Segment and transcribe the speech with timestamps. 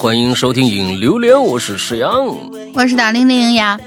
[0.00, 2.26] 欢迎收听《影榴莲》，我是石阳。
[2.72, 3.78] 我是大玲玲呀，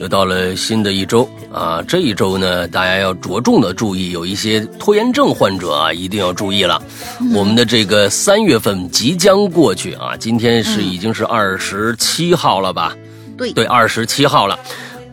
[0.00, 6.82] 又到了新的一周啊，这一周呢，大家要着重的注意，有一些拖延症患者啊，一定要注意了。
[7.32, 12.96] 我们的这个三月份即将过去啊，今天是已经是二十七号了吧？
[13.38, 14.58] 对对，二十七号了。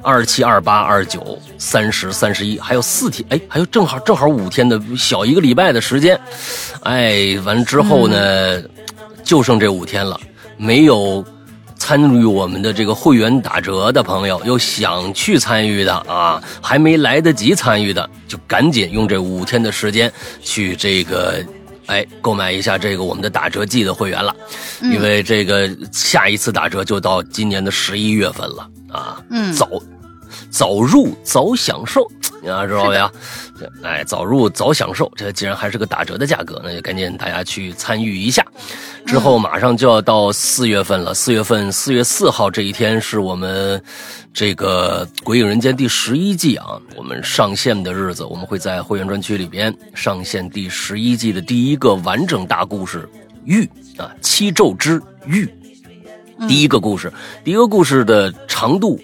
[0.02, 6.20] 二七、二八、二九、三十、三十一，还有四天，哎，还有正好正好五天的小一个礼拜的时间，
[6.82, 8.64] 哎，完之后呢，
[9.28, 10.18] 就剩这五天了，
[10.56, 11.24] 没有
[11.78, 21.44] 参与我们的这个会员打折的朋友，又想去参与的啊，还没来得及参与的，就赶紧用这五天的时间去这个。
[21.88, 24.36] 哎，购买一下这个我们的打折季的会员了，
[24.82, 29.70] 因为这个下一次打折就到今年的十一月份了啊，嗯早
[30.50, 32.06] 早入早享受，
[32.42, 33.10] 你知道呀？
[33.84, 38.46] 哎，早入早享受，这既然还是个打折的价格，那就赶紧大家去参与一下。
[39.06, 43.82] 之后马上就要到四月份了，四月份四月四号这一天是我们
[44.34, 53.10] 这个《鬼影人间》第十一季啊，我们上线的日子，我们会在会员专区里边上线第十一季的第一个完整大故事
[53.46, 53.64] 《玉》
[54.02, 55.46] 啊，《七咒之玉》。
[56.48, 57.12] 第一个故事，
[57.44, 59.00] 第一个故事的长度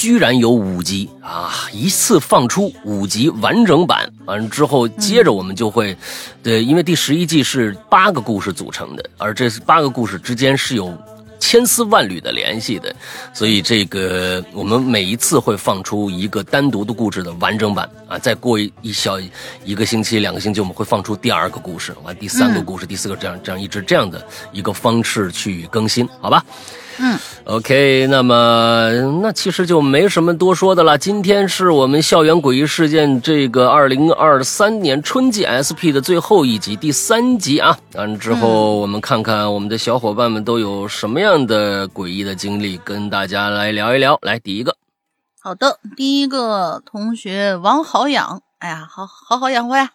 [0.00, 1.68] 居然有五集啊！
[1.74, 5.94] 一次放出五集完整版，完了之后，接着我们就会，
[6.42, 10.90] 对，因为第十一季是八个故事组成的，而这八个故事之间是有
[11.38, 12.96] 千丝万缕的联系的，
[13.34, 19.20] 所以这个我们每一次会放出一个单独的故事的完整版啊，再过一一小
[19.66, 26.42] 一个星期、两个星期，我们会放出第二个故事，完第三个故事、第四个这样这样一直这样的一个方式去更新，好吧？
[26.98, 28.90] 嗯，OK，那么
[29.22, 30.98] 那其实就没什么多说的了。
[30.98, 37.78] 今天是我们校园诡异事件这个二零二三年春季 SP 的最后一集，第三集啊。
[37.94, 44.18] 完之后，我们看看我们的小伙伴们都有什么样的诡异的经历，跟大家来聊一聊。
[44.22, 44.76] 来，第一个，
[45.40, 49.90] 好的，第一个同学王好养，哎呀，好好好养活呀。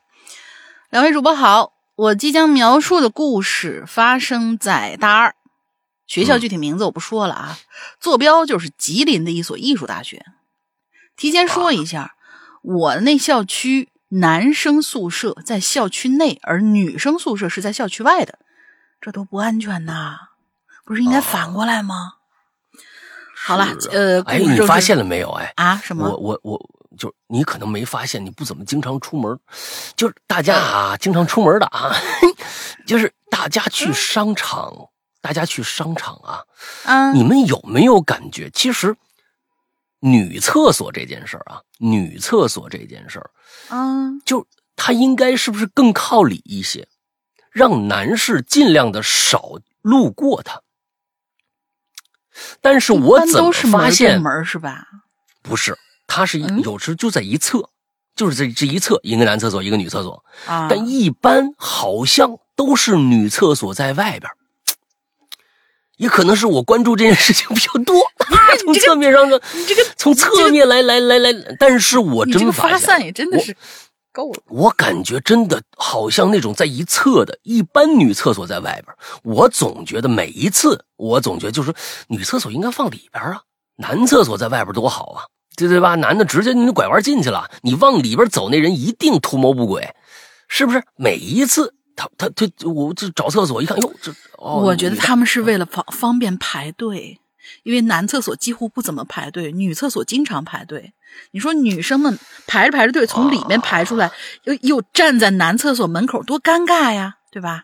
[0.89, 5.35] 两位主播好，我即将描述的故事发生在大二，
[6.07, 7.57] 学校具体名字我不说了啊，
[7.99, 10.25] 坐标就是吉林的一所艺术大学。
[11.16, 12.16] 提前说一下，
[12.61, 18.39] 我那校区男生宿舍在校区内，而女生宿舍是在校区外的，
[19.01, 20.17] 这多不安全呐！
[20.83, 22.13] 不是应该反过来吗？
[23.35, 25.31] 好了呃，哎，你发现了没有？
[25.31, 25.77] 哎，啊？
[25.83, 26.07] 什么？
[26.09, 29.39] 我我我，就你可能没发现，你不怎么经常出门，
[29.95, 31.95] 就是大家啊，经常出门的啊，
[32.85, 34.89] 就是大家去商场，
[35.25, 36.46] 大家去商场啊，
[36.84, 38.47] 啊，你们有没有感觉？
[38.52, 38.96] 其实
[40.02, 43.31] 女厕所这件事儿啊，女厕所这件事儿，
[43.75, 46.88] 啊，就它应该是不是更靠里一些，
[47.50, 50.62] 让男士尽量的少路过它。
[52.62, 54.86] 但是我怎么发现门是吧？
[55.42, 55.75] 不是，
[56.06, 57.72] 它是有时就在一侧，
[58.16, 60.24] 就是这这一侧，一个男厕所，一个女厕所。
[60.46, 64.38] 啊，但一般好像都是女厕所在外边儿，
[65.97, 67.95] 也可能是我关注这件事情比较多
[68.63, 73.56] 从侧面上的，你这个从侧面来来来来，但是我真发现，发散也真的是
[74.11, 74.41] 够了。
[74.47, 81.73] 我感觉真的好像那种在一侧的，一般女厕所在外边，我总觉得每一次，我总觉得就是
[82.07, 83.41] 女厕所应该放里边啊，
[83.77, 85.23] 男厕所在外边多好啊，
[85.56, 85.95] 对对吧？
[85.95, 89.94] 男的直接你拐弯进去了，你往里边走，那人一定图谋不轨，
[90.47, 90.81] 是不是？
[90.95, 97.19] 每一次他他他，我这找厕所一看，哟，这哦，我觉得他们是为了方方便排队，
[97.63, 100.94] 因为男厕所几乎不怎么排队，女厕所经常排队。
[101.31, 104.11] 你说女生们排着排着队从里面排出来，
[104.44, 107.63] 又又站在男厕所门口，多尴尬呀，对吧？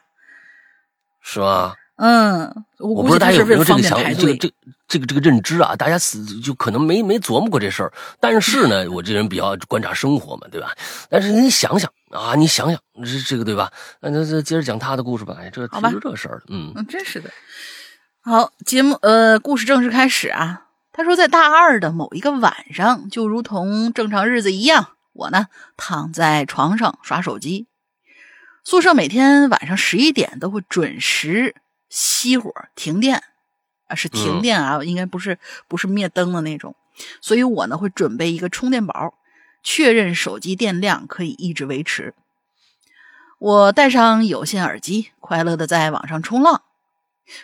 [1.21, 1.75] 是吗？
[1.97, 4.37] 嗯，我我不知道大家估计他是为了有没有这个想方便排队。
[4.37, 5.75] 这个这这个这个认知啊？
[5.75, 7.93] 大家死就可能没没琢磨过这事儿。
[8.19, 10.73] 但是呢，我这人比较观察生活嘛，对吧？
[11.09, 13.71] 但是你想想啊，你想想这这个对吧？
[14.01, 15.37] 那那那接着讲他的故事吧。
[15.39, 17.29] 哎，这好吧提出这事儿嗯，真是的。
[18.21, 20.67] 好，节目呃，故事正式开始啊。
[20.93, 25.47] 他说，在大二的某一个晚上，就如同正常日子一样，我呢
[25.77, 27.67] 躺在床上耍手机。
[28.63, 31.55] 宿舍每天晚上十一点都会准时
[31.89, 33.23] 熄火停电，
[33.87, 36.75] 啊，是停电啊，应该不是不是灭灯的那种。
[37.21, 39.15] 所以我呢会准备一个充电宝，
[39.63, 42.13] 确认手机电量可以一直维持。
[43.39, 46.61] 我戴上有线耳机，快乐的在网上冲浪。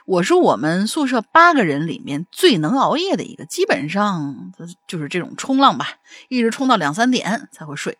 [0.06, 4.52] 我是我们宿舍八个人里面最能熬夜的一个，基本上
[4.86, 5.88] 就是这种冲浪吧，
[6.28, 7.98] 一直冲到两三点才会睡。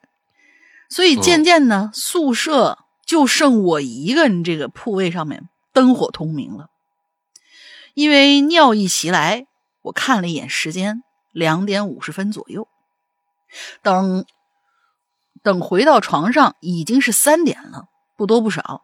[0.90, 6.70] 所以渐渐呢，宿舍就剩我一个人，这个铺位上面灯火通明了。
[7.94, 9.48] 因为尿意袭来，
[9.82, 12.68] 我看了一眼时间，两点五十分左右。
[13.82, 14.26] 等
[15.44, 17.86] 等回到床上，已经是三点了，
[18.18, 18.84] 不多不少。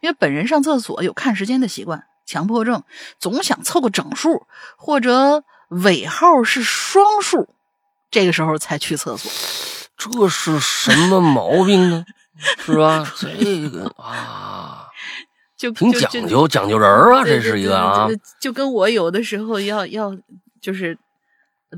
[0.00, 2.82] 因为本人上厕所有看时间的习惯，强迫症
[3.18, 7.48] 总想凑个整数或者尾号是双数，
[8.10, 9.30] 这个时候才去厕所。
[9.96, 12.04] 这是什么毛病呢？
[12.58, 13.10] 是吧？
[13.16, 14.86] 这个啊，
[15.56, 18.08] 就挺讲究，讲究人啊，这是一个啊
[18.40, 20.12] 就跟我有的时候要要
[20.60, 20.98] 就是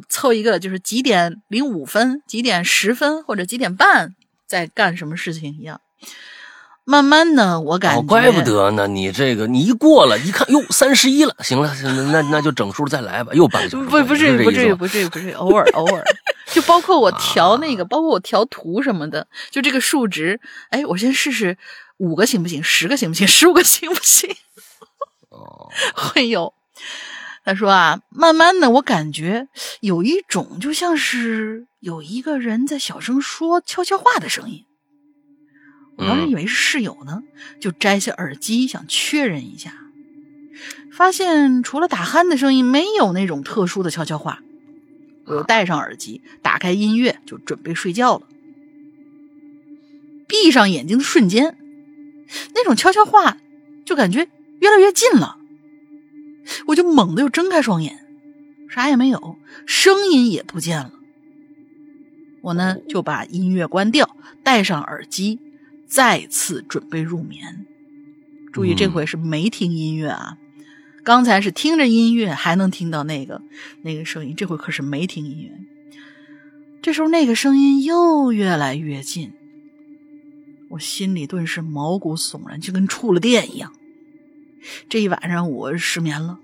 [0.09, 4.15] 凑一个就是几点零五分、几点十分或者几点半
[4.47, 5.81] 在干什么事情一样。
[6.87, 8.87] 慢慢呢，我感觉、哦，怪不得呢。
[8.87, 13.85] 你这个你一过了，一看哟，三十一了，行了，行了，那那就整数再来吧，又半个小时。
[13.87, 16.05] 不不至于不至于不至于不至于，偶尔偶尔，
[16.53, 20.39] 就包括我调那个，包括我调图什么的，就这个数值，
[20.69, 21.57] 哎，我先试试
[21.97, 22.63] 五个行不行？
[22.63, 23.27] 十个行不行？
[23.27, 24.29] 十五个行不行？
[25.31, 26.53] 哦， 会有。
[27.45, 29.49] 他说啊，慢慢的，我感觉
[29.81, 34.65] 有一种就像是有一个人在小声说悄悄话的声音。
[35.97, 37.23] 我当时嗯以为是室友呢，
[37.61, 39.75] 就摘下耳机想确认一下，
[40.91, 44.41] 发现除了打鼾的声音，没有那种特殊的悄悄话。
[45.27, 48.27] 我又戴上耳机，打开音乐，就准备睡觉了。
[50.27, 51.57] 闭上眼睛的瞬间，
[52.55, 53.37] 那种悄悄话
[53.85, 54.29] 就感觉
[54.61, 55.39] 越来越近了。
[56.67, 58.07] 我就猛地又睁开双眼，
[58.69, 59.37] 啥也没有，
[59.67, 60.93] 声音也不见了。
[62.43, 65.39] 我呢就把音乐关掉，戴上耳机，
[65.87, 67.67] 再次准备入眠。
[68.53, 70.39] 注意，这回是没听音乐啊，
[71.03, 73.43] 刚才是听着音乐还能听到那个
[73.83, 75.51] 那个声音，这回可是没听音乐。
[76.83, 79.33] 这时候那个声音又越来越近，
[80.69, 83.73] 我心里顿时毛骨悚然，就跟触了电一样。
[84.89, 86.39] 这一晚上我失眠了，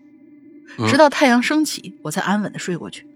[0.78, 3.06] 嗯直到太阳升起，我才安稳的睡过去。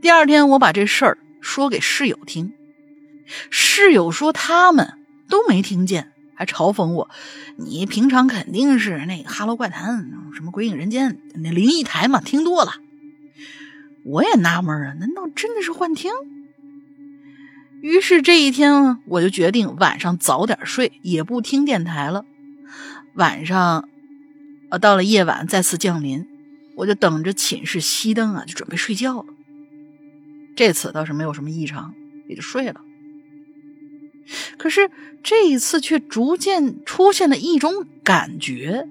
[0.00, 2.52] 第二天，我把这事儿说给室友听，
[3.50, 4.94] 室友说他们
[5.28, 7.10] 都没听见，还嘲讽我
[7.56, 12.72] ：“你平常肯定是那个《哈喽怪谈》什么《鬼影人间》那灵异台嘛，听多了。”
[14.04, 16.12] 我也纳闷啊，难道真的是幻听？
[17.80, 22.26] 于是这一天，我就决定晚上早点睡，也不听电台了。
[23.14, 23.88] 晚上，
[24.70, 26.26] 呃，到了夜晚再次降临，
[26.74, 29.26] 我就等着寝室熄灯啊，就准备睡觉了。
[30.56, 31.94] 这次倒是没有什么异常，
[32.28, 32.80] 也就睡了。
[34.56, 34.90] 可是
[35.22, 38.88] 这一次却逐渐出现了一种感觉，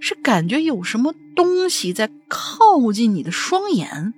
[0.00, 4.14] 是感觉有什么东西在靠近你的双眼。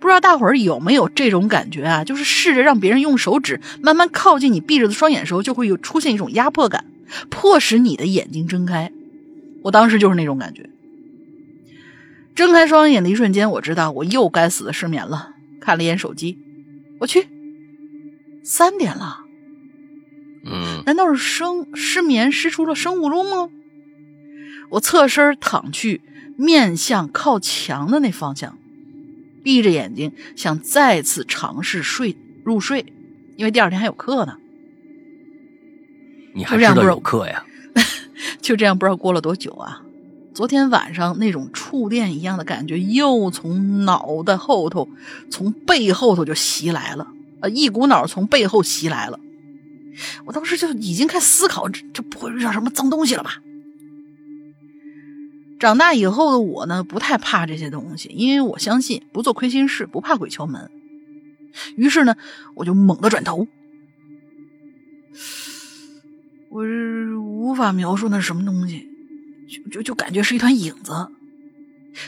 [0.00, 2.04] 不知道大伙儿有没有这种感觉啊？
[2.04, 6.84] 就是试着让别人用手指慢慢靠近你闭着的双眼的时候，就会有出现一种压迫感，
[7.30, 8.92] 迫使你的眼睛睁开。
[9.62, 10.70] 我当时就是那种感觉。
[12.34, 15.34] 睁开双眼的一瞬间，我知道我又该死的失眠了。
[15.60, 16.38] 看了一眼手机，
[17.00, 17.28] 我去，
[18.42, 19.20] 三点了。
[20.46, 23.48] 嗯难道是生失眠失出了生物钟吗？
[24.70, 26.02] 我侧身躺去，
[26.36, 28.58] 面向靠墙的那方向，
[29.42, 32.92] 闭着眼睛想再次尝试睡入睡，
[33.36, 34.38] 因为第二天还有课呢。
[36.34, 37.44] 你还知道就这样不是有课呀？
[38.42, 39.82] 就这样，不知道过了多久啊！
[40.34, 44.88] 昨天晚上那种触电一样的感觉又从脑袋后头、
[45.30, 47.06] 从背后头就袭来了，
[47.40, 49.20] 呃，一股脑从背后袭来了。
[50.24, 53.40] 我当时就已经开始思考，这这不会遇上什么脏东西了吧？
[55.60, 60.68] 长大以后的我呢，不太怕这些东西，因为我相信不做亏心事，不怕鬼敲门。
[61.76, 62.16] 于是呢，
[62.56, 63.46] 我就猛地转头，
[66.54, 68.88] 我是无法描述那是什么东西，
[69.48, 70.92] 就就就感觉是一团影子。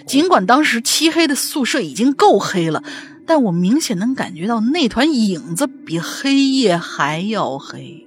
[0.07, 2.85] 尽管当时漆黑的宿舍已经够黑了，
[3.27, 8.07] 但我明显能感觉到那团影子比黑夜还要黑，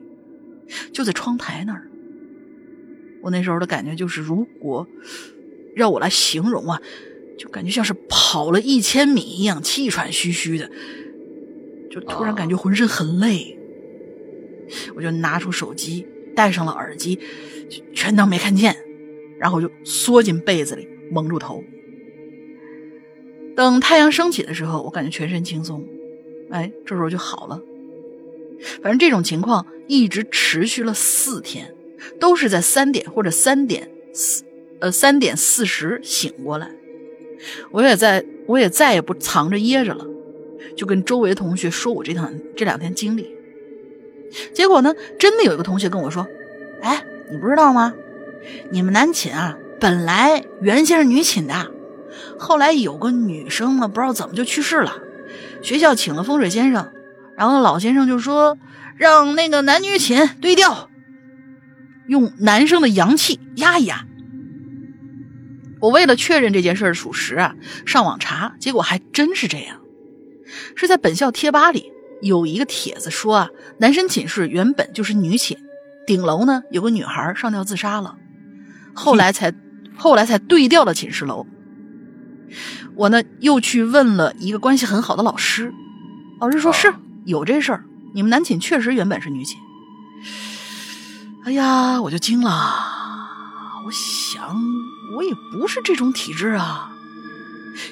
[0.93, 1.89] 就在窗台那儿。
[3.21, 4.87] 我那时候的感觉就是，如果
[5.75, 6.81] 让我来形容啊，
[7.37, 10.71] 就感觉像是跑了一千米一样，气喘吁吁的，
[11.91, 13.59] 就突然感觉浑身很累。
[14.95, 16.05] 我就拿出手机，
[16.39, 17.19] 戴上了耳机，
[17.93, 18.77] 全当没看见，
[19.37, 21.61] 然后就缩进被子里，蒙住头。
[23.57, 25.85] 等太阳升起的时候，我感觉全身轻松，
[26.49, 27.61] 哎，这时候就好了。
[28.81, 31.75] 反正这种情况一直持续了四天，
[32.21, 34.45] 都是在三点或者三点四
[34.79, 36.71] 呃三点四十醒过来。
[37.71, 40.07] 我也在我也再也不藏着掖着了，
[40.77, 43.35] 就跟周围同学说我这趟这两天经历。
[44.53, 46.27] 结果呢，真的有一个同学跟我说
[46.81, 47.93] ：“哎，你不知道吗？
[48.71, 51.71] 你们男寝啊，本来原先是女寝的，
[52.37, 54.97] 后来有个女生呢，不知道怎么就去世了，
[55.61, 56.91] 学校请了风水先生，
[57.35, 58.57] 然后老先生就说
[58.97, 60.89] 让那个男女寝对调，
[62.07, 64.05] 用男生的阳气压一压。”
[65.81, 67.55] 我为了确认这件事属实啊，
[67.85, 69.79] 上网查，结果还真是这样。
[70.75, 75.57] 是在本校贴吧里有一个帖子说啊，男生寝室原本就是女寝，
[76.05, 78.15] 顶楼呢有个女孩上吊自杀了，
[78.93, 79.53] 后来才
[79.97, 81.45] 后来才对调了寝室楼。
[82.95, 85.73] 我呢又去问了一个关系很好的老师，
[86.39, 86.93] 老师说是
[87.25, 87.83] 有这事儿，
[88.13, 89.57] 你们男寝确实原本是女寝。
[91.45, 92.51] 哎呀，我就惊了，
[93.85, 94.55] 我想。
[95.15, 96.91] 我也不是这种体质啊，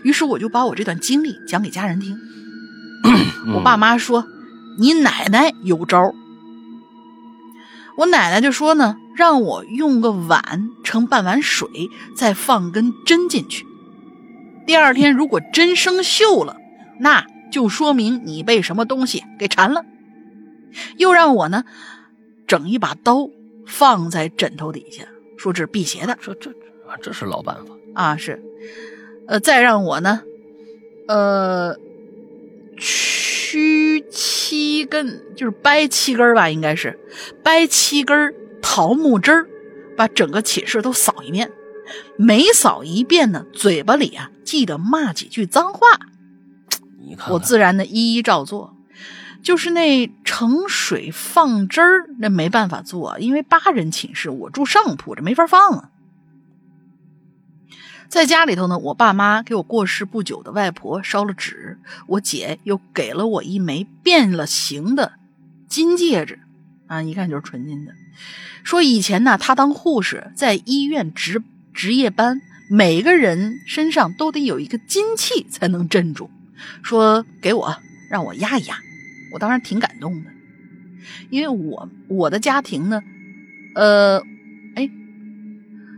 [0.03, 2.15] 于是我就把我这段经历讲给家人听。
[3.55, 4.25] 我爸妈说
[4.77, 6.13] ：“你奶奶有招。”
[7.97, 13.65] 我奶奶就说呢：“让我用个碗盛半碗水，再放根针进去。
[14.65, 16.57] 第二天如果针生锈了，
[16.99, 19.83] 那就说明你被什么东西给缠了。”
[20.97, 21.63] 又让我呢
[22.45, 23.29] 整一把刀
[23.65, 25.03] 放在枕头底下，
[25.37, 26.17] 说这是辟邪的。
[26.21, 26.51] 这这。
[26.87, 28.15] 啊，这是老办法啊！
[28.15, 28.41] 是，
[29.27, 30.21] 呃，再让我呢，
[31.09, 31.75] 呃，
[32.77, 36.99] 取七根，就是掰七根吧，应该是
[37.43, 39.47] 掰七根桃木枝儿，
[39.95, 41.51] 把整个寝室都扫一遍。
[42.17, 45.79] 每扫一遍呢，嘴巴里啊记得骂几句脏话。
[47.05, 48.75] 你看，我自然的一一照做。
[49.43, 55.89] 就是那盛水放汁儿，那没办法做，因为八人寝室，我住上铺，这没法放啊。
[58.09, 65.11] 在家里头呢，我爸妈给我过世不久的外婆烧了纸，我姐又给了我一枚变了形的
[65.67, 66.39] 金戒指，
[66.87, 67.91] 啊，一看就是纯金的。
[68.63, 71.43] 说以前呢，她当护士在医院值
[71.73, 76.29] 值夜班，每个人身上都得有一个金器才能镇住。
[76.83, 77.75] 说给我
[78.09, 78.77] 让我压一压，
[79.33, 80.29] 我当时挺感动的，
[81.29, 83.03] 因为我我的家庭呢，
[83.75, 84.23] 呃。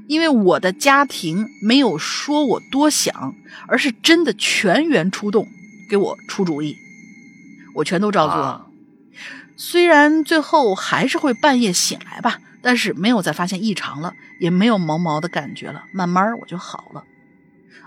[0.09, 3.35] 因为我的家庭没有说我多想，
[3.67, 5.47] 而是真的全员出动
[5.87, 6.75] 给我出主意，
[7.75, 8.71] 我全都照做。
[9.55, 17.03] 虽然最后还是会半夜醒来吧，但是没有再发现异常了，也没有毛毛的感觉了，慢慢我就好了。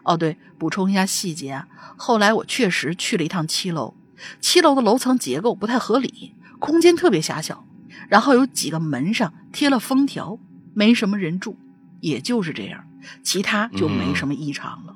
[0.04, 3.94] 哦，对，补充一下细节啊，后来我确实去了一趟七楼，
[4.40, 7.64] 七楼的楼层结构不太合理，空间特别狭小，
[8.08, 10.38] 然后有几个门上贴了封条，
[10.72, 11.56] 没什么人住。
[12.02, 12.84] 也就是这样，
[13.24, 14.94] 其他就没什么异常了。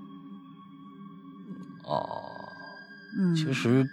[1.84, 2.04] 哦，
[3.16, 3.86] 嗯，其实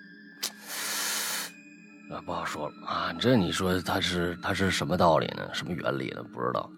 [2.12, 3.14] 啊不好说了啊。
[3.20, 5.48] 这你说它是它是什么道理呢？
[5.54, 6.24] 什么原理呢？
[6.34, 6.70] 不知道。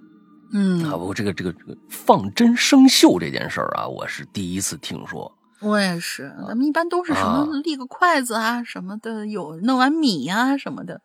[0.51, 5.31] 嗯，啊，不过这个这个这个放针生锈这件事儿啊，我是第一次听说。
[5.61, 11.01] 我也是，咱们一般都是什么立个筷子啊什么的，有弄碗米呀什么的，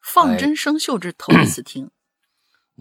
[0.00, 1.90] 放针生锈这头一次听。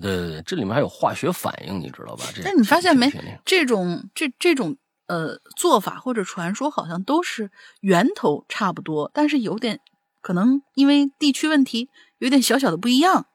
[0.01, 2.25] 对对对，这里面还有化学反应，你知道吧？
[2.33, 3.11] 这但你发现没？
[3.45, 4.77] 这种这这种
[5.07, 7.49] 呃做法或者传说，好像都是
[7.81, 9.79] 源头差不多，但是有点
[10.21, 11.89] 可能因为地区问题，
[12.19, 13.25] 有点小小的不一样。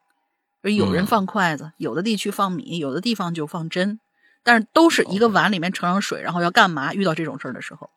[0.61, 3.99] 有人放筷子，有的地区放米，有的地方就放针，
[4.43, 6.93] 但是都是一个碗里面盛上水，然后要干嘛？
[6.93, 7.89] 遇到这种事儿的时候，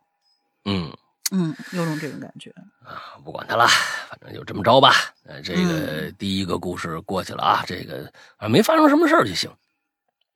[0.64, 0.92] 嗯。
[1.32, 2.50] 嗯，有种这种感觉
[2.84, 3.66] 啊，不管他了，
[4.08, 4.92] 反正就这么着吧。
[5.24, 9.50] 呃，这个第一个故事过去了啊，这个啊没发生什么事儿就行。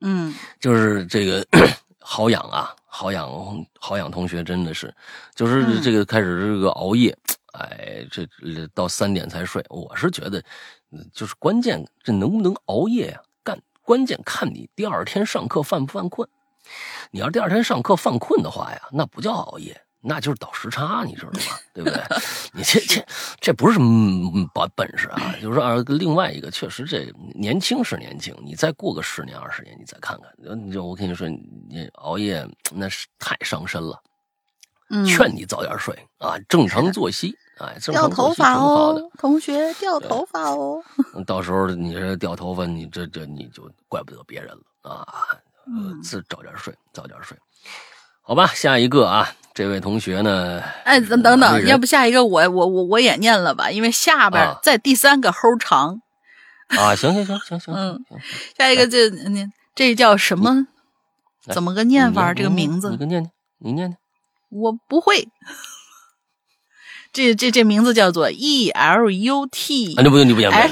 [0.00, 1.46] 嗯，就是这个
[2.00, 3.30] 好养啊，好养
[3.78, 4.92] 好养同学真的是，
[5.34, 7.16] 就是这个开始这个熬夜，
[7.52, 8.26] 哎，这
[8.74, 9.64] 到三点才睡。
[9.68, 10.42] 我是觉得，
[11.12, 13.22] 就是关键这能不能熬夜呀？
[13.44, 16.28] 干关键看你第二天上课犯不犯困。
[17.12, 19.80] 你要第二天上课犯困的话呀，那不叫熬夜。
[20.00, 21.58] 那就是倒时差，你知道吗？
[21.74, 22.02] 对不对？
[22.52, 23.04] 你这这
[23.40, 34.00] 这不是什么本本事啊，就是说啊，另外一个确实这年轻是年轻，你再过个十年二十年，你再看看，就我跟你说，你熬夜那是太伤身了。
[34.92, 40.82] 嗯，劝你早点睡啊，正常作息，哎，掉头发哦，同学掉头发哦。
[41.24, 45.06] 到时候你这掉头发，你这这你就怪不得别人了啊。
[46.02, 47.38] 自早点睡，早点睡。
[48.20, 50.62] 好吧，下一个啊，这位同学呢？
[50.84, 56.00] 哎，等等等，要不下一个我我我我也念了吧，因为下边在第三个齁长。
[56.68, 58.04] 啊，行行行行行， 嗯，
[58.56, 60.66] 下一个这这这叫什么？
[61.52, 62.32] 怎么个念法？
[62.32, 62.90] 这个名字？
[62.90, 63.98] 你给念念，你念念。
[64.50, 65.28] 我不会。
[67.12, 70.70] 这这这名字叫做 E L U T 啊，那不用你不讲，不 E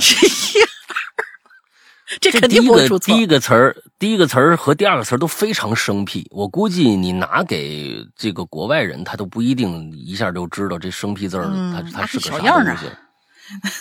[2.20, 3.20] 这这肯定第一个不会出错第。
[3.20, 6.26] 一个词儿，第一个词儿和第二个词儿都非常生僻。
[6.30, 12.86] 我估计你拿给这个国外人，他都不一定一下就知道这生僻字儿，嗯它它是个啥东西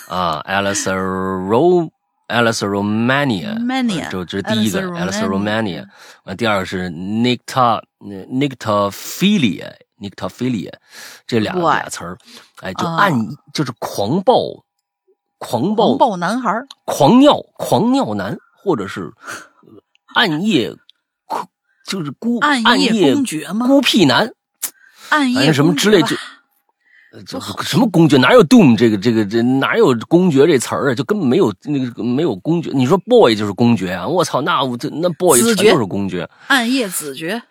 [0.10, 1.89] 啊 a l i c e Ro
[2.27, 5.86] a l i c e Romania，Mania，就这是第一个 Alice a l i c e Romania Romania，
[6.25, 10.74] 完第二个是 Nicta Nictophilia Nictophilia，
[11.25, 12.17] 这俩俩词儿，
[12.62, 13.13] 哎，就啊暗
[13.53, 14.63] 就是狂暴。
[15.38, 16.51] 狂暴狂暴男孩
[16.86, 19.12] 狂尿、狂尿男，或者是
[19.62, 19.74] 呃
[20.15, 20.75] 暗夜
[21.25, 21.46] 孤，
[21.86, 24.32] 就是孤暗夜夜公爵吗孤僻男，
[25.10, 26.15] 暗夜什么之类就
[27.25, 28.17] 这什么公爵？
[28.17, 30.96] 哪有 doom 这个这个这哪有公爵这词儿啊？
[30.96, 32.70] 就根本没有那个没有公爵。
[32.74, 34.06] 你说 boy 就是公爵啊！
[34.08, 37.41] 我操，那我这那 boy 全都是公爵，暗夜子爵，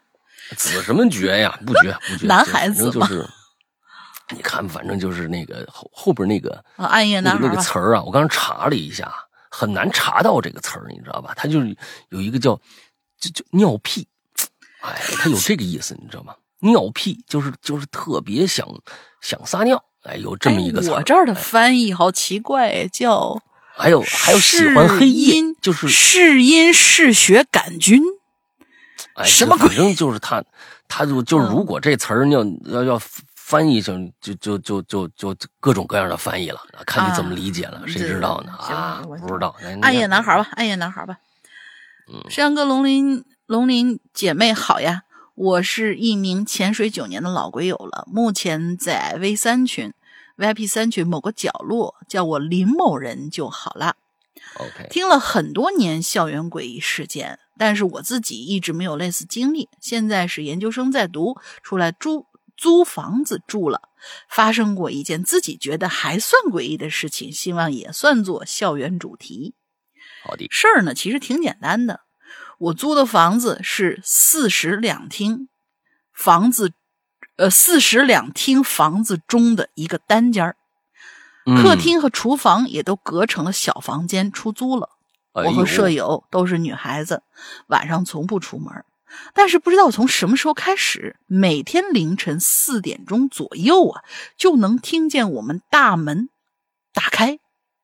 [0.56, 1.58] 子什么爵呀？
[1.66, 3.26] 不爵不爵， 男孩子就是。
[4.34, 7.56] 你看，反正就是那个后后边那个啊，暗夜那个。
[7.60, 9.12] 词儿啊，我刚才查了一下，
[9.50, 11.32] 很难查到这个词儿，你知道吧？
[11.36, 11.76] 它就是
[12.08, 12.60] 有一个叫
[13.18, 14.06] 就就尿屁，
[14.80, 16.34] 哎，它有这个意思，你知道吗？
[16.60, 18.66] 尿屁就是就是特别想
[19.20, 20.90] 想撒尿，哎，有这么一个词。
[20.90, 23.40] 哎我这儿的哎翻译好奇怪，叫
[23.76, 28.02] 还有还有喜欢黑夜，就是嗜阴嗜血杆菌。
[29.14, 30.42] 哎，什么鬼反正就是他，
[30.88, 33.00] 他就就嗯如果这词儿要要要
[33.48, 38.50] 翻译成，就就就就就各种各样的翻译了，看你怎么理解了，啊谁知道呢？
[38.50, 39.54] 啊我，不知道。
[39.62, 41.18] 哎暗夜男孩儿吧，暗夜男孩儿吧。
[42.12, 45.04] 嗯山哥龙鳞龙鳞姐妹好呀，
[45.36, 49.92] 我是一名潜水九年的老鬼友了，目前在 V 三群
[50.36, 53.94] VIP 三群某个角落，叫我林某人就好了。
[54.56, 59.68] OK，听了很多年校园诡异事件，但是我自己一直没有类似经历。
[59.80, 63.90] 现在是研究生在读，出来租租房子住了，
[64.28, 69.54] 发生过一件自己觉得还算诡异的事情，希望也算作校园主题。
[70.24, 72.00] 好的，事儿呢，其实挺简单的。
[72.58, 75.48] 我租的房子是四室两厅，
[76.12, 76.72] 房子，
[77.36, 80.56] 呃，四室两厅房子中的一个单间儿，
[81.44, 84.88] 嗯客厅和厨房也都隔成了小房间，出租了。
[85.34, 87.22] 我和舍友都是女孩子，
[87.66, 88.85] 晚上从不出门。
[89.34, 94.02] 但是不知道从什么时候开始，每天凌晨四点钟左右啊，
[94.36, 96.28] 就能听见我们大门
[96.92, 97.38] 打开，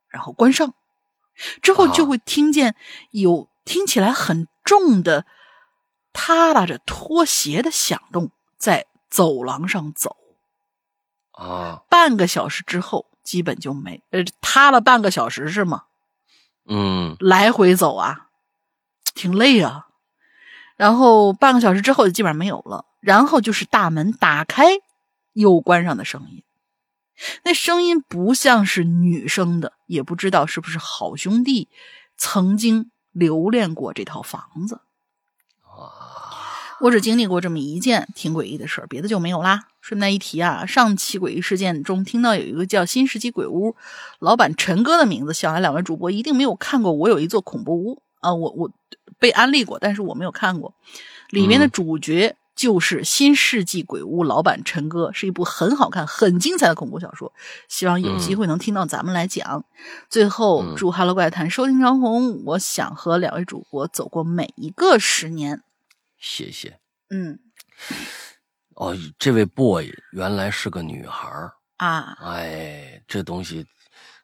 [0.08, 0.74] 然后关上，
[1.62, 2.74] 之后就啊会听见
[3.10, 5.26] 有听起来很重的
[6.12, 10.16] 踏拉着拖鞋的响动在走廊上走。
[11.32, 15.84] 啊，半个小时之后，基本就没呃塌了半个小时是吗？
[16.66, 18.28] 嗯来回走啊，
[19.14, 19.86] 挺累啊。
[20.76, 24.64] 然后半个小时之后就基本上没有了，然后就是大门打开
[25.32, 26.42] 又关上的声音。
[27.44, 31.68] 那声音不像是女生的，也不知道是不是好兄弟
[32.16, 34.80] 曾经留恋过这套房子。
[36.80, 39.68] 我只经历过这么一件挺诡异的事儿，别的就没有啦。
[39.80, 43.76] 顺带一提啊，上期诡异事件中听到有一个叫“新世纪鬼屋”
[44.18, 46.90] 老板陈哥的名字，想来两位主播一定没有看过。
[46.90, 48.70] 我有一座恐怖屋啊，我我
[49.22, 50.74] 被安利过，但是我没有看过。
[51.30, 57.32] 里面的主角就是新世纪鬼屋老板陈哥，是一部很好看、很精彩的恐怖小说。
[57.68, 59.64] 希望有机会能听到咱们来讲。
[60.10, 62.44] 最后，嗯祝《哈喽怪谈》收听长虹。
[62.44, 65.62] 我想和两位主播走过每一个十年。
[66.18, 66.80] 谢谢。
[67.10, 67.38] 嗯
[68.74, 73.64] 哦，这位 boy 原来是个女孩儿，啊，哎，这东西。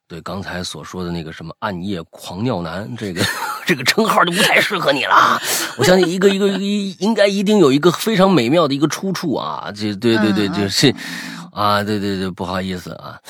[0.08, 3.22] 对刚才所说的那个什么暗夜狂尿男，这个
[3.68, 5.38] 这个称号就不太适合你了啊。
[5.76, 9.70] 我相信一个一个一应该一定有一个非常美妙的一个出处啊。
[9.76, 10.94] 这对对对，嗯就是
[11.52, 13.20] 啊，对对对，不好意思啊，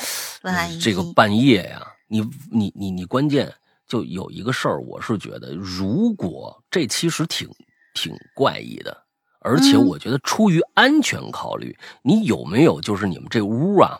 [0.40, 2.20] 不好意思这个半夜呀，你
[2.52, 3.52] 你你你关键
[3.88, 7.48] 就有一个事儿，我是觉得，如果这其实挺
[7.94, 8.96] 挺怪异的，
[9.40, 13.98] 而且嗯我觉得出于安全考虑，你有没有就是你们这屋啊，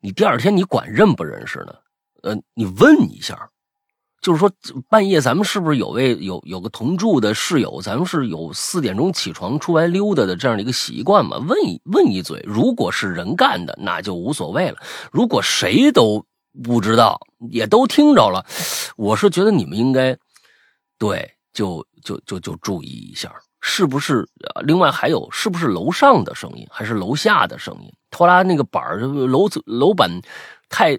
[0.00, 1.74] 你第二天你管认不认识呢？
[2.22, 3.48] 呃，你问一下，
[4.26, 4.50] 就是说
[4.88, 11.38] 半夜咱们是不是有位有有个同住的室友，咱们是有四点钟起床出来溜达的这样的一个习惯吗？
[11.46, 14.78] 问一问一嘴，如果是人干的，那就无所谓了；
[15.12, 16.26] 如果谁都
[16.64, 17.20] 不知道，
[17.52, 18.44] 也都听着了，
[18.96, 20.18] 我是觉得你们应该
[20.98, 24.26] 对，就就就就注意一下，是不是？
[24.64, 27.92] 另外还有，是不是楼上的声音，还是楼下的声音？
[28.10, 30.10] 拖拉那个板，楼楼板
[30.68, 30.98] 太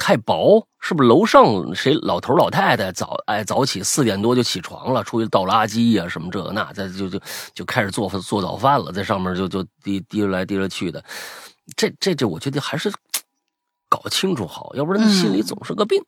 [0.00, 7.20] 太薄，是不是楼上谁老头老太太早哎早起四点多就起床了，出去倒垃圾呀、什么这个那，再就就
[7.54, 11.04] 就开始做饭做早饭了，在上面就就提提溜来提溜去的，
[11.76, 12.90] 这这这，我觉得还是
[13.90, 16.02] 搞清楚好，要不然心里嗯总是个病。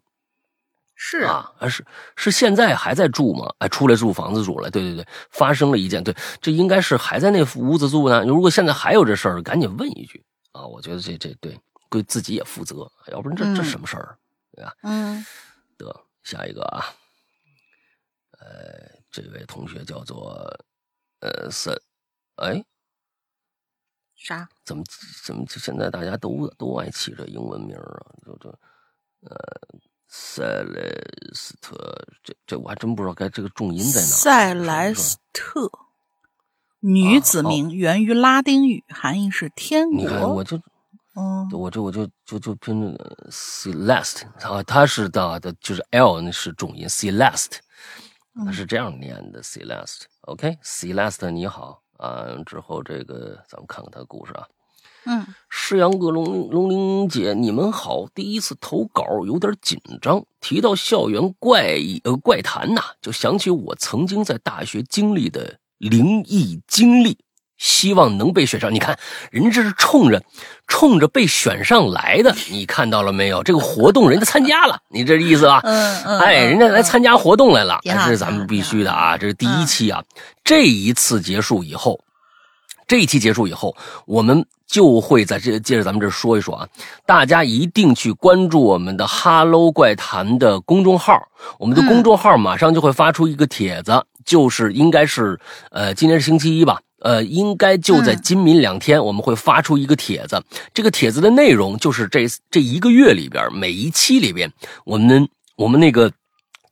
[0.94, 1.85] 是啊，啊，啊是
[2.16, 3.52] 是现在还在住吗？
[3.59, 8.24] 哎，出来住房子住了，对对对，发生了一件，对，这应该是还在那屋子住呢。
[8.24, 10.66] 如果现在还有这事儿，赶紧问一句啊！
[10.66, 11.59] 我觉得这这对
[11.92, 14.18] 对自己也负责，要不然这这嗯什么事儿？
[14.50, 14.74] 对吧？
[14.83, 15.24] 嗯
[15.76, 16.83] 得下一个啊，
[18.38, 20.42] 呃，这位同学叫做
[21.20, 21.78] 呃森，
[22.37, 22.64] 哎，
[24.16, 24.48] 啥？
[24.64, 24.83] 怎么
[25.24, 28.14] 怎么现在大家都都爱起这英文名啊？
[28.24, 28.48] 就这
[29.20, 29.37] 呃。
[30.14, 30.92] 塞莱
[31.33, 31.74] 斯特，
[32.22, 34.11] 这这我还真不知道该这个重音在哪儿。
[34.11, 35.70] 塞莱斯特，
[36.81, 40.44] 女子名，源于拉丁语，含义是天你看，我国。
[40.44, 40.61] 就
[41.14, 47.59] 嗯我就我就就就拼呃 Celeste 啊，它是的的，就是 L 那是重音，Celeste，
[48.44, 50.05] 它是这样念的，Celeste。
[50.22, 54.46] OK，Celeste 你好啊，之后这个咱们看看他的故事啊。
[55.05, 58.07] 嗯诗阳哥、龙龙玲姐，你们好！
[58.14, 67.18] 第一次投稿有点紧张，提到校园怪异呃怪谈呐、就想起我曾经在大学经历的灵异经历，
[67.62, 68.75] 希望能被选上。
[68.75, 68.98] 你看，
[69.31, 70.20] 人这是冲着
[70.66, 73.40] 冲着被选上来的，你看到了没有？
[73.44, 75.61] 这个活动人家参加了，你这意思啊？
[75.62, 79.16] 嗯嗯，哎，人家来参加活动来了，这是咱们必须的啊！
[79.16, 80.03] 这是第一期啊，
[80.42, 82.01] 这一次结束以后，
[82.88, 86.68] 这一期结束以后，我们就会在这接着咱们这说一说啊，
[87.07, 91.16] 大家一定去关注我们的“哈喽怪谈”的公众号，
[91.61, 95.38] 我们的公众号马上就会发出一个帖子，就是应该是
[95.70, 96.81] 呃，今天是星期一吧。
[97.03, 100.43] 呃，应该就在今明两天，我们会发出一个帖子。
[100.73, 104.53] 这个帖子的内容就是这这一个月里边，每一期里边，
[104.85, 106.11] 我们我们那个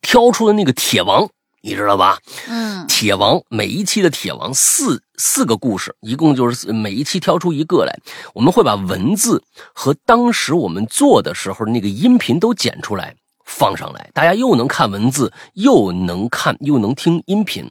[0.00, 1.28] 挑出的那个铁王，
[1.62, 2.18] 你知道吧？
[2.48, 7.98] 嗯铁王每一期的铁王四四个故事，一共就是每一期挑出一个来，
[8.34, 13.16] 我们会把文字和当时我们做的时候那个音频都剪出来
[13.50, 17.68] 放上来，大家又能看文字，又能看又能听音频。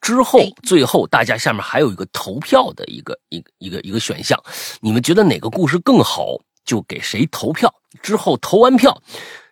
[0.00, 4.38] 之后哎最后大家下面还有一个投票的一个一个一个一个选项，
[4.80, 6.26] 你们觉得哪个故事更好，
[6.64, 7.72] 就给谁投票。
[8.02, 9.02] 之后投完票，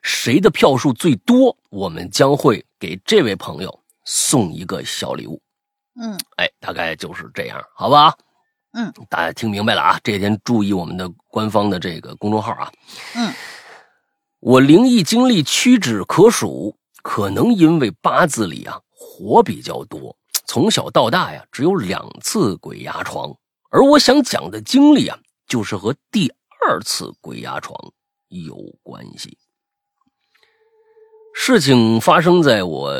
[0.03, 5.41] 谁的票数最多，我们将会给这位朋友送一个小礼物。
[6.01, 8.15] 嗯哎，大概就是这样，好吧？
[8.73, 9.99] 嗯，大家听明白了啊？
[10.05, 12.71] 这几天注意我们的官方的这个公众号啊。
[13.17, 13.33] 嗯，
[14.41, 23.37] 我灵异经历屈指可数，可能因为八字里啊火比较多，从小到大呀只有两次鬼压床，
[23.71, 27.79] 而我想讲的经历啊，就是和第二次鬼压床
[28.29, 29.37] 有关系。
[31.35, 32.95] 事情发生在我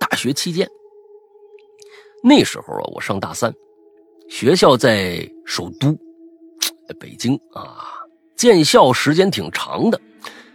[0.00, 0.68] 大学期间。
[2.24, 3.54] 那时候啊，我上大三，
[4.28, 5.96] 学校在首都
[6.98, 7.86] 北京啊，
[8.36, 10.00] 建校时间挺长的。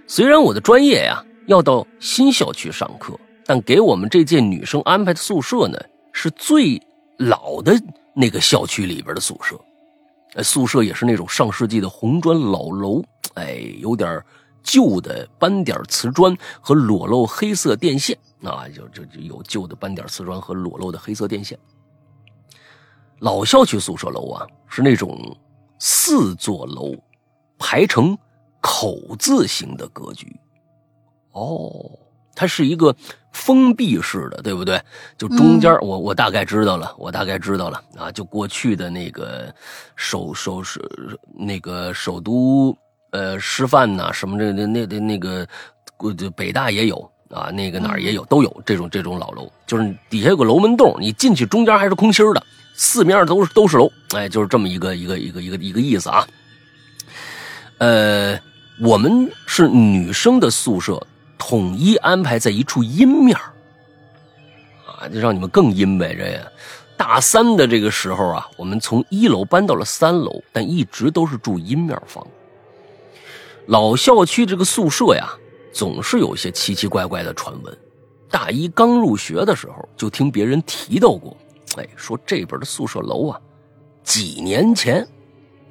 [0.09, 3.13] 虽然我的专业呀要到新校区上课，
[3.45, 5.77] 但给我们这届女生安排的宿舍呢，
[6.13, 6.81] 是最
[7.17, 7.77] 老的
[8.15, 9.59] 那个校区里边的宿舍。
[10.33, 14.23] 呃，宿舍也是那种上世纪的红砖老楼，哎，有点
[14.63, 18.17] 旧的斑点瓷砖和裸露黑色电线。
[18.43, 21.57] 啊，就就就有旧的斑点瓷砖和裸露的黑色电线。
[23.19, 25.35] 老校区宿舍楼啊，是那种
[25.79, 26.95] 四座楼
[27.57, 28.17] 排成
[28.61, 30.35] 口字形的格局。
[31.31, 31.69] 哦，
[32.35, 32.95] 它是一个
[33.31, 34.81] 封闭式的，对不对？
[35.17, 39.53] 就中间，我我大概知道了，我大概知道了啊，就过去的那个
[39.95, 40.81] 首首首
[41.37, 42.75] 那个首都
[43.11, 45.47] 呃师范呐、什么这那那那那个，
[46.17, 47.09] 就北大也有。
[47.29, 52.41] 啊，那个哪儿也有，都有这种这种老楼，就是底下有个楼门洞，你进去中间还是空心的，
[52.73, 56.25] 四面都是都是楼，哎，就是这么一个一个一个一个一个意思啊。
[57.79, 58.39] 呃，
[58.79, 61.05] 我们是女生的宿舍，
[61.37, 63.37] 统一安排在一处阴面
[64.85, 66.15] 啊，就让你们更阴呗。
[66.15, 66.51] 这
[66.95, 72.25] 大三的这个时候啊，我们从一楼搬到了三楼，但一直都是住阴面房。
[73.67, 75.29] 老校区这个宿舍呀。
[75.73, 77.77] 总是有些奇奇怪怪的传闻。
[78.31, 81.37] 大一刚入学的时候，就听别人提到过，
[81.75, 83.39] 哎，说这边的宿舍楼啊，
[84.01, 85.07] 几年前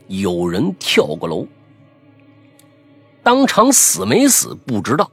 [0.06, 1.44] 有人跳过楼，
[3.26, 5.10] 当场死没死不知道，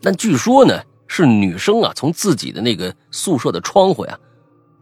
[0.00, 4.18] 但据说呢，是女生啊从自己的那个宿舍的窗户呀，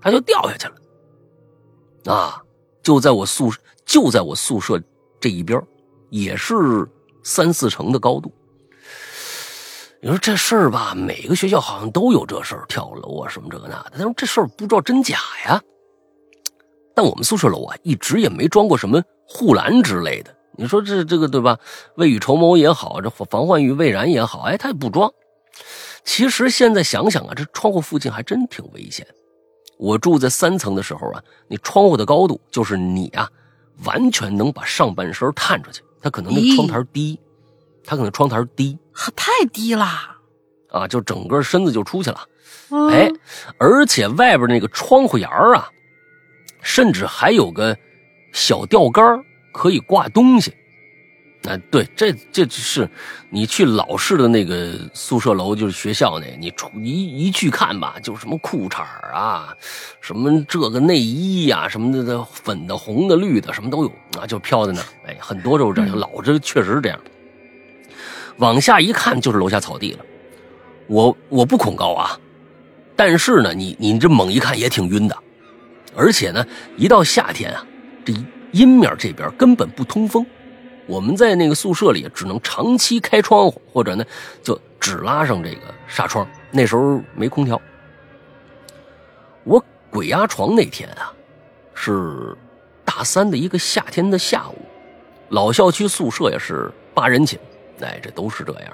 [0.00, 2.40] 她就掉下去了，啊，
[2.80, 3.52] 就在我宿
[3.84, 4.80] 就在我宿舍
[5.18, 5.60] 这一边，
[6.10, 6.88] 也是
[7.24, 8.32] 三四层的高度。
[10.00, 13.94] 你说这事儿吧，每个学校好像都有这事儿，跳楼啊什么这个那的。
[13.98, 15.60] 但是这事儿不知道真假呀。
[16.94, 21.56] 但我们宿舍楼啊，一直也没装过什么护栏之类的，你说这这个对吧？
[21.94, 25.08] 未雨绸缪也好，这防患于未然也好，哎，他也不装。
[26.02, 29.06] 其实现在想想啊，这窗户附近还真挺危险。
[29.76, 33.30] 我住在三层的时候啊，那窗户的高度就是你啊，
[33.84, 35.80] 完全能把上半身探出去。
[36.02, 37.20] 他可能那窗台低，
[37.84, 38.76] 他可能窗台低，
[39.14, 39.86] 太低了！
[40.70, 42.20] 啊，就整个身子就出去了。
[42.70, 43.08] 嗯哎，
[43.58, 45.68] 而且外边那个窗户沿儿啊，
[46.62, 47.76] 甚至还有个
[48.32, 49.24] 小吊杆儿
[49.58, 50.54] 可以挂东西。
[51.48, 52.88] 啊，对，这这是
[53.30, 59.54] 你去老式的那个宿舍楼，就是学校那，你出一一去看吧，就是什么裤衩儿啊，
[60.00, 64.86] 什么这个内衣呀、什么的的粉的、红的、绿的，什么都有啊，就飘在那儿。
[65.06, 66.98] 哎，很多都是这样，老这确实是这样。
[68.38, 70.04] 往下一看就是楼下草地了。
[70.88, 72.18] 我我不恐高啊，
[72.96, 75.16] 但是呢，你你这猛一看也挺晕的，
[75.94, 76.44] 而且呢，
[76.76, 77.64] 一到夏天啊，
[78.04, 78.12] 这
[78.52, 80.24] 阴面这边根本不通风，
[80.86, 84.04] 我们在那个宿舍里只能长期开窗户，或者呢
[84.42, 86.26] 就只拉上这个纱窗。
[86.50, 87.60] 那时候没空调。
[89.44, 91.12] 我鬼压床那天啊，
[91.74, 92.36] 是
[92.84, 94.56] 大三的一个夏天的下午，
[95.28, 97.38] 老校区宿舍也是八人寝，
[97.80, 98.72] 哎，这都是这样。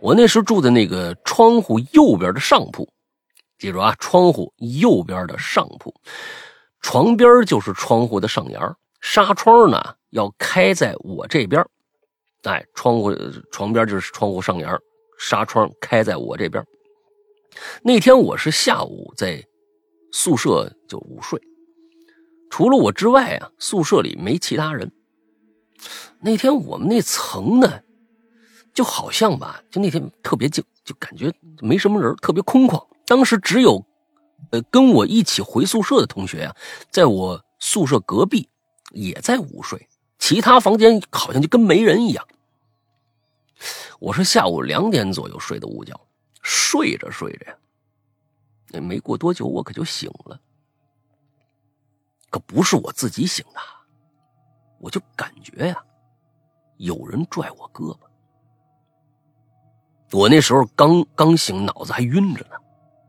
[0.00, 2.88] 我那时住在那个窗户右边的上铺，
[3.58, 5.94] 记住啊，窗户右边的上铺，
[6.80, 8.60] 床边就是窗户的上沿
[9.08, 11.64] 纱窗呢要开在我这边，
[12.42, 13.14] 哎，窗户
[13.52, 14.68] 床边就是窗户上沿
[15.16, 16.62] 纱窗开在我这边。
[17.84, 19.46] 那天我是下午在
[20.10, 21.40] 宿舍就午睡，
[22.50, 24.90] 除了我之外啊，宿舍里没其他人。
[26.20, 27.80] 那天我们那层呢，
[28.74, 32.84] 就好像吧，就那天特别静，就感觉没什么人，特别空旷。
[33.06, 33.86] 当时只有，
[34.50, 36.56] 呃，跟我一起回宿舍的同学啊，
[36.90, 38.48] 在我宿舍隔壁
[38.96, 42.26] 也在午睡，其他房间好像就跟没人一样。
[44.00, 45.98] 我是下午两点左右睡的午觉，
[46.42, 47.58] 睡着睡着呀，
[48.70, 50.40] 也没过多久，我可就醒了。
[52.30, 53.60] 可不是我自己醒的，
[54.80, 55.84] 我就感觉呀，
[56.78, 57.98] 有人拽我胳膊。
[60.12, 62.56] 我那时候刚刚醒，脑子还晕着呢，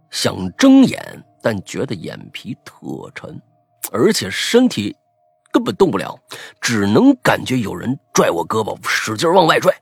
[0.10, 3.42] 想睁眼，但觉得眼皮特沉，
[3.92, 4.96] 而且身体
[5.58, 6.16] 根本动不了，
[6.62, 9.76] 只能感觉有人拽我胳膊，使劲往外拽。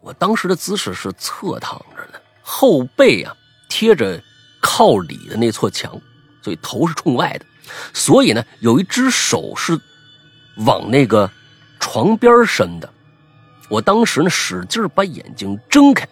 [0.00, 3.34] 我当时的姿势是侧躺着的，后背啊
[3.68, 4.22] 贴着
[4.62, 6.00] 靠里的那座墙，
[6.42, 7.44] 所以头是冲外的，
[7.92, 9.76] 所以呢，有一只手是
[10.58, 11.28] 往那个
[11.80, 12.88] 床边伸的。
[13.68, 16.06] 我当时呢，使劲把眼睛睁开，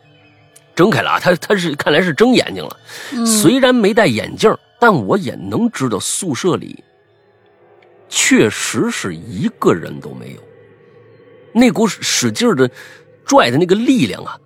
[0.74, 1.20] 睁开了啊！
[1.20, 2.76] 他他是看来是睁眼睛了。
[3.24, 6.82] 虽然没戴眼镜，但我也能知道宿舍里
[8.14, 10.40] 确实是一个人都没有。
[11.50, 12.70] 那股使劲的
[13.24, 14.38] 拽的那个力量啊，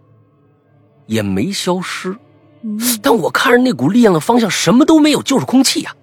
[1.07, 2.17] 也没消失。
[3.03, 5.95] 但我看着那股力量的方向，什么都没有，就是空气呀、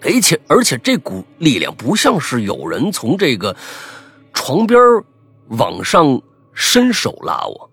[0.00, 3.54] 而且而且这股力量不像是有人从这个
[4.32, 4.80] 床边
[5.48, 6.22] 往上
[6.54, 7.70] 伸手拉我，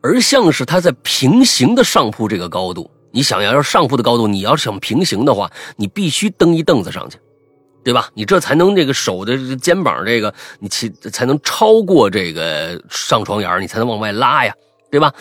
[0.00, 2.90] 而像是他在平行的上铺这个高度。
[3.10, 7.18] 你想要要上铺的高度，你要是想平行的话，你必须蹬一凳子上去，
[7.84, 8.10] 对吧？
[8.14, 14.54] 你这才能这个手的肩膀这个，你起才能超过这个上床沿你才能往外拉呀，
[14.90, 15.14] 对吧？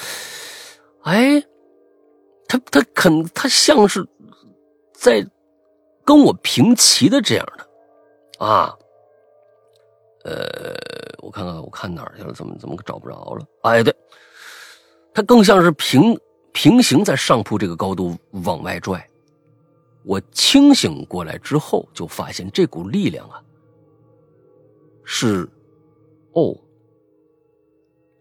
[1.04, 1.41] 哎，
[2.48, 4.06] 他他肯他像是
[4.93, 5.26] 在
[6.04, 8.76] 跟我平齐的这样的啊。
[10.26, 10.76] 呃，
[11.20, 12.34] 我看看，我看哪儿去了？
[12.34, 13.46] 怎么怎么找不着了？
[13.62, 13.96] 哎，对，
[15.13, 16.20] 他更像是平
[16.52, 19.08] 平行在上铺这个高度往外拽。
[20.08, 23.41] 我清醒过来之后，就发现这股力量啊，
[25.04, 25.48] 是
[26.32, 26.56] 哦，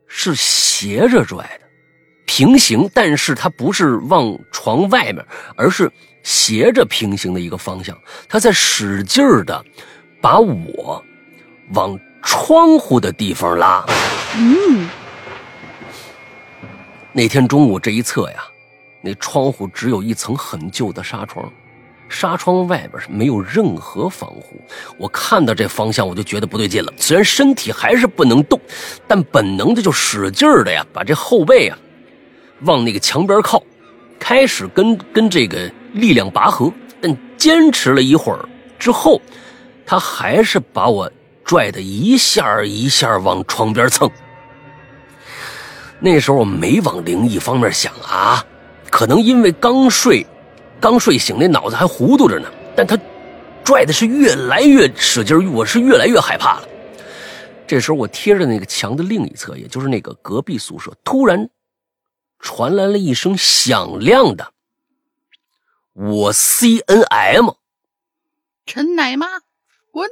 [0.09, 1.67] 是斜着拽的，
[2.27, 5.25] 平行，但是它不是往床外面，
[5.57, 5.89] 而是
[6.25, 7.97] 斜着平行的一个方向。
[8.29, 9.65] 它在使劲儿的
[10.21, 11.03] 把我。
[11.75, 13.85] 往窗户的地方拉。
[14.37, 14.89] 嗯，
[17.13, 18.45] 那天中午这一侧呀，
[19.03, 21.53] 那窗户只有一层很旧的纱窗，
[22.09, 24.61] 纱窗外边是没有任何防护。
[24.99, 26.93] 我看到这方向，我就觉得不对劲了。
[26.97, 28.61] 虽然身体还是不能动，
[29.07, 31.79] 但本能的就使劲的呀，把这后背啊
[32.63, 33.63] 往那个墙边靠，
[34.19, 36.73] 开始跟跟这个力量拔河。
[37.01, 39.21] 但坚持了一会儿之后，
[39.85, 41.11] 他还是把我。
[41.49, 44.11] 拽的一下一下往床边蹭。
[46.01, 48.45] 那时候我没往灵异方面想啊，
[48.91, 50.27] 可能因为刚睡，
[50.81, 52.49] 刚睡醒，那脑子还糊涂着呢。
[52.77, 52.99] 但他
[53.65, 56.69] 拽的是越来越使劲，我是越来越害怕了。
[57.67, 61.51] 这时候我贴着那个墙的另一侧，也就是那个隔壁宿舍，突然
[62.39, 64.53] 传来了一声响亮的
[65.95, 67.51] “我 C N M”。
[68.67, 69.27] 陈奶妈，
[69.91, 70.09] 滚！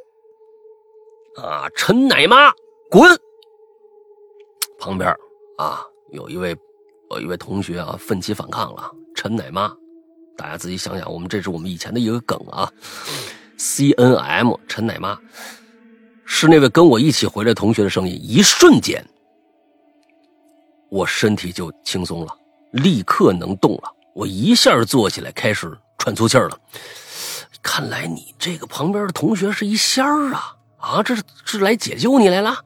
[1.36, 2.52] 啊，陈奶妈，
[2.90, 3.18] 滚！
[4.78, 5.14] 旁边
[5.58, 6.56] 啊，有一位
[7.10, 8.90] 有一位同学啊，奋起反抗了。
[9.14, 9.72] 陈奶妈，
[10.36, 12.70] 大家自己想想，我们这是我们以前的一个梗啊。
[13.56, 15.18] C N M，陈奶妈，
[16.24, 18.18] 是那位跟我一起回来同学的声音。
[18.20, 19.04] 一瞬间，
[20.90, 22.36] 我身体就轻松了，
[22.72, 23.84] 立刻能动了。
[24.12, 26.58] 我一下坐起来，开始喘粗气儿了。
[27.62, 30.56] 看来你这个旁边的同学是一仙儿啊！
[30.76, 32.58] 啊，这是是来解救你来了。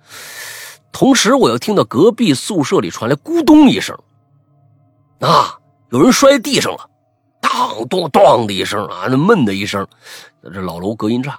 [0.90, 3.96] 同时，我又听到隔壁宿舍里传来咕咚一声，
[5.20, 5.58] 啊，
[5.90, 6.87] 有人摔地上了，
[7.40, 9.86] 当咚咚的一声啊，那闷的一声。
[10.42, 11.38] 这老楼隔音差，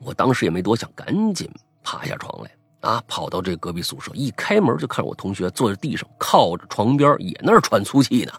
[0.00, 1.48] 我当时也没多想，赶紧
[1.82, 8.32] 爬下床来啊，跑到这隔壁宿舍，一开门就看我同学坐在地上，靠着床边，也那喘粗气呢。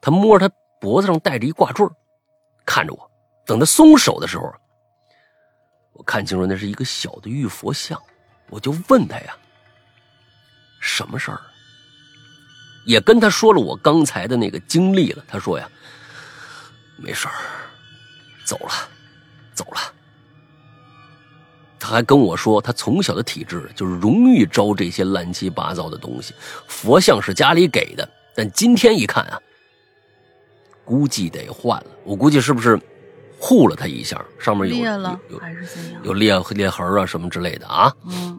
[0.00, 1.86] 他摸着他脖子上戴着一挂坠。
[2.64, 3.10] 看着我，
[3.44, 4.52] 等他松手的时候，
[5.92, 8.00] 我看清楚那是一个小的玉佛像，
[8.48, 9.36] 我就问他呀
[10.80, 11.40] ：“什么事儿？”
[12.84, 15.24] 也跟他说了我刚才的那个经历了。
[15.26, 15.68] 他说呀
[16.96, 17.34] ：“没事儿，
[18.44, 18.72] 走了，
[19.54, 19.80] 走了。”
[21.78, 26.32] 他还跟我说，他从小的体质就是容易招这些乱七八糟的东西。
[26.68, 29.40] 佛像是家里给的，但今天一看啊。
[30.84, 32.78] 估计得换了，我估计是不是
[33.38, 36.02] 护了他一下，上面有裂了有还是怎样？
[36.04, 37.94] 有裂裂痕啊什么之类的啊？
[38.04, 38.38] 嗯，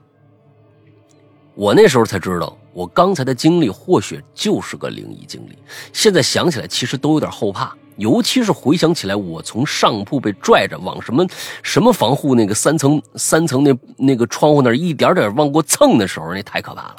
[1.55, 5.57] 我那时候才知道，我刚才的经历或许就是个灵异经历。
[5.93, 11.25] 现在想起来，其实都有点后怕，尤其是回想起来，我从上铺被拽着往什么
[11.61, 16.95] 什么防护那个三层三层那那个窗户那儿一点点往过蹭的时候，那太可怕了。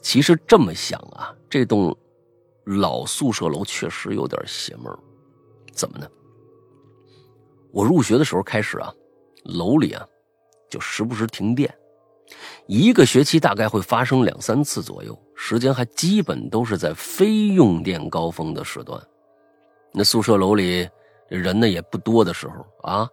[0.00, 1.96] 其实这么想啊，这栋。
[2.66, 4.90] 老宿舍楼确实有点邪门
[5.70, 6.06] 怎么呢？
[7.70, 8.90] 我入学的时候开始啊，
[9.42, 10.02] 楼里啊
[10.70, 11.70] 就时不时停电，
[12.66, 19.00] 一个学期大概会发生两三次左右，时间还基本都是在非用电高峰的时段。
[19.92, 20.88] 那宿舍楼里
[21.28, 23.08] 人呢也不多的时候啊，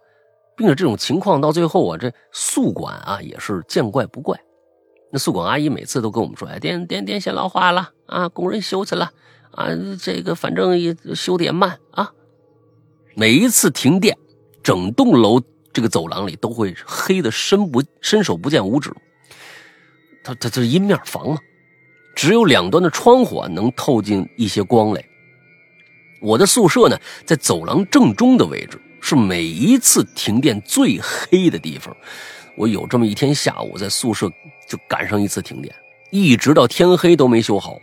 [0.56, 4.38] 并且这种情况到最后啊，这宿管啊也是见怪不怪。
[5.10, 9.12] 那宿管阿姨每次都跟我们说：“哎，电电电线老化了啊，工人修去了。”
[9.52, 9.68] 啊，
[10.00, 12.10] 这个反正也修的也慢啊。
[13.14, 14.16] 每一次停电，
[14.62, 15.38] 整栋楼
[15.74, 18.90] 这个走廊里都会黑的伸不伸手不见五指。
[20.22, 21.38] 它它这阴面房嘛，
[22.14, 25.04] 只有两端的窗户啊能透进一些光来。
[26.20, 31.94] 我的宿舍呢在走廊正中的位置，是每一次停电最黑的地方。
[32.56, 34.30] 我有这么一天下午在宿舍
[34.68, 35.74] 就赶上一次停电，
[36.10, 37.78] 一直到天黑都没修好。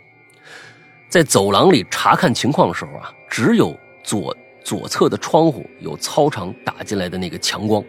[1.08, 7.84] 在走廊里查看情况的时候啊，只有左左侧的窗户有操场打进来的那个强光。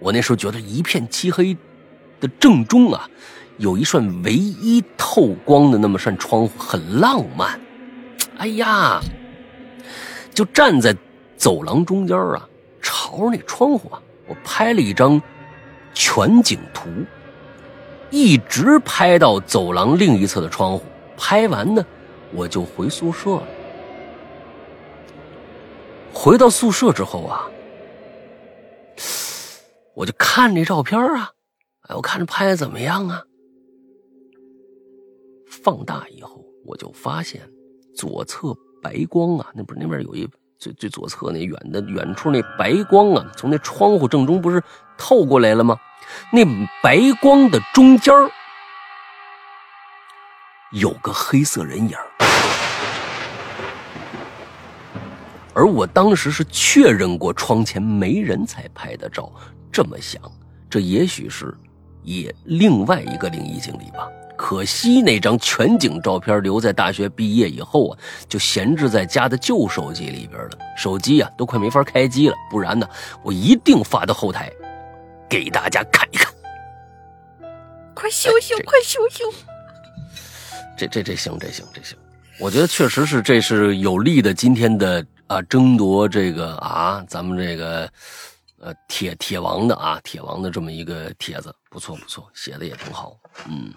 [0.00, 1.54] 我那时候觉得一片漆黑
[2.20, 3.08] 的正中啊，
[3.56, 7.60] 有一扇唯一透光的那么扇窗户，很浪漫。
[8.38, 9.00] 哎呀，
[10.32, 10.96] 就站在
[11.36, 12.48] 走廊中间啊，
[12.80, 15.20] 朝着那窗户啊，我拍了一张
[15.92, 16.88] 全景图，
[18.10, 20.84] 一直拍到走廊另一侧的窗户。
[21.16, 21.84] 拍完呢。
[22.30, 23.42] 我就回宿舍了。
[26.12, 27.46] 回到宿舍之后啊，
[29.94, 31.32] 我就看这照片啊，
[31.88, 33.22] 哎，我看着拍的怎么样啊？
[35.50, 37.40] 放大以后，我就发现
[37.96, 44.62] 左侧白光啊，那不是那边有一最最左侧那远的远处那白光啊，从那窗户正中不是
[44.98, 45.78] 透过来了吗？
[46.30, 46.44] 那
[46.82, 48.14] 白光的中间
[50.72, 51.96] 有个黑色人影
[55.54, 59.32] 而我当时是确认过窗前没人才拍的照，
[59.72, 60.20] 这么想，
[60.68, 61.56] 这也许是
[62.16, 64.08] 也另外一个灵异经历吧。
[64.36, 67.98] 可惜那张全景照片留在大学毕业以后啊，
[68.28, 70.50] 就闲置在家的旧手机里边了。
[70.76, 72.88] 手机啊都快没法开机了，不然呢，
[73.22, 74.50] 我一定发到后台
[75.28, 76.32] 给大家看一看。
[77.94, 79.24] 快修修，快修修！
[80.76, 81.98] 这这这行，这行这行，
[82.38, 85.04] 我觉得确实是这是有利的今天的。
[85.28, 87.86] 啊，争夺这个啊，咱们这个，
[88.60, 93.72] 呃，铁铁王的啊，铁王的这么一个帖子，不错不错，写的也挺好，嗯，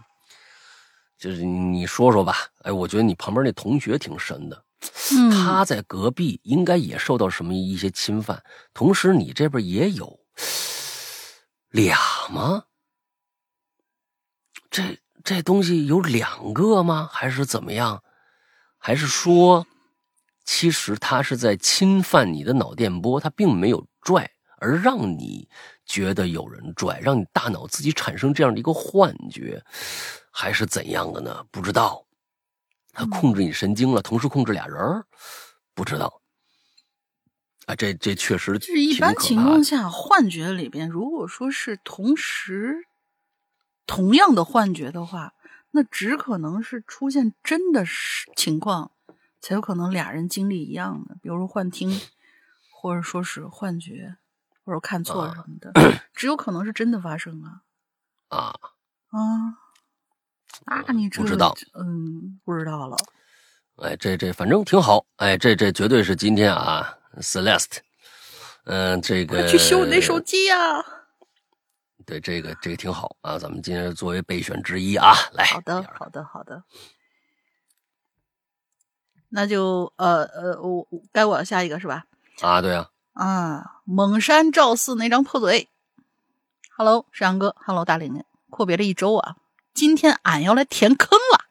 [1.17, 4.65] 就是你说说吧，哎，我觉得你旁边那同学挺神的，
[5.32, 10.19] 他在隔壁应该也受到什么一些侵犯，同时你这边也有
[11.69, 11.97] 俩
[12.29, 12.63] 吗？
[14.71, 17.07] 这这东西有两个吗？
[17.11, 18.03] 还是怎么样？
[18.77, 19.67] 还是说，
[20.43, 24.32] 其实他是在侵犯你的脑电波，他并没有拽，
[24.62, 25.49] 而让你
[25.88, 29.62] 觉得有人拽，让你大脑自己产生这样的一个幻觉，
[30.32, 31.43] 还是怎样的呢？
[31.51, 32.05] 不知道。
[32.93, 35.05] 他控制你神经了，同时控制俩人儿，
[35.74, 36.22] 不知道。
[37.66, 42.86] 啊，这这确实就是一般情况下，幻觉里边，如果说是同时
[43.88, 45.34] 同样的幻觉的话，
[45.72, 48.91] 那只可能是出现真的是情况，
[49.39, 52.01] 才有可能俩人经历一样的，比如说幻听，
[52.74, 54.18] 或者说是幻觉，
[54.64, 55.72] 或者看错什么的，
[56.14, 57.62] 只有可能是真的发生啊
[58.30, 58.53] 啊
[60.66, 60.84] 啊！
[60.88, 61.55] 那你不知道？
[61.74, 62.95] 嗯，不知道了。
[63.78, 65.05] 哎，这这反正挺好。
[65.18, 67.80] 哎，这这绝对是今天啊，Celeste。
[68.66, 70.55] 嗯，这个去修你那手机呀。
[72.05, 75.45] 对，这个这个挺好啊，咱们今天作为备选之一啊，来。
[75.45, 76.64] 好的，好的，好的。
[79.30, 82.05] 那就呃呃，我该我下一个是吧？
[82.41, 82.88] 啊，对啊。
[83.14, 85.68] 啊，蒙山赵四那张破嘴。
[86.78, 89.36] Hello，山羊哥，Hello，大玲玲，阔别了一周啊。
[89.74, 91.45] 今天俺要来填坑了，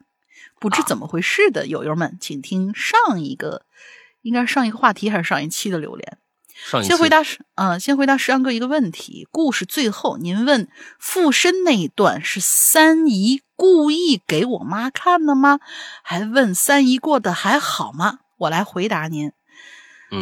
[0.58, 3.66] 不知怎么回事的友友们，请听上一个，
[4.22, 6.18] 应该是上一个话题还是上一期的榴莲？
[6.82, 9.26] 先回答是，嗯，先回答石阳哥一个问题。
[9.30, 15.60] 故事最后您问附身那一段是三姨故意给我妈看的吗？
[16.02, 18.18] 还问三姨过得还好吗？
[18.36, 19.32] 我来回答您。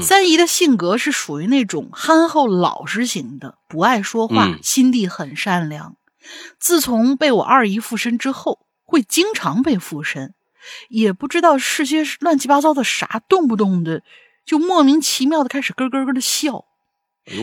[0.03, 5.97] 三姨的性格是属于那种憨厚老实型的，不爱说话，心地很善良。
[6.59, 10.35] 自从被我二姨附身之后，会经常被附身，
[10.89, 14.03] 也不知道是些乱七八糟的啥，动不动的
[14.45, 16.67] 就莫名其妙的开始咯咯咯的笑。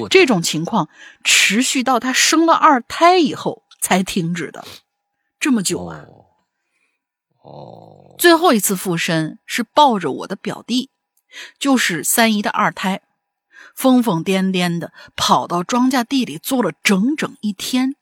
[0.09, 0.89] 这种情况
[1.23, 4.65] 持续到她生了二胎以后才停止的，
[5.39, 6.05] 这么久啊！
[7.43, 10.89] 哦，最后一次附身是抱着我的表弟，
[11.59, 13.01] 就是三姨的二胎，
[13.75, 17.95] 疯疯癫癫的跑到庄稼地里坐了整整一天。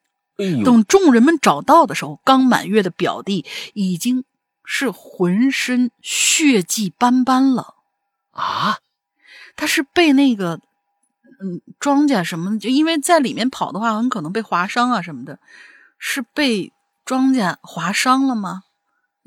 [0.65, 4.25] 等众人们找到的时候，刚满月的表弟已经
[4.65, 7.75] 是浑身血迹斑斑了
[8.31, 8.79] 啊！
[9.55, 10.59] 他是被那个
[11.39, 15.37] 嗯庄稼什么，就因为在里面跑的话，很可能被划伤啊什么的，
[15.99, 16.73] 是被
[17.05, 18.63] 庄稼划伤了吗？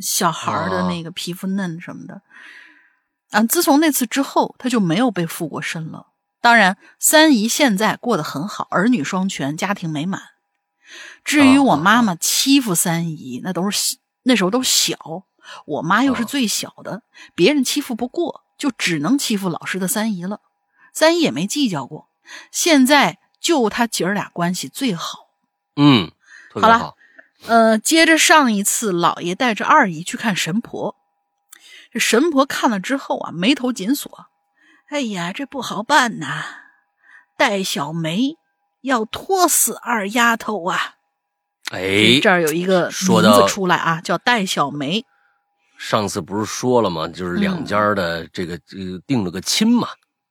[0.01, 2.21] 小孩的那个皮肤嫩什么的啊！
[3.49, 6.09] 自从那次之后，他就没有被附过身了。
[6.41, 10.23] 当然，三姨现在过得很好，儿女双全，家庭美满。
[11.25, 15.25] 至于我妈妈欺负三姨，那都是那时候都小，
[15.67, 17.03] 我妈又是最小的，
[17.35, 20.41] 别人欺负不过，就只能欺负老实的三姨了。
[20.93, 22.09] 三姨也没计较过，
[22.53, 25.27] 现在就他姐儿俩关系最好。
[25.75, 26.11] 嗯，
[26.55, 26.95] 好了，
[27.47, 30.96] 呃，接着上一次，老爷带着二姨去看神婆，
[31.97, 34.27] 这神婆看了之后啊，眉头紧锁。
[34.91, 36.45] 哎呀，这不好办呐，
[37.39, 38.37] 戴小梅。
[38.83, 40.79] 要拖死二丫头啊！
[41.73, 45.07] 哎，这儿有一个名字出来啊，叫戴小梅。
[45.79, 47.09] 上次不是说了吗？
[47.09, 49.89] 就是两家的这个这个定了个亲嘛。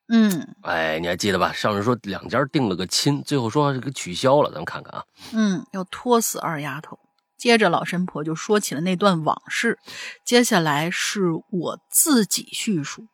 [0.07, 1.51] 嗯，哎，你还记得吧？
[1.51, 5.03] 上次说两家定了个亲，最后说这个取消了，咱们看看啊。
[5.34, 6.99] 嗯，要拖死二丫头。
[7.38, 9.80] 接着老神婆就说起了那段往事。
[10.24, 13.08] 接下来是我自己叙述。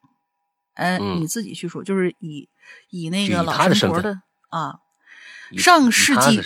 [0.74, 2.50] 哎，你自己叙述，就是以
[2.90, 4.80] 以那个老神婆的啊。
[5.58, 6.42] 上世纪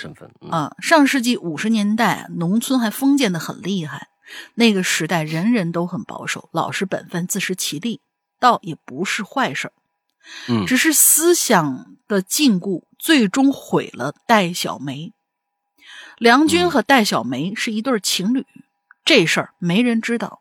[0.49, 4.07] 啊，上世纪五十年代，农村还封建的很厉害。
[4.55, 8.01] 那个时代，人人都很保守，老实本分，自食其力，
[8.39, 9.71] 倒也不是坏事
[10.47, 15.13] 嗯，只是思想的禁锢，最终毁了戴小梅。
[16.17, 18.45] 梁军和戴小梅是一对情侣，
[19.03, 20.39] 这事儿没人知道。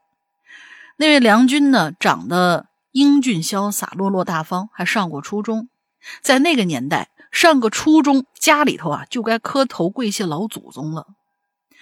[0.97, 5.69] 那位梁军呢，长得英俊潇洒，落落大方，还上过初中。
[6.21, 7.09] 在那个年代。
[7.35, 11.09] 上个初中，家里头啊就该磕头跪谢老祖宗了。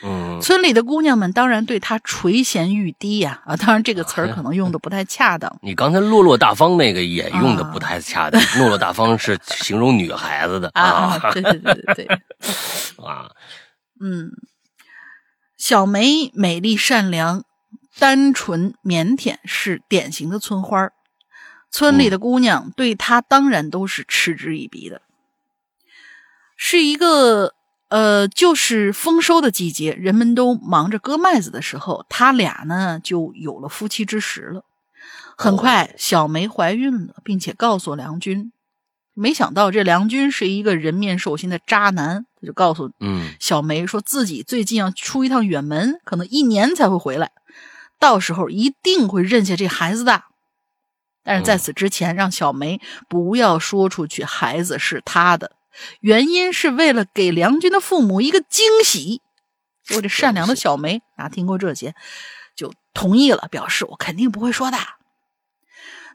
[0.03, 3.43] 嗯，村里的姑娘们当然对他垂涎欲滴呀。
[3.45, 5.55] 啊，当然这个词儿可能用的不太恰当。
[5.61, 8.41] 你刚才落落大方那个也用的不太恰当。
[8.57, 11.19] 落落大方是形容女孩子的啊。
[11.35, 12.07] 对对对对对。
[13.05, 13.31] 啊，
[14.03, 14.33] 嗯，
[15.57, 17.45] 小梅美丽善良、
[17.99, 20.91] 单纯腼腆，是典型的村花
[21.71, 25.03] 村里的姑娘对她当然都是嗤之以鼻的。
[26.57, 27.55] 是一个
[27.89, 34.65] 呃，就是丰收的季节，人们都忙着割麦子的时候，他俩呢就有了夫妻之实了。
[35.37, 38.53] 很快，小梅怀孕了，并且告诉梁军。
[39.15, 47.31] 没想到这梁军是一个人面兽心的渣男，他就告诉嗯小梅说自己最近要出一趟远门，可能一年才会回来，
[47.99, 50.23] 到时候一定会认下这孩子的。
[51.25, 55.53] 但是在此之前，让小梅不要说出去孩子是他的，
[56.01, 59.21] 原因是为了给梁军的父母一个惊喜。
[59.95, 61.95] 我这善良的小梅哪，听过这些，
[62.57, 64.79] 就同意了，表示我肯定不会说的。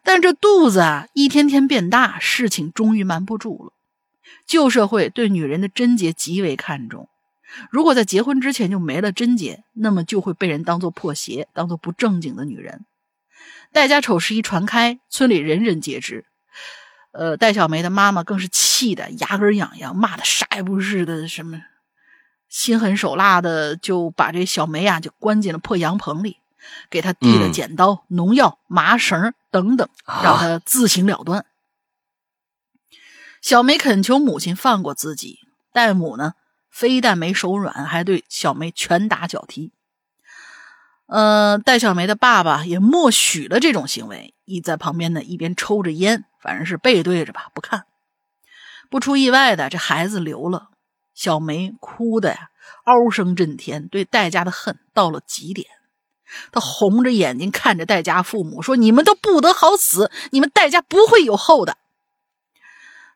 [0.07, 3.73] 但这肚子啊，一天天变大，事情终于瞒不住了。
[4.45, 7.09] 旧社会对女人的贞洁极为看重，
[7.69, 12.85] 如果在结婚之前就没了贞洁，那么就会被人当做破鞋，当做不正经的女人。
[13.73, 16.23] 戴家丑事一传开，村里人人皆知。
[17.11, 21.61] 呃，戴小梅的妈妈更是气得牙根痒痒，骂的啥也不是的，什么
[22.47, 26.37] 心狠手辣的，就把这小梅啊就关进了破羊棚里，
[26.89, 31.45] 给他递了嗯剪刀、农药、麻绳等等，啊让他自行了断。
[33.41, 35.39] 小梅恳求母亲放过自己，
[35.71, 36.33] 戴母呢
[36.69, 39.71] 非但没手软，还对小梅拳打脚踢。
[41.05, 47.85] 呃，戴小梅的爸爸也默许了这种行为，一在旁边呢一边抽着烟，反正是背对着吧，不看。
[48.89, 50.69] 不出意外的，这孩子留了，
[51.13, 52.49] 小梅哭的呀
[52.83, 55.67] 嗷声震天，对戴家的恨到了极点。
[56.51, 61.77] 他红着眼睛看着戴家父母说：“你们都不得好死，你们戴家不会有后的。”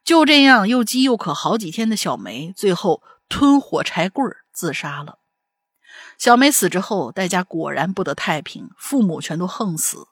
[0.04, 5.20] 就这样又饥又渴好几天的小梅，最后吞火柴棍自杀了。
[6.18, 10.08] 小梅死之后，戴家果然不得太平，父母全都横死，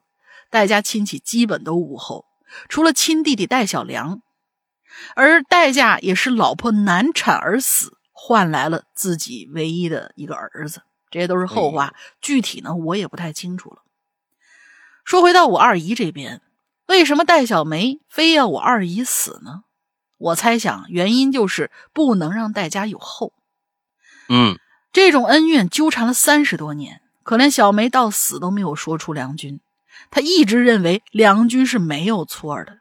[0.50, 2.26] 戴家亲戚基本都无后，
[2.68, 4.22] 除了亲弟弟戴小良，
[5.16, 10.82] 而戴家也是老婆难产而死，换来了自己唯一的一个儿子。
[11.10, 13.82] 这些都是后话，具体呢我也不太清楚了。
[15.04, 16.42] 说回到我二姨这边，
[16.88, 19.64] 为什么戴小梅非要我二姨死呢？
[20.18, 23.34] 我猜想原因就是不能让戴家有后。
[24.28, 24.60] 嗯
[24.92, 29.62] 这种恩怨纠缠了三十多年，可怜小梅到死都没有说出梁军。
[30.12, 32.80] 她一直认为梁军是没有错的，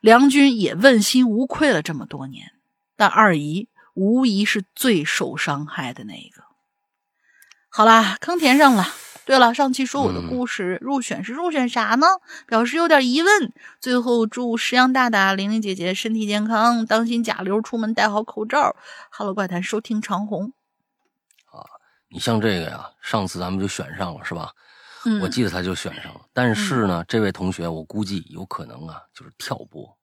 [0.00, 2.52] 梁军也问心无愧了这么多年。
[2.96, 6.42] 但二姨无疑是最受伤害的那一个。
[7.72, 8.84] 好啦，坑填上了。
[9.24, 12.06] 对了，上期说我的故事入选是入选啥呢？
[12.48, 13.52] 表示有点疑问。
[13.80, 18.74] 最后祝石阳大大、玲玲姐姐身体健康，当心甲流，出门戴好口罩。
[19.12, 20.52] Hello 怪谈收听长虹。
[21.46, 21.62] 啊
[22.08, 24.50] 你像这个呀，上次咱们就选上了是吧？
[25.04, 29.96] 嗯，我记得他就选上了，但是呢，这位同学我估计有可能啊，就是跳播。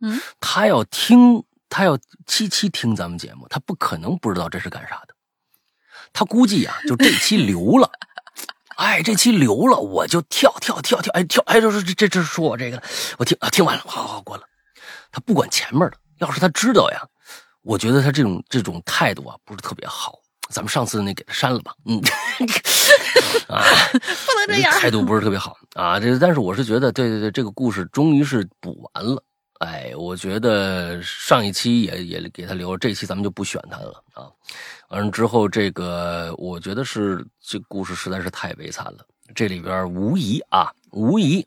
[0.00, 5.14] 嗯，他要听，他要七七听咱们节目，他不可能不知道这是干啥的。
[6.12, 7.90] 他估计呀、就这期留了，
[8.76, 12.82] 哎，这期留了，我就跳跳跳跳，哎跳，哎，这这这这是说我这个，
[13.18, 14.46] 我听啊听完了，好好关了。
[15.10, 17.02] 他不管前面的，要是他知道呀，
[17.62, 20.18] 我觉得他这种这种态度啊不是特别好。
[20.50, 21.98] 咱们上次那给他删了吧，嗯，
[23.48, 24.70] 啊，不能这样。
[24.72, 25.98] 态度不是特别好啊。
[25.98, 29.22] 这但是我是觉得，对对对，这个故事终于是补完了。
[29.62, 34.26] 哎，我觉得上一期也也给他留了，这期咱们就不选他了啊。
[34.88, 38.98] 完了之后，这个我觉得是这故事实在是太悲惨了。
[39.34, 41.46] 这里边无疑啊，无疑，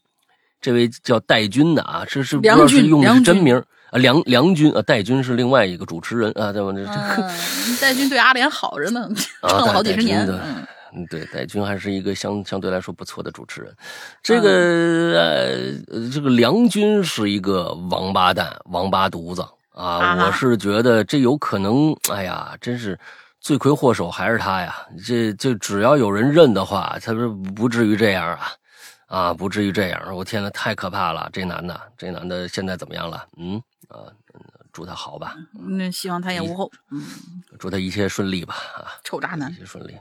[0.61, 3.55] 这位叫戴军的啊，这是不知道是用的是真名
[3.91, 6.71] 啊，梁梁军啊，戴军是另外一个主持人啊，对吧？
[6.71, 9.07] 这这戴军对阿莲好着呢，
[9.47, 10.25] 唱了好几十年。
[10.95, 13.75] 嗯嗯，对，戴军还是一个相相对来说不错的主持人。
[14.23, 14.49] 这个、
[15.19, 19.41] 呃，这个梁军是一个王八蛋、王八犊子
[19.73, 19.85] 啊！
[19.97, 22.97] 啊我是觉得这有可能，哎呀，真是
[23.41, 24.73] 罪魁祸首还是他呀！
[25.05, 28.47] 这这只要有人认的话，他不不至于这样啊
[29.07, 30.15] 啊，不至于这样！
[30.15, 31.29] 我天呐，太可怕了！
[31.33, 33.27] 这男的，这男的现在怎么样了？
[33.37, 34.41] 嗯啊，嗯
[34.71, 36.71] 祝他好吧，那希望他也无后。
[36.91, 37.03] 嗯，
[37.59, 38.95] 祝他一切顺利吧啊！
[39.03, 39.55] 臭渣男一。
[39.55, 39.97] 切顺利。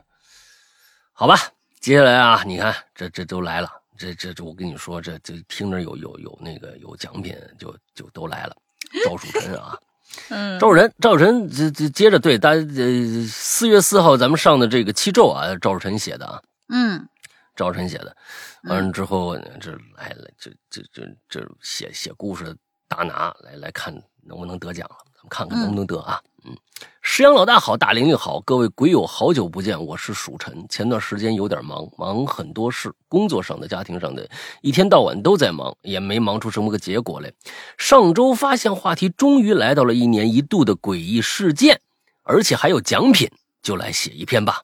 [1.16, 1.38] 好吧，
[1.80, 8.56] 接下来啊，你看这这都来了，这这这我跟你说，这这听着有有有那个有奖品，就就都来了。
[9.04, 9.78] 赵树臣啊，
[10.28, 17.08] 嗯，赵树臣，赵树臣，这这接着对，大家呃四月四号咱们上的这个七咒啊，赵树臣写的啊，嗯。
[17.56, 18.16] 赵晨写的，
[18.64, 22.56] 完了之后这来了，这这这这写写故事的
[22.88, 23.94] 大拿来来看
[24.24, 24.96] 能不能得奖了，
[25.28, 26.20] 看看能不能得啊。
[26.46, 26.54] 嗯，
[27.00, 30.66] 石阳老大好，大玲玲好，各位鬼友好久不见，我是蜀晨。
[30.68, 34.28] 前段时间有点忙，忙很多事，工作上的、家庭上的，
[34.60, 37.32] 一天到晚都在忙，也没忙出什么个结果来。
[37.78, 41.80] 上周发现话题终于来到了一年一度的诡异事件，
[42.22, 43.30] 而且还有奖品，
[43.62, 44.60] 就来写一篇吧。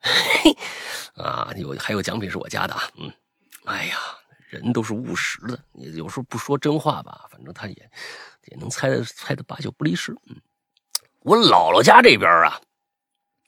[0.00, 0.56] 嘿，
[1.20, 3.12] 啊，有还有奖品是我家的啊，嗯，
[3.64, 3.96] 哎呀，
[4.48, 5.58] 人都是务实的，
[5.94, 7.90] 有时候不说真话吧，反正他也
[8.46, 10.12] 也能猜的猜的八九不离十。
[10.26, 10.36] 嗯，
[11.20, 12.60] 我姥姥家这边啊，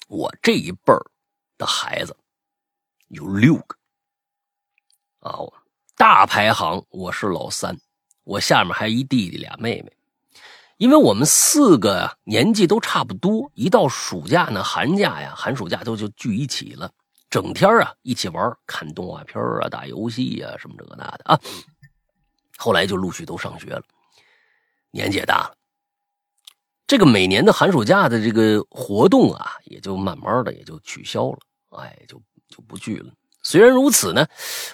[0.08, 1.04] 我这一辈儿
[1.58, 2.16] 的孩子
[3.08, 3.76] 有六个
[5.20, 5.38] 啊，
[5.96, 7.76] 大排行我是老三，
[8.24, 9.92] 我下面还一弟弟俩妹妹。
[10.76, 16.92] 因为我们四个呀年纪都差不多，一到暑假呢、寒假呀、寒暑假都就聚一起了，
[17.30, 21.40] 整天啊一起玩，看动画片啊、打游戏啊什么这个那的啊。
[22.56, 23.82] 后来就陆续都上学了，
[24.94, 25.54] 年纪也大了，
[26.86, 31.38] 这个每年的寒暑假的这个活动啊，也就慢慢的也就取消了，
[31.70, 33.12] 哎，就就不聚了。
[33.42, 34.28] 虽然如此呢，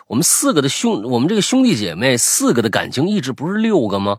[0.07, 4.19] 我们四个的兄，我们这个兄弟姐妹四个的感情一直不是六个吗？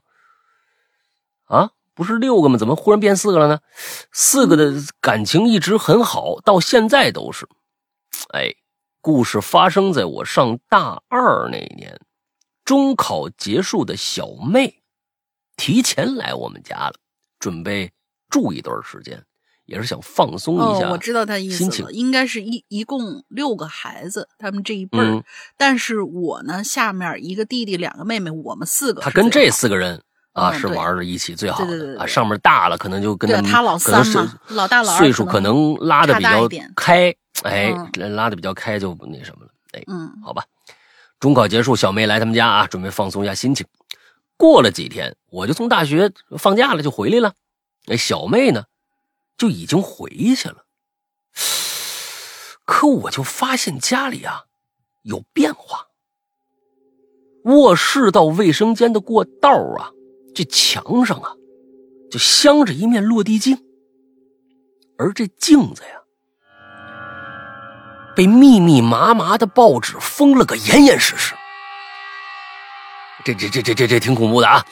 [1.46, 2.58] 啊，不是六个吗？
[2.58, 3.60] 怎么忽然变四个了呢？
[4.12, 7.48] 四个的感情一直很好，到现在都是。
[8.34, 8.56] 哎，
[9.02, 12.02] 故事发生在我上大二那年，
[12.66, 14.81] 中考结束的小妹
[15.62, 16.94] 提前来我们家了，
[17.38, 17.92] 准备
[18.32, 19.22] 住一段时间，
[19.68, 20.88] 也是想放松一下。
[20.88, 25.04] 哦，我知道他意思了，应该是一一共六个孩子，他们这一辈儿。
[25.04, 25.24] 嗯
[25.58, 30.02] 但是我呢，下面一个弟弟，两个妹妹，我们四个他跟这四个人
[30.34, 40.44] 啊是玩的一起最好的啊，对对对对上面大了可能就跟他老可能是三嘛老大老二岁数可可能能拉的比较开，哎，嗯拉的比较开就那什么了，哎，嗯好吧。
[41.20, 43.64] 中考结束，小梅来他们家啊，准备放松一下心情。
[44.42, 47.36] 过了几天，我就从大学放假了，就回来了。
[47.86, 48.64] 那，小妹呢，
[49.38, 50.66] 就已经回去了。
[52.66, 54.46] 可我就发现家里啊
[55.04, 55.90] 有变化。
[57.44, 59.92] 卧室到卫生间的过道啊，
[60.34, 61.36] 这墙上啊，
[62.10, 63.64] 就镶着一面落地镜，
[64.98, 66.02] 而这镜子呀，
[68.16, 71.36] 被密密麻麻的报纸封了个严严实实。
[73.24, 74.64] 这这这这这这挺恐怖的啊！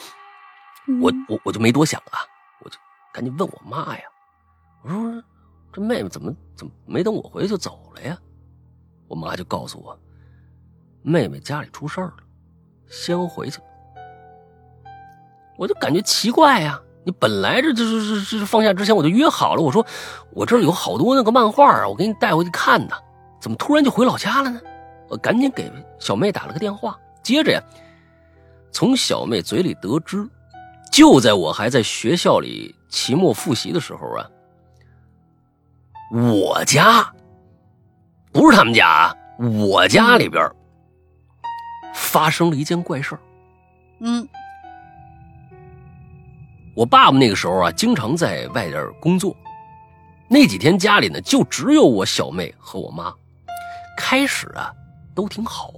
[1.00, 2.18] 我我我就没多想啊，
[2.64, 2.76] 我就
[3.12, 4.02] 赶紧问我妈呀，
[4.82, 5.22] 我说
[5.72, 8.18] 这妹妹怎么怎么没等我回去就走了呀？
[9.08, 9.98] 我妈就告诉我，
[11.02, 12.16] 妹妹家里出事儿了，
[12.88, 13.60] 先回去。
[15.56, 19.84] 我就感觉奇怪呀、你本来这这这这这放假之前我就约好了，我说
[20.32, 22.96] 我这儿有好多那个漫画啊，我给你带回去看呢，
[23.40, 24.60] 怎么突然就回老家了呢？
[25.08, 27.60] 我赶紧给小妹打了个电话，接着呀，
[28.72, 30.28] 从小妹嘴里得知，
[30.92, 34.30] 就在我还在学校里期末复习的时候啊，
[36.12, 37.12] 我家
[38.32, 40.50] 不是他们家啊，我家里边
[41.94, 43.20] 发生了一件怪事儿。
[44.00, 44.26] 嗯
[46.76, 49.36] 我爸爸那个时候啊，经常在外边工作。
[50.28, 53.12] 那几天家里呢，就只有我小妹和我妈。
[53.96, 54.72] 开始啊，
[55.14, 55.72] 都挺好。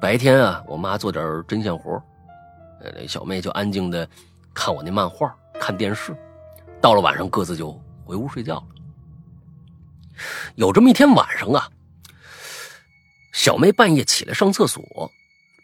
[0.00, 2.02] 白天啊，我妈做点针线活，
[2.82, 4.08] 呃，小妹就安静的
[4.52, 6.14] 看我那漫画，看电视。
[6.80, 7.72] 到了晚上，各自就
[8.04, 8.64] 回屋睡觉了。
[10.56, 11.70] 有这么一天晚上啊，
[13.32, 14.82] 小妹半夜起来上厕所，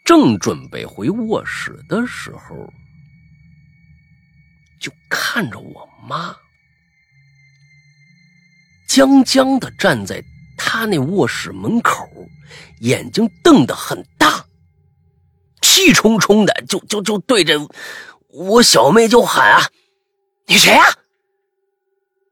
[0.05, 2.55] 正准备回卧室的时候，
[4.79, 6.35] 就看着我妈
[8.87, 10.23] 僵僵的站在
[10.57, 12.07] 她那卧室门口，
[12.79, 14.43] 眼睛瞪得很大，
[15.69, 17.53] 气冲冲的就就就对着
[18.29, 19.69] 我小妹就喊啊
[20.47, 20.83] ：“你谁呀、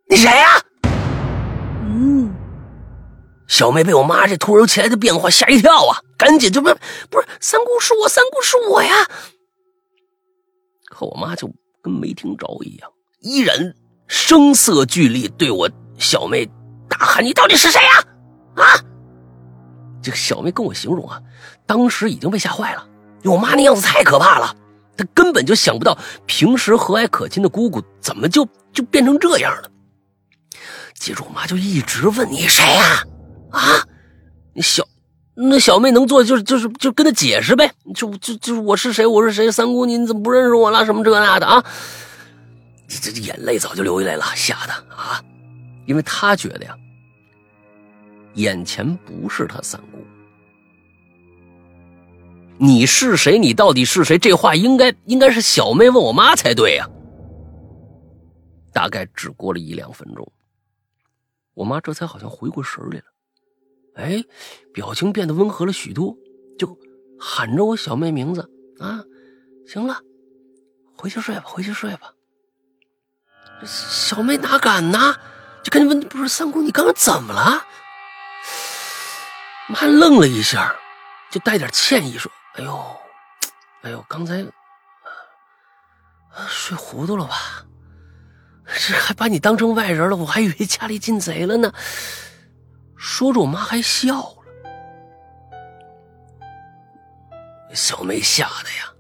[0.10, 0.60] 你谁呀、
[1.84, 2.34] 嗯，
[3.48, 6.74] 小妹被我妈这突如其来的变化吓一跳啊，赶紧就不
[7.12, 8.92] 不是三姑是我，三姑是我呀。
[10.90, 11.48] 可我妈就
[11.84, 13.76] 跟没听着一样，依然
[14.08, 15.70] 声色俱厉对我
[16.00, 16.44] 小妹
[16.90, 18.04] 大喊：“你到底是谁呀？
[18.56, 18.66] 啊！”
[20.02, 21.22] 这个小妹跟我形容啊，
[21.68, 22.87] 当时已经被吓坏了，
[23.24, 24.56] 我妈那样子太可怕了，
[24.96, 29.70] 她根本就想不到平时和蔼可亲的姑姑怎么就就变成这样了。
[30.94, 33.04] 接着我妈就一直问你谁呀、
[33.52, 33.62] 啊？
[34.54, 34.88] 你小
[35.36, 40.84] 那小妹能做就是就是就跟她解释呗，就就就我是谁，我是谁，三姑你怎么不认识我了？
[40.86, 41.64] 什么这那的啊？
[42.88, 45.22] 这这眼泪早就流下来了，吓得啊！
[45.86, 46.76] 因为她觉得呀，
[48.34, 50.00] 眼前不是她三姑。
[52.60, 53.38] 你是谁？
[53.38, 54.18] 你到底是谁？
[54.18, 56.90] 这话应该应该是小妹问我妈才对呀、
[58.74, 60.32] 大概只过了一两分钟，
[61.54, 63.04] 我妈这才好像回过神来了，
[63.96, 64.24] 哎，
[64.74, 66.16] 表情变得温和了许多，
[66.58, 66.78] 就
[67.20, 68.42] 喊着我小妹名字
[68.80, 69.04] 啊，
[69.68, 70.00] 行了，
[70.96, 72.14] 回去睡吧，回去睡吧。
[73.66, 75.16] 小妹哪敢呢？
[75.64, 77.66] 就赶紧问，不是三姑，你刚刚怎么了？
[79.68, 80.76] 妈愣了一下，
[81.32, 82.98] 就带点歉意说：“哎呦，
[83.84, 84.44] 哎呦，刚才
[86.48, 87.36] 睡糊涂了吧？
[88.66, 91.72] 这还把你当成外人了，我还以为家里进贼了呢。
[92.96, 94.38] 说着，我妈还笑了。
[97.74, 98.92] 小妹吓的呀，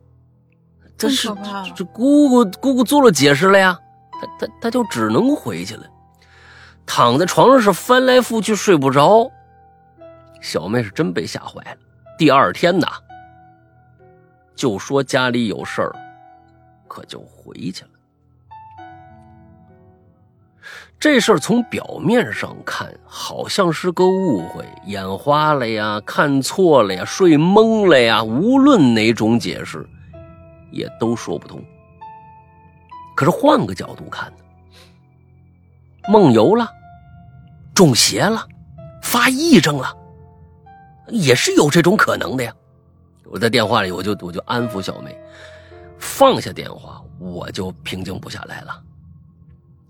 [0.98, 1.28] 这是
[1.76, 3.80] 这姑姑姑姑做了解释了呀，
[4.22, 5.86] 她她她就只能回去了。
[6.86, 9.32] 躺在床上是翻来覆去睡不着，
[10.42, 11.78] 小妹是真被吓坏了。
[12.18, 12.88] 第二天呐，
[14.58, 15.96] 就说家里有事儿，
[16.88, 17.92] 可就回去了。
[21.00, 28.24] 这事儿从表面上看，好像是个误会，眼花了呀，看错了呀，睡懵了呀。
[28.24, 29.88] 无论哪种解释，
[30.72, 31.64] 也都说不通。
[33.16, 34.44] 可是换个角度看呢，
[36.10, 36.68] 梦游了，
[37.76, 38.44] 中邪了，
[39.04, 39.96] 发癔症了，
[41.10, 42.52] 也是有这种可能的呀。
[43.30, 45.18] 我在电话里，我就我就安抚小梅，
[46.00, 48.84] 放下电话，我就平静不下来了。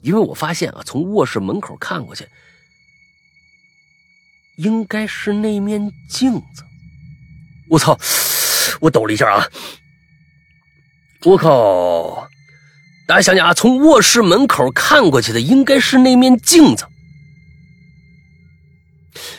[0.01, 2.27] 因为我发现啊，从卧室门口看过去，
[4.57, 6.63] 应该是那面镜子。
[7.69, 7.97] 我操！
[8.79, 9.47] 我抖了一下啊！
[11.25, 12.27] 我靠！
[13.07, 16.85] 大家想想啊，从卧室门口看过去的应该是那面镜子。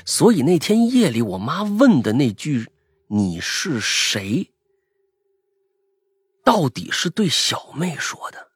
[0.05, 2.69] 所以那天夜里，我妈问的那句
[3.09, 4.51] “你是谁”，
[6.45, 8.49] 到底是对小妹说的。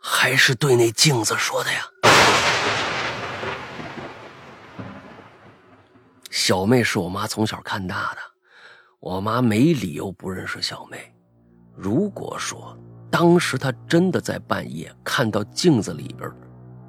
[0.00, 1.84] 还是对那镜子说的呀。
[6.30, 8.20] 小妹是我妈从小看大的，
[8.98, 11.14] 我妈没理由不认识小妹。
[11.76, 12.76] 如果说
[13.10, 16.28] 当时她真的在半夜看到镜子里边，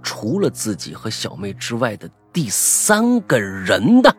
[0.01, 4.15] 除了自己和小妹之外的第三个人的，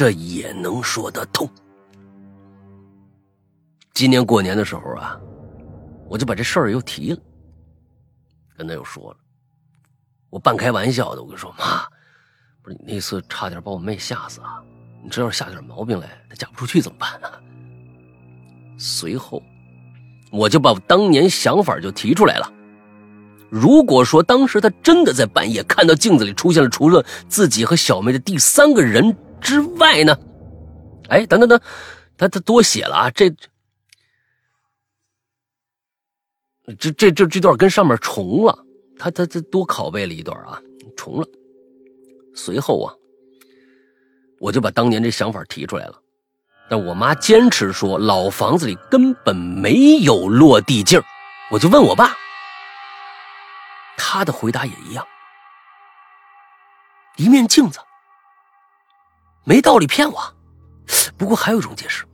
[0.00, 1.46] 这也能说得通。
[3.92, 5.20] 今年过年的时候啊。
[6.08, 7.18] 我就把这事儿又提了，
[8.56, 9.16] 跟他又说了，
[10.30, 11.86] 我半开玩笑的，我跟说妈，
[12.62, 14.62] 不是你那次差点把我妹吓死啊！
[15.04, 17.28] 你这要是下点毛病来，她嫁不出去怎么办呢？
[18.78, 19.42] 随后，
[20.32, 22.50] 我就把当年想法就提出来了。
[23.50, 30.16] 如果说当时他真的在半夜看到镜子里出现了除了自己和小妹的第三个人之外呢？
[31.08, 31.60] 哎，等等等，
[32.16, 33.34] 他他多写了啊，这。
[36.78, 38.64] 这这这这段跟上面重了，
[38.96, 40.62] 他他他多拷贝了一段啊，
[40.96, 41.26] 重了。
[42.32, 42.94] 随后啊，
[44.38, 46.00] 我就把当年这想法提出来了，
[46.68, 51.02] 但我妈坚持说老房子里根本没有落地镜
[51.50, 52.16] 我就问我爸，
[53.96, 55.04] 他的回答也一样，
[57.16, 57.80] 一面镜子，
[59.44, 60.34] 没道理骗我。
[61.16, 62.04] 不过还有一种解释。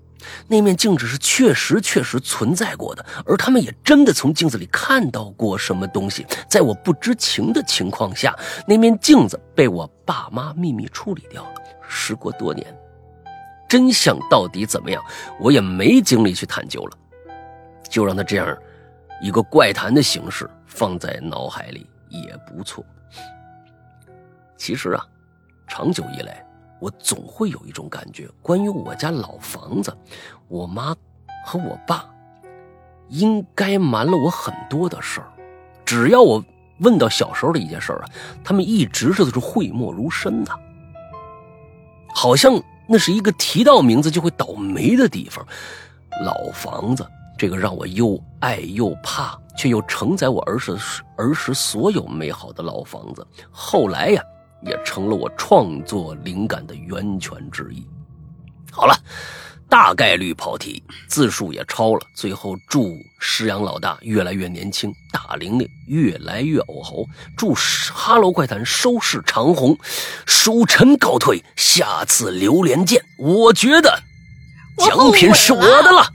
[0.49, 6.25] 那面镜子是确实确实存在过的，而他们也真的从镜子里看到过什么东西。
[6.49, 11.55] 在我不知情的情况下，那面镜子被我爸妈秘密处理掉了。
[11.89, 12.67] 时过多年，
[13.69, 15.03] 真相到底怎么样，
[15.41, 16.99] 我也没精力去探究了，
[17.89, 18.57] 就让他这样
[19.21, 22.85] 一个怪谈的形式放在脑海里也不错。
[24.57, 25.05] 其实啊，
[25.67, 26.46] 长久以来。
[26.79, 29.97] 我总会有一种感觉，关于我家老房子，
[30.49, 30.95] 我妈
[31.45, 32.05] 和我爸
[33.09, 35.33] 应该瞒了我很多的事儿。
[35.85, 36.45] 只要我
[36.81, 38.11] 问到小时候的一件事儿啊，
[38.45, 40.53] 他们一直是都是讳莫如深的，
[42.15, 45.47] 好像那是一个提到名字就会倒霉的地方。
[46.25, 47.07] 老房子
[47.39, 50.77] 这个让我又爱又怕，却又承载我儿时
[51.17, 54.23] 儿时所有美好的老房子，后来呀。
[54.67, 57.87] 也成了我创作灵感的源泉之一。
[58.71, 58.95] 好了，
[59.69, 62.01] 大概率跑题，字数也超了。
[62.15, 67.07] 最后祝石阳老大越来越年轻，大玲玲越来越偶猴。
[67.37, 69.79] 祝哈喽怪谈收视长虹，
[70.27, 73.03] 书臣告退，下次榴莲见。
[73.19, 73.99] 我觉得
[74.79, 76.07] 奖品是我的了。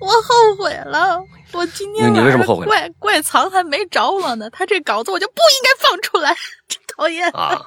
[0.00, 1.22] 我后悔了，
[1.52, 2.64] 我今天你为什么后悔？
[2.64, 6.34] 怪怪藏还没着我呢，他这稿子我就不应该放出来。
[6.96, 7.30] 讨厌。
[7.30, 7.60] 啊。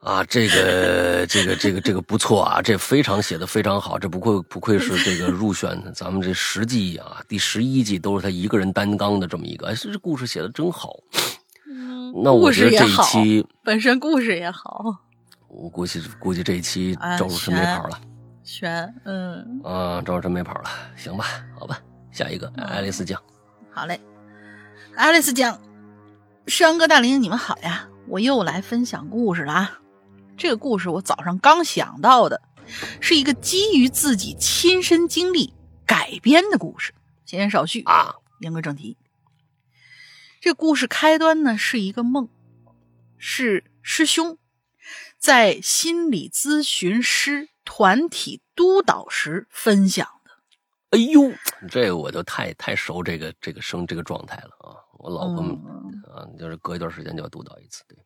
[0.00, 0.22] 啊！
[0.28, 10.92] 这个这个这个这个不错啊，这非常写的非常好，这不愧不愧是这个入选咱们这十季啊，第十一季都是他一个人担纲的这么一个，哎，这故事写的真好。
[11.68, 14.84] 嗯，那我觉得这一期本身故事也好，
[15.48, 18.00] 我估计估计这一期赵如琛没跑了，
[18.44, 19.60] 选嗯。
[19.64, 21.24] 啊，赵如琛没跑了，行吧，
[21.58, 21.80] 好吧，
[22.12, 23.20] 下一个爱丽丝酱，
[23.72, 24.00] 好嘞，
[24.94, 25.58] 爱丽丝酱，
[26.46, 27.88] 山哥大林，你们好呀。
[28.06, 29.80] 我又来分享故事了啊！
[30.36, 32.40] 这个故事我早上刚想到的，
[33.00, 35.52] 是一个基于自己亲身经历
[35.84, 36.94] 改编的故事。
[37.24, 38.96] 闲言少叙啊，言归正题。
[40.40, 42.28] 这故事开端呢是一个梦，
[43.18, 44.38] 是师兄
[45.18, 50.30] 在心理咨询师团体督导时分享的。
[50.90, 51.32] 哎呦，
[51.68, 54.85] 这个我就太太熟这个这个生这个状态了啊！
[54.98, 57.98] 我老婆嗯啊，就是隔一段时间就要督导一次，对。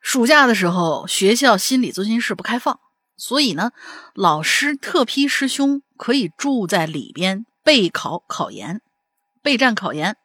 [0.00, 2.80] 暑假的时候，学校心理咨询室不开放，
[3.16, 3.72] 所以呢，
[4.14, 8.80] 老师特批师兄可以住在里边备考考研、
[9.42, 10.16] 备战考研。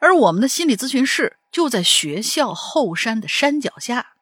[0.00, 4.12] 而我们的心理咨询室就在学校后山的山脚下。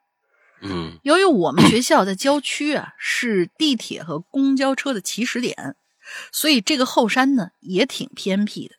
[0.63, 5.77] 嗯由于我们学校在郊区啊，是地铁和公交车的起始点，
[6.33, 8.76] 所以这个后山呢也挺偏僻的。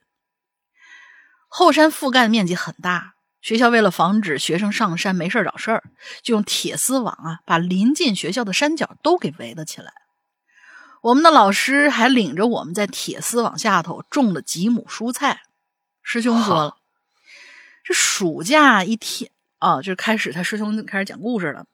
[1.57, 5.83] 后山覆盖的面积很大，学校为了防止学生上山没事儿找事儿，
[6.21, 9.91] 就用铁丝网啊把临近学校的山脚都给围了起来。
[11.01, 15.41] 我们的老师还领着我们在铁丝网下头种了几亩蔬菜。
[16.03, 16.77] 师兄说了，
[17.83, 21.65] 这暑假一天啊，就是开始他师兄开始讲故事了。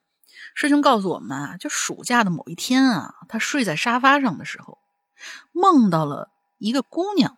[0.56, 4.78] 师兄告诉我们啊，就暑假的某一天啊，他睡在沙发上的时候，
[5.52, 7.38] 梦到了一个姑娘，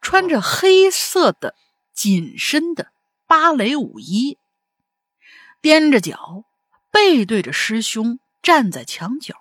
[0.00, 1.54] 穿着黑色的
[1.92, 2.88] 紧身的
[3.26, 4.38] 芭蕾舞衣，
[5.62, 6.44] 踮着脚，
[6.90, 9.34] 背对着师兄站在墙角。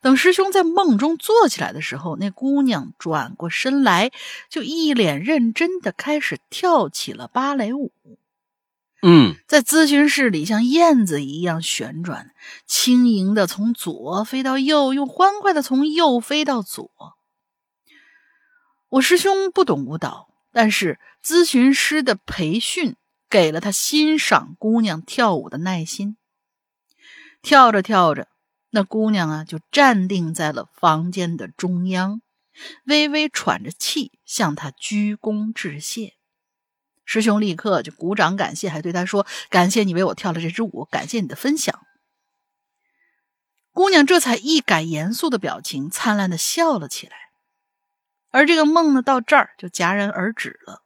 [0.00, 4.10] 等师兄在梦中坐起来的时候，那姑娘转过身来，
[4.50, 7.92] 就一脸认真的开始跳起了芭蕾舞。
[9.02, 12.32] 嗯在咨询室里像燕子一样旋转，
[12.66, 17.15] 轻盈的从左飞到右，又欢快的从右飞到左。
[18.96, 22.96] 我师兄不懂舞蹈，但是咨询师的培训
[23.28, 26.16] 给了他欣赏姑娘跳舞的耐心。
[27.42, 28.28] 跳着跳着，
[28.70, 32.22] 那姑娘啊就站定在了房间的中央，
[32.86, 36.14] 微微喘着气，向他鞠躬致谢。
[37.04, 41.82] 师兄立刻就鼓掌感谢，还对他说：“感谢你为我跳了这支舞，感谢你的分享。”
[43.72, 47.25] 姑娘这才一改严肃的表情，灿烂的笑了起来。
[48.36, 50.82] 而这个梦呢，到这儿就戛然而止了。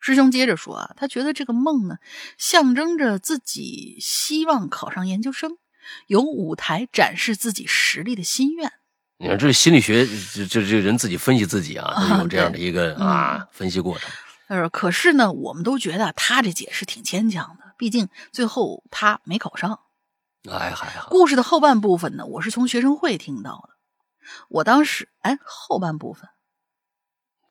[0.00, 1.98] 师兄接着说啊，他觉得这个梦呢，
[2.38, 5.58] 象征着自己希望考上研究生，
[6.06, 8.72] 有舞台展示自己实力的心愿。
[9.18, 14.10] 你看，这是心理学，这这这人自己分析自己啊， 都有这样的一个对啊分析过程。
[14.48, 19.80] 他说：“可是呢，我们都觉得他这解释挺牵强的，毕竟最后他没考上。
[20.50, 23.73] 哎，还好，故事的后半部分呢，我是从学生会听到的。
[24.48, 26.28] 我当时，哎，后半部分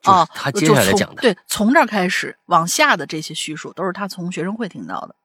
[0.02, 5.16] 就是哦，他接下来讲的，对，从这儿开始往下的这些叙述都是他从学生会听到的。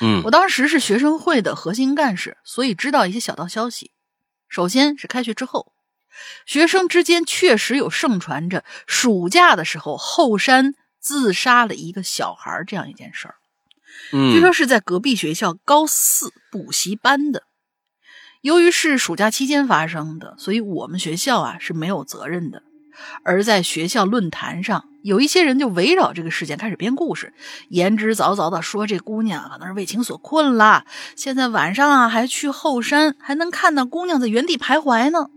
[0.00, 3.90] 嗯我当时是学生会的核心干事，所以知道一些小道消息。
[4.48, 5.72] 首先是开学之后，
[6.44, 13.36] 学生之间确实有盛传着暑假的时候后山自杀了一个小孩这样一件事儿。
[14.10, 17.44] 据说嗯是在隔壁学校高四补习班的。
[18.42, 22.62] 由于是暑假期间发生的，所以我们学校啊是没有责任的。
[23.22, 27.32] 而在学校论坛上，有一些人就围绕这个事件开始编故事，
[27.68, 30.84] 言之凿凿的说这姑娘可能是为情所困了，
[31.14, 35.30] 现在晚上啊还去后山，还能看到姑娘在原地徘徊呢。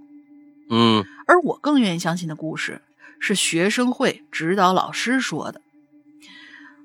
[0.69, 2.81] 嗯而我更愿意相信的故事
[3.19, 5.61] 是学生会指导老师说的。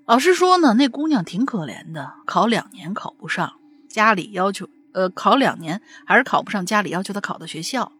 [0.06, 3.54] 老师说呢，那姑娘挺可怜的，考两年考不上，
[3.88, 7.92] 家里要求，呃，考两年还是考不上家里要求他考的学校，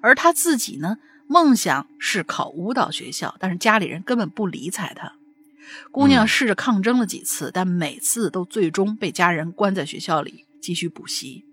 [0.00, 5.12] 而他自己呢，梦想是考舞蹈学校，但是家里人根本不理睬他。
[5.92, 11.44] 姑娘嗯试着抗争了几次，但每次都最终被家人关在学校里继续补习。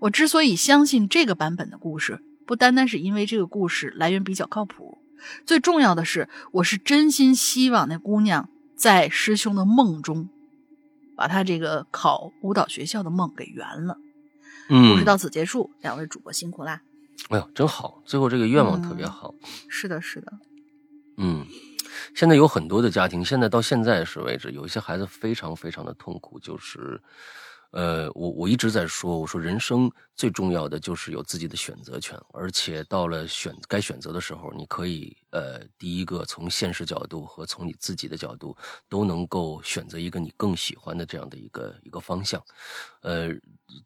[0.00, 4.98] 我之所以相信这个版本的故事，不单单是因为这个故事来源比较靠谱，
[5.44, 10.28] 最重要的是，我是真心希望那姑娘在师兄的梦中，
[11.16, 13.98] 把他这个考舞蹈学校的梦给圆了。
[14.68, 16.82] 故事嗯，到此结束，两位主播辛苦啦。
[17.28, 19.34] 哎呦，真好，最后这个愿望特别嗯好。
[19.68, 20.32] 是的，是的，
[21.16, 21.46] 嗯，
[22.14, 27.00] 现在有很多的家庭，现在到现在是为止，有一些孩子非常非常的痛苦，就是，
[27.72, 38.56] 呃，我我一直在说，我说人生最重要的就是有自己的选择权，而且到了选该选择的时候，你可以，呃，第一个从现实角度和从你自己的角度
[38.88, 42.42] 都能够选择一个你更喜欢的这样的一个一个方向，
[43.00, 43.30] 呃。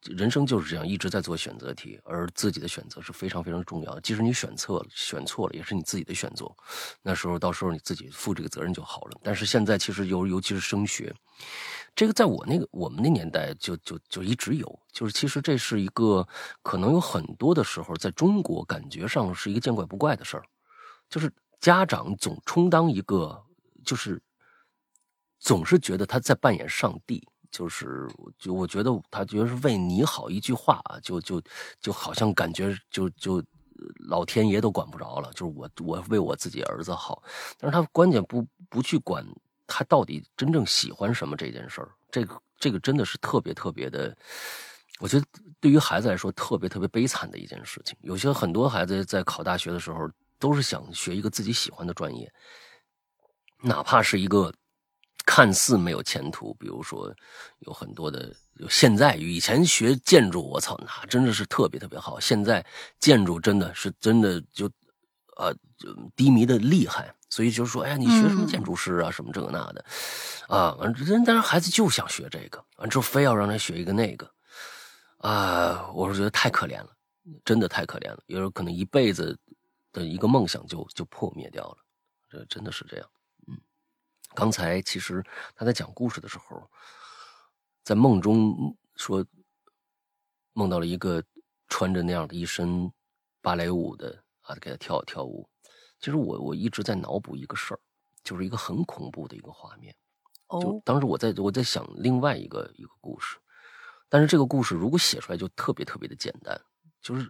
[0.03, 4.01] 人生就是这样，一直在做选择题，而自己的选择是非常非常重要的。
[4.01, 6.45] 即使你选错了，选错了，也是你自己的选择。
[7.03, 9.20] 那时候到时候你自己负这个责任就好了。
[9.22, 11.14] 但是现在其实尤尤其是升学，
[11.97, 16.24] 这个在我那个我们那年代就就就一直有，就是其实这是一个
[16.62, 20.44] 可能有很多的时候在中国感觉上是一个见怪不怪的事儿，
[21.09, 23.42] 就是家长总充当一个
[23.84, 24.22] 就是
[25.40, 27.26] 总是觉得他在扮演上帝。
[27.49, 31.40] 就是就我觉得他觉得是为你好一句话啊，就就
[31.80, 33.42] 就好像感觉就就
[34.09, 35.32] 老天爷都管不着了。
[35.32, 37.22] 就是我我为我自己儿子好，
[37.57, 39.24] 但是他关键不不去管
[39.66, 41.90] 他到底真正喜欢什么这件事儿。
[42.10, 44.16] 这个这个真的是特别特别的，
[45.00, 45.26] 我觉得
[45.60, 47.96] 对于孩子来说特别特别悲惨的一件事情。
[48.00, 52.32] 有些很多孩子在考大学的时候都是想学一个自己喜欢的专业，
[53.62, 54.52] 哪怕是一个。
[55.28, 57.12] 看似没有前途，比如说
[57.58, 58.32] 有很多的，
[58.70, 62.20] 现在以前学建筑，我操，那真的是特别特别好。
[62.20, 62.64] 现在
[63.00, 64.70] 建筑真的是真的就，
[65.36, 65.52] 呃，
[66.14, 67.12] 低迷的厉害。
[67.28, 69.84] 所以就是说，哎呀，你学什么建筑师啊，什么这个那的，
[70.48, 74.30] 啊，完人但是孩子就想学这个，完之后非要让他学一个那个，
[75.18, 76.96] 啊，我是觉得太可怜了，
[77.44, 78.22] 真的太可怜了。
[78.26, 79.36] 有时候可能一辈子
[79.92, 81.78] 的一个梦想就就破灭掉了，
[82.28, 83.10] 这真的是这样。
[83.48, 83.58] 嗯
[84.34, 85.24] 刚才其实
[85.54, 86.70] 他在讲故事的时候，
[87.82, 89.24] 在梦中说
[90.52, 91.22] 梦到了一个
[91.68, 92.90] 穿着那样的一身
[93.40, 95.48] 芭蕾舞的啊，给他跳跳舞。
[95.99, 97.80] 其实我我一直在脑补一个事儿，
[98.22, 99.94] 就是一个很恐怖的一个画面。
[100.49, 103.36] 哦，当时我在我在想另外一个一个故事，
[104.09, 106.61] 但是这个故事如果写出来就特别特别的简单，
[107.03, 107.28] 就是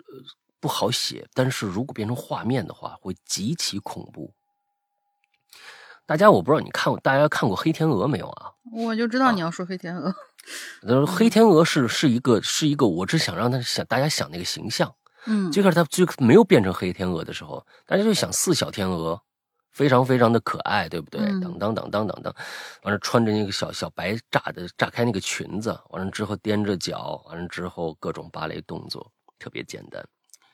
[0.61, 1.27] 不好写。
[1.33, 4.35] 但是如果变成画面的话，会极其恐怖。
[6.05, 8.53] 大家我不知道你看过，大家看过《黑天鹅》没有啊？
[8.73, 10.11] 我就知道你要说《黑天鹅》。
[10.83, 14.95] 呃， 黑天鹅是是一个是一个，我只想让他想大家想那个形象。
[15.27, 19.20] 嗯，最开始他最没有变成黑天鹅的时候，大家就想四小天鹅，
[19.72, 21.20] 非常非常的可爱，对不对？
[21.41, 22.35] 当当当当当当，
[22.83, 30.07] 完了穿着那个小小白炸的炸开那个裙子，完了之后踮着脚，完了之后各种芭蕾动作特别简单，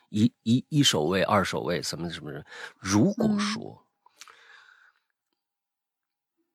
[0.09, 2.45] 一一一手位、二手位什么什么人。
[2.79, 3.79] 如果说。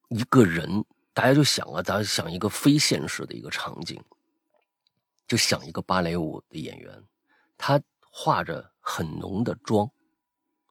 [0.09, 4.01] 一个人，大家就想啊，大家想一个非现实的一个场景，
[5.27, 7.03] 就想一个芭蕾舞的演员，
[7.57, 7.77] 他
[8.19, 9.87] 化着很浓的妆，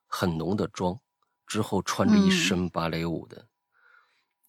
[0.08, 0.98] 很浓的妆，
[1.46, 3.46] 之后穿着一身芭蕾舞的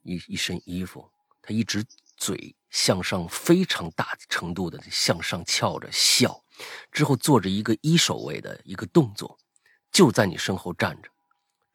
[0.01, 1.07] 一一身衣服，
[1.39, 1.85] 他一直
[2.15, 6.43] 嘴向上，非常大程度的向上翘着笑，
[6.91, 9.37] 之后做着一个一手位的一个动作，
[9.91, 11.09] 就在你身后站着，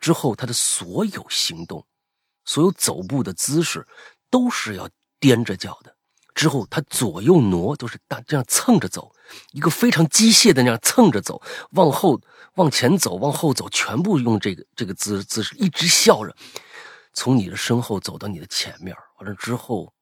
[0.00, 1.86] 之后他的所有行动。
[2.44, 3.86] 所有走步的姿势
[4.28, 5.96] 都是要踮着脚的，
[6.34, 9.12] 之后他左右挪都是大这样蹭着走，
[9.52, 12.20] 一个非常机械的那样蹭着走，往后
[12.54, 16.34] 往前走，往后走，全部用这个这个姿姿势，一直笑着，
[17.12, 19.92] 从你的身后走到你的前面，完了之后，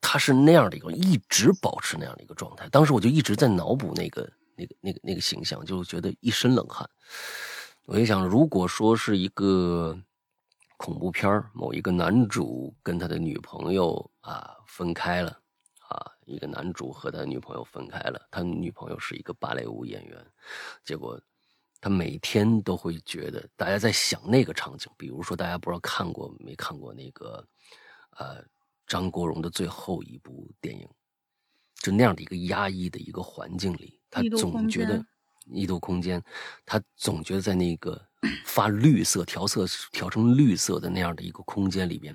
[0.00, 2.68] 他是那样的一个，一直保持那样的一个状态。
[2.68, 6.88] 当时我就一直在脑补那个那个那个那个形象，就觉得一身冷汗。
[7.84, 9.98] 我就想，如果说是一个
[10.78, 15.30] 恐怖片某一个男主跟他的女朋友啊分开了，
[15.88, 20.24] 啊，一个男主和他女朋友分开了，他女朋友是一个芭蕾舞演员，
[20.84, 21.20] 结果
[21.80, 27.44] 他每天都会觉得，大家在想那个场景，比如说大家不知道看过没看过那个，
[28.16, 28.44] 呃，
[28.86, 30.88] 张国荣的最后一部电影，
[31.74, 35.04] 就那样的一个压抑的一个环境里，他总觉得。
[35.50, 36.22] 异度空间，
[36.66, 38.00] 他总觉得在那个
[38.44, 42.14] 发绿色、调色调成绿色的那样的一个空间里边，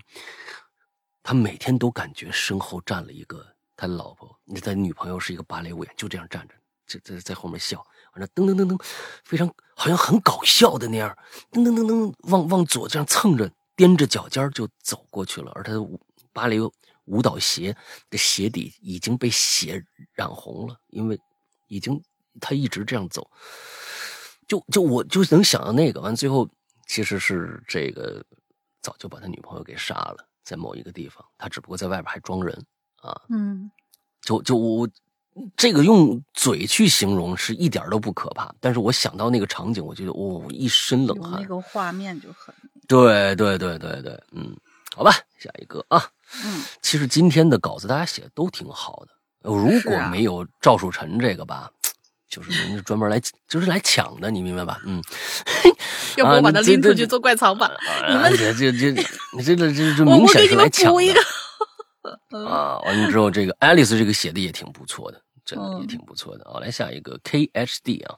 [1.24, 6.56] 他每天都感觉身后站了一个他老婆，他女朋友是一个芭蕾舞演员，就这样站着，
[6.86, 8.86] 在在在后面笑，完了噔噔噔噔，
[9.24, 11.18] 非常好像很搞笑的那样，
[11.52, 15.80] 噔噔噔噔往往左这样蹭着，踮着脚尖就走过去了，而他的
[16.32, 16.60] 芭蕾
[17.06, 17.76] 舞蹈鞋
[18.10, 21.20] 的鞋底已经被血染红了，因为
[21.68, 22.04] 已经。
[22.42, 23.30] 他一直这样走，
[24.48, 26.48] 就就我就能想到那个完，最后
[26.88, 28.24] 其实是这个
[28.82, 32.54] 早就把他女朋友给杀了，在某一个地方，他只不过在外边还装人
[33.02, 33.20] 啊。
[33.30, 33.72] 嗯，
[34.22, 34.88] 就就我
[35.56, 41.42] 这个用嘴去形容是一点都不可怕，但是我想到那个场景，我觉得哦，一身冷汗。
[41.42, 42.54] 那个画面就很
[42.88, 44.56] 对对对对对，嗯，
[44.96, 46.04] 好吧，下一个啊。
[46.44, 49.14] 嗯，其实今天的稿子大家写的都挺好的，
[49.50, 51.72] 如果没有赵树臣这个吧。
[52.34, 54.82] 就是人家专门来，就是来抢的，你明白吧？
[54.88, 55.00] 嗯，
[56.18, 57.72] 要不我把他拎出去做怪藏吧？
[58.10, 58.92] 你们这这这，
[59.38, 62.80] 你这这这这明显是来抢的啊！
[62.80, 66.60] 完了之后，这个爱丽丝这个写的也挺不错的，真的也挺不错的啊！
[66.60, 68.16] 来下一个 K H D 啊，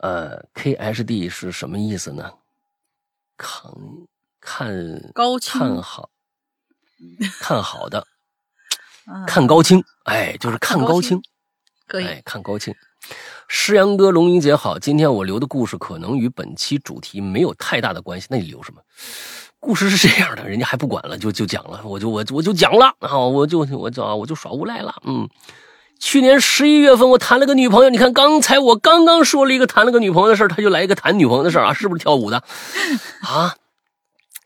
[0.00, 2.28] 呃，K H D 是什么意思呢？
[3.36, 3.70] 看
[4.40, 6.10] 看高看好
[7.38, 8.04] 看好的，
[9.06, 11.22] 啊看高清，哎，就是看高清清，
[11.86, 12.74] 可以，哎，看高清。
[13.48, 18.80] 诗阳哥、龙英姐好，今天我留的故事可能与本期主题没有太大的关系，那你留什么？
[19.60, 25.28] 故事是这样的，人家还不管了，就就讲了，我就我我就讲了啊，我就我就啊我就耍无赖了，嗯。
[25.98, 27.88] 去年十一月份，我谈了个女朋友。
[27.88, 32.42] 你看，刚才我刚刚说了一个谈了个女朋友的事儿，他就来一个谈女朋友的事啊，是不是跳舞的？
[33.24, 33.54] 啊，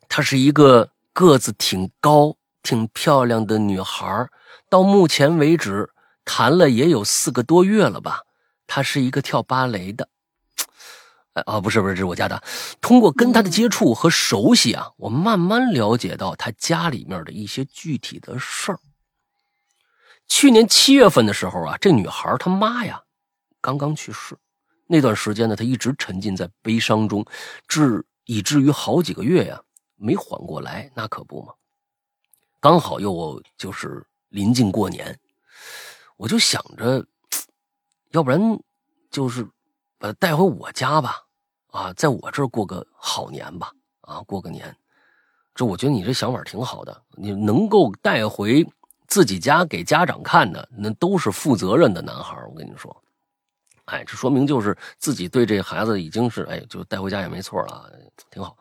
[0.09, 4.29] 她是一个个子挺高、挺漂亮的女孩
[4.69, 5.91] 到目前为止
[6.25, 8.21] 谈了也有四个多月了吧。
[8.71, 10.09] 她是一个跳芭蕾的。
[11.33, 12.41] 哎啊，不是不是，这是我家的。
[12.81, 18.79] 通过跟他的接触和熟悉啊，我慢慢了解到他家里面的一些具体的事儿。
[20.29, 23.03] 去年七月份的时候啊，这女孩她妈呀，
[23.61, 24.37] 刚刚去世。
[24.87, 27.25] 那段时间呢，她一直沉浸在悲伤中，
[27.67, 29.61] 至以至于好几个月呀
[29.97, 30.91] 没缓过来。
[30.95, 31.53] 那可不嘛，
[32.61, 35.17] 刚好又就是临近过年，
[36.17, 37.07] 我就想着，
[38.11, 38.41] 要不然
[39.11, 39.45] 就是
[39.99, 41.17] 把她带回我家吧，
[41.71, 44.75] 啊，在我这儿过个好年吧，啊，过个年。
[45.55, 48.67] 这我觉得你这想法挺好的，你能够带回。
[49.09, 52.97] 自己家给家长看的，那都是负责任的男孩我跟你说，
[53.87, 57.93] 哎，这说明就是自己对这孩子已经是哎，就带回家也没错了，
[58.31, 58.57] 挺好。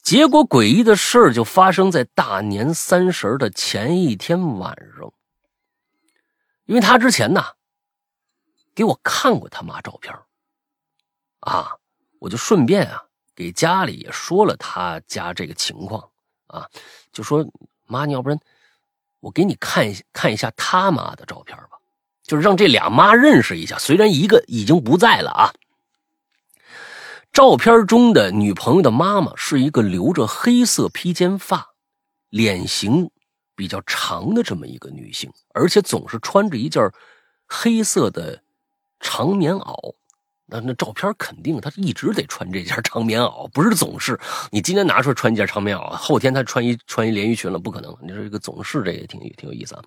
[0.00, 5.12] 结果诡异的事就发生在大年三十的前一天晚上，
[6.64, 7.44] 因为他之前呢
[8.74, 10.14] 给我看过他妈照片
[11.40, 11.76] 啊，
[12.18, 13.04] 我就顺便啊
[13.34, 16.10] 给家里也说了他家这个情况
[16.46, 16.68] 啊，
[17.12, 17.46] 就说
[17.86, 18.38] 妈，你要不然。
[19.20, 21.78] 我给你看一看一下他妈的照片吧，
[22.22, 23.78] 就是让这俩妈认识一下。
[23.78, 25.54] 虽然一个已经不在了啊，
[27.32, 31.70] 照片中的女朋友的妈妈是一个留着黑色披肩发、
[32.28, 33.10] 脸型
[33.56, 36.92] 比较长的这么一个女性，而且总是穿着一件
[37.46, 38.42] 黑色的
[39.04, 39.94] 长棉袄。
[40.46, 44.18] 那那照片肯定她一直得穿这件长棉袄，不是总是。
[44.50, 47.96] 你今天拿出来穿一件长棉袄，后天她穿一穿一连衣裙了，不可能。
[48.02, 49.82] 你说这个总是，这也挺挺有意思啊，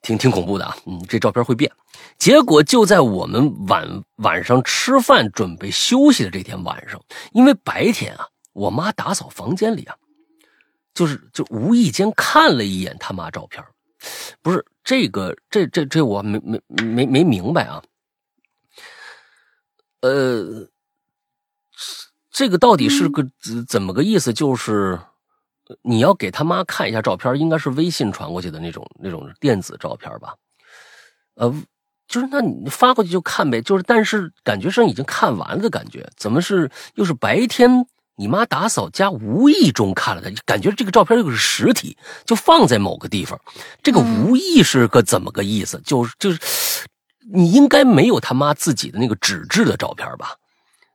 [0.00, 0.74] 挺挺恐怖的啊。
[0.86, 1.70] 嗯，这照片会变。
[2.16, 6.98] 结果就在我们晚晚上吃饭准备休息的这天晚上，
[7.32, 9.94] 因为白天啊，我妈打扫房间里啊，
[10.94, 13.62] 就是就无意间看了一眼他妈照片，
[14.40, 17.82] 不是这个这这这我没没没没明白啊。
[20.00, 20.68] 呃，
[22.30, 23.26] 这个到底是个
[23.66, 24.32] 怎么个意思？
[24.32, 24.98] 就是
[25.82, 30.34] 你要给他妈看一下照片，应该是微信传过去的那种那种电子照片吧？
[31.34, 31.52] 呃，
[32.06, 33.60] 就是那你发过去就看呗。
[33.60, 37.84] 就是，但是感觉上已经看完了的感觉，怎么是又是白天
[38.14, 40.32] 你妈打扫家无意中看了的？
[40.46, 43.38] 感觉这个照片又是实体，就放在某个地方。
[43.82, 45.80] 这个无意是个怎么个意思？
[45.84, 46.38] 就是就是。
[47.30, 50.34] 你应该没有他妈自己的那个纸质的照片吧？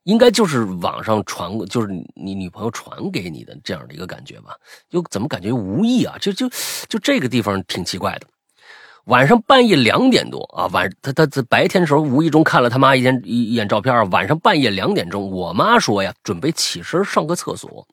[0.04, 4.54] 应该就是网上传过，就是你女朋友传给你的这样的一个感觉吧？
[4.90, 6.18] 就怎么感觉无意啊？
[6.20, 6.50] 就就
[6.89, 8.28] 就这个地方挺奇怪的。
[9.05, 17.88] 晚上半夜两点多啊，晚他他在白天的时候无意中看了他妈一眼一眼照片晚上半夜两点钟，我妈说呀，准备起身上个厕所。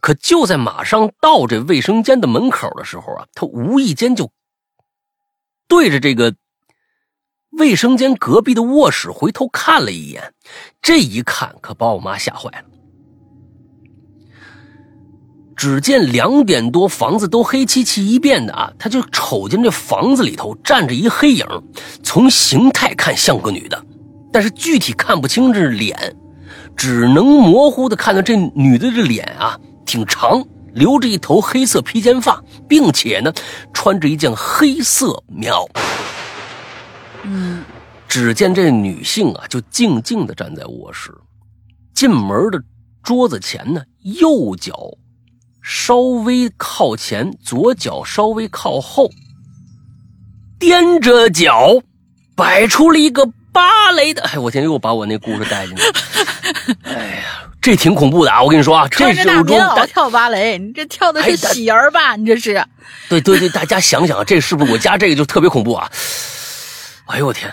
[0.00, 4.32] 可就在马上到这卫生间的门口的时候啊，他无意间就
[5.68, 6.34] 对着这个。
[7.50, 10.32] 卫生间隔壁的卧室，回头看了一眼，
[10.80, 12.64] 这一看可把我妈吓坏了。
[15.56, 21.46] 只见两点多，房子都黑漆漆一片的啊，他就瞅见这房子里头站着一黑影，
[22.02, 23.84] 从形态看像个女的，
[24.32, 26.16] 但是具体看不清这脸，
[26.76, 33.30] 只能模糊的看到这女的这脸啊挺长，留着一头黑色披肩发，并且呢
[33.74, 35.68] 穿着一件黑色棉袄。
[37.32, 37.62] 嗯，
[38.08, 41.12] 只见这女性啊，就静静的站在卧室
[41.94, 42.60] 进门的
[43.02, 44.74] 桌子前呢，右脚
[45.62, 49.08] 稍微靠前，左脚稍微靠后，
[50.58, 51.80] 踮着脚，
[52.34, 54.22] 摆出了一个芭蕾的。
[54.22, 55.82] 哎，我天，又把我那故事带进去。
[56.82, 57.22] 哎呀，
[57.60, 58.42] 这挺恐怖的啊！
[58.42, 62.16] 我跟你说啊，这是中大跳芭蕾，你这跳的是喜儿吧？
[62.16, 62.64] 你这是？
[63.08, 65.90] 对对对，大家想想，这是不是我家这个就特别恐怖啊？
[67.10, 67.52] 哎呦我天！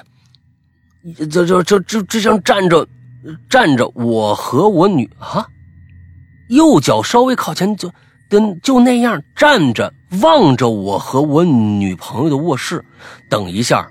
[1.17, 2.87] 这这这这这像站着
[3.49, 5.47] 站着，我和我女啊，
[6.49, 7.91] 右脚稍微靠前，就
[8.29, 12.83] 跟就那样站着望着我和我女朋友的卧室。
[13.29, 13.87] 等一下，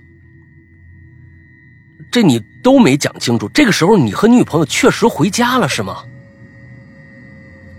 [2.12, 3.48] 这你都没讲清楚。
[3.48, 6.04] 这个时候，你和你女朋友确实回家了是吗？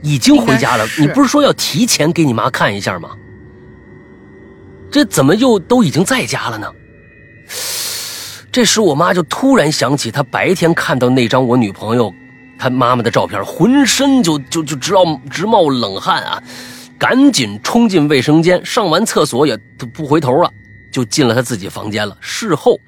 [0.02, 3.16] 已经回家了你不是说要提前给你妈看一下吗？
[4.92, 6.72] 这怎么又都已经在家了呢？
[8.52, 12.14] 这时我妈就突然想起，她白天看到那张我女朋友
[12.58, 16.42] 她妈妈的照片，浑身就就就直冒直冒冷汗啊！
[16.98, 19.56] 赶紧冲进卫生间，上完厕所也
[19.94, 20.52] 不回头了，
[20.92, 22.18] 就进了她自己房间了。
[22.20, 22.80] 事后，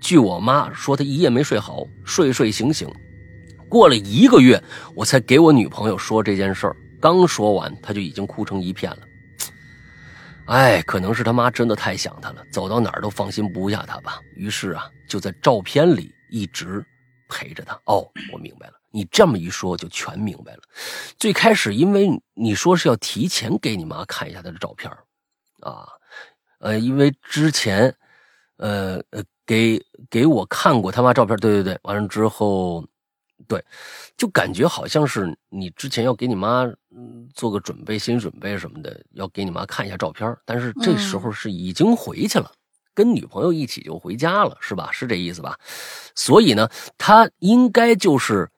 [0.00, 2.88] 据我妈说，她一夜没睡好，睡睡醒醒。
[3.68, 4.62] 过了一个月，
[4.94, 8.98] 我才给我女朋友说这件事儿，刚说完，她就已经哭成一片了。
[10.48, 14.18] 哎，可能是他妈真的太想他了，走到哪儿都放心不下他吧。
[14.34, 16.84] 于是啊，就在照片里一直
[17.28, 17.78] 陪着他。
[17.84, 20.62] 哦，我明白了，你这么一说就全明白了。
[21.18, 24.90] 最开始因为你说是要提前给你妈看一下他的照片
[25.60, 25.86] 啊，
[26.60, 27.94] 呃，因为之前
[28.56, 32.84] 呃呃给给我看过他妈照片，对对对，完了之后。
[33.46, 33.64] 对，
[34.18, 42.52] 就感觉好像是你之前要给你妈嗯做个准备，心理准备什么的，要给你妈看一下照片，但是这时候是已经回去了，
[42.92, 44.90] 跟女朋友一起就回家了，是吧？
[44.90, 45.56] 是这意思吧？
[46.16, 46.68] 所以呢，
[46.98, 48.50] 他应该就是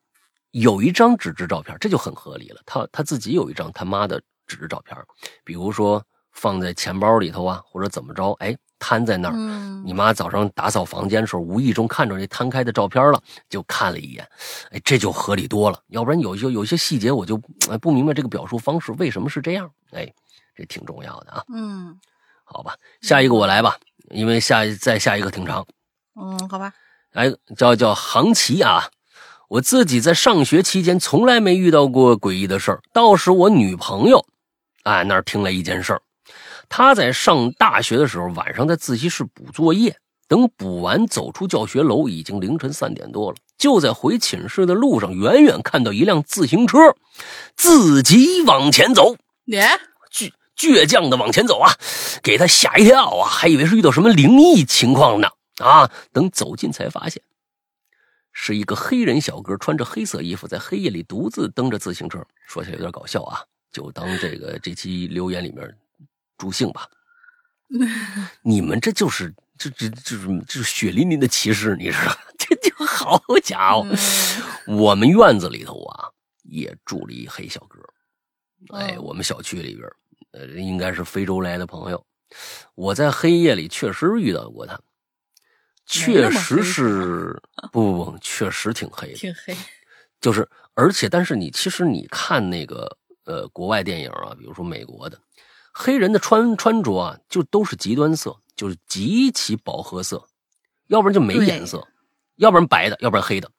[0.53, 2.63] 有一张纸质照片，这就很合理了。
[2.65, 4.97] 他他自己有一张他妈的纸质照片，
[5.45, 8.57] 比如说放在钱包里头啊，或者怎么着，哎。
[8.81, 14.29] 摊在那儿，嗯你妈早上打扫房间的时候，无意中看着这摊开的照片了，就看了一眼，
[14.73, 15.81] 哎，这就合理多了。
[15.89, 17.41] 要不然有些有些细节我就
[17.71, 20.13] 哎不明白这个表述方式为什么是这样，哎，
[20.57, 21.45] 这挺重要的啊。
[21.55, 21.97] 嗯
[22.45, 23.77] 好吧，下一个我来吧，
[24.11, 25.65] 因为下再下一个挺长。
[26.21, 26.73] 嗯，好吧，
[27.13, 28.91] 来叫叫航奇啊，
[29.49, 34.27] 我自己在上学期间从来没遇到过诡异的事儿，倒是我女朋友，
[34.83, 36.03] 哎那儿听了一件事儿。
[36.71, 39.99] 她在上大学的时候，晚上在自习室补作业，
[40.29, 43.37] 等补完走出教学楼，已经凌晨三点多了。
[43.59, 46.79] 就在回寝室的路上，远远看到一辆自行车
[47.57, 49.17] 自己往前走，
[49.47, 49.69] 耶，
[50.11, 51.75] 倔倔强的往前走啊，
[52.23, 55.29] 给他吓一跳啊，还以为是遇到什么灵异情况呢
[55.59, 55.91] 啊！
[56.13, 57.23] 等走近才发现，
[58.33, 62.25] 是一个黑人小哥，穿着黑色衣服，在黑夜里独自蹬着自行车。
[62.47, 63.43] 说起来有点搞笑啊，
[63.73, 65.77] 就当这个这期留言里面
[66.41, 66.89] 助兴吧。
[68.43, 72.17] 你们这就是这这这是这是血淋淋的歧视，你知道？
[72.39, 73.87] 这就好家伙，
[74.67, 76.09] 我们院子里头啊
[76.43, 77.79] 也住了一黑小哥。
[78.77, 79.89] 哎，哦我们小区里边，
[80.33, 82.05] 呃，应该是非洲来的朋友。
[82.75, 84.79] 我在黑夜里确实遇到过他，
[85.87, 87.41] 确实是
[87.73, 89.15] 不不不，确实挺黑的。
[89.15, 89.57] 挺黑，
[90.21, 95.19] 就是，而且，但是你其实你看那个呃国外电影啊，比如说美国的
[95.73, 100.23] 黑人的穿穿着啊，就都是极端色，就是极其饱和色，
[100.89, 101.87] 要不然就没颜色，
[102.37, 103.51] 要不然白的，要不然黑的，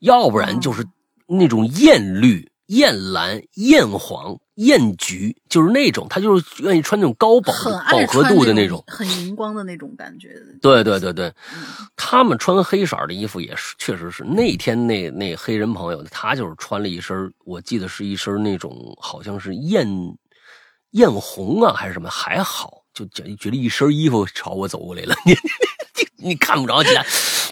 [0.00, 0.86] 要不然就是
[1.26, 8.82] 那种艳绿、艳蓝、艳黄、艳橘，就是那种他就是愿意穿那种高饱很饱和度的那种。
[8.86, 10.40] 很荧光的那种感觉。
[10.60, 11.62] 对对对对，嗯
[11.96, 19.88] 他们穿黑色的衣服也是，确实是那天那那黑人朋友，他就是穿了一身，我记得是一身那种好像是艳
[20.92, 25.32] 艳红啊还是什么，还好，就觉觉得一身衣服朝我走过来了， 你
[26.18, 27.02] 你你看不着其他，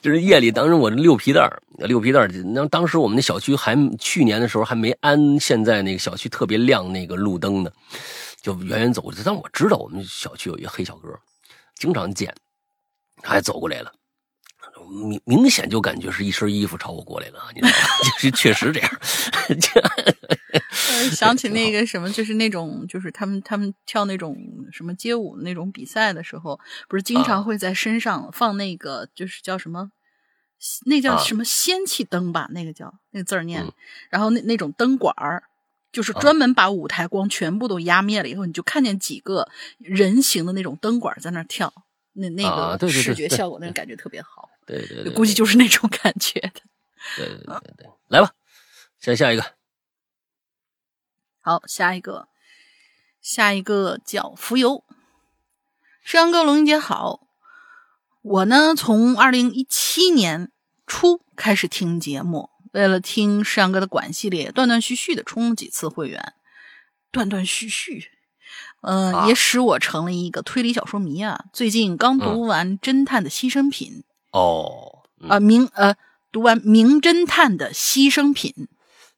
[0.01, 7.71] 就是夜里，当时我这溜皮带儿溜皮带儿那当时我们那小区还去年的时候还没安现在那个小区特别亮那个路灯呢，
[8.41, 11.09] 就远远走过去，但我知道我们小区有一个黑小哥，
[11.77, 12.35] 经常见。
[13.23, 13.91] 他还走过来了，
[14.91, 17.77] 明明显就感觉是一身衣服朝我过来了，你知道吗？
[18.05, 18.91] 就是确实这样。
[20.51, 24.37] 呃 想起那个什么，就是那种，就是他们他们跳那种
[24.73, 26.59] 什么街舞那种比赛的时候，
[26.89, 29.91] 不是经啊常会在身上放那个，就是叫什么，
[30.87, 32.49] 那叫啊什么仙气灯吧？
[32.53, 33.73] 那个叫那个字儿念，嗯
[34.11, 35.45] 然后那那种灯管儿。
[35.93, 39.47] 就是专门把舞台光全部都压灭了以后，你就看见几个
[39.79, 41.73] 人形的那种灯管在那儿跳，
[42.15, 46.61] 那那个视觉效果，那个感觉特别好，对对对，估计就是那种感觉的。
[47.17, 48.33] 对对对对对，来吧，
[48.99, 49.45] 下下一个
[51.41, 52.29] 好，下一个，
[53.21, 54.83] 下一个叫浮游。
[56.03, 57.29] 石阳哥，龙英姐好。
[58.23, 60.51] 我呢，从二零一七年
[60.87, 66.33] 初开始听节目，为了听石阳哥的管系列，断断续续的充了几次会员，
[67.13, 68.11] 断断续续，
[68.81, 71.45] 呃，啊也使我成了一个推理小说迷啊。
[71.53, 74.03] 最近刚读完《侦探的牺牲品》
[74.35, 75.95] 哦，嗯啊、名呃，
[76.33, 78.53] 读完《名侦探的牺牲品》。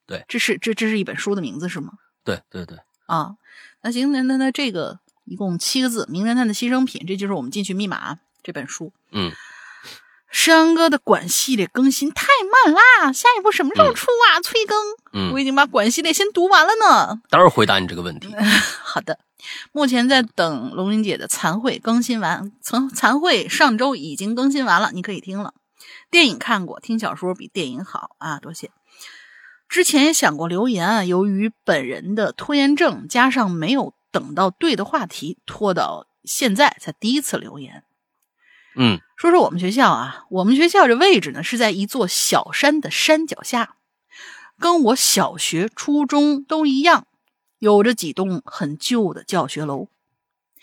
[0.06, 1.93] 对这是这这是一本书的名字是吗？
[2.22, 3.34] 对对对，啊，
[3.82, 8.93] 那行，那那那这个一共七个字，《名侦探的牺牲品》，这就是我们进去密码这本书。
[9.10, 9.32] 嗯
[10.28, 12.26] 山哥的管系列更新太
[12.66, 14.40] 慢啦，下一步什么时候出啊？
[14.43, 14.76] 催更！
[15.14, 17.22] 嗯我已经把管系列先读完了呢。
[17.30, 18.34] 待会儿回答你这个问题。
[18.82, 19.18] 好的，
[19.73, 25.55] 目前在等龙云姐的残会更新完，残残会上周已经更新完了，你可以听了。
[26.10, 28.70] 电影看过，听小说比电影好啊，多谢。
[29.68, 37.82] 之前也想过留言啊，由于本人的拖延症，加上没有等到对的话题，拖到现在才第一次留言。
[38.78, 43.77] 嗯说说我们学校啊，我们学校这位置呢是在一座小山的山脚下，
[44.60, 47.06] 跟我小学、初中都一样，
[47.66, 49.88] 有着几栋很旧的教学楼。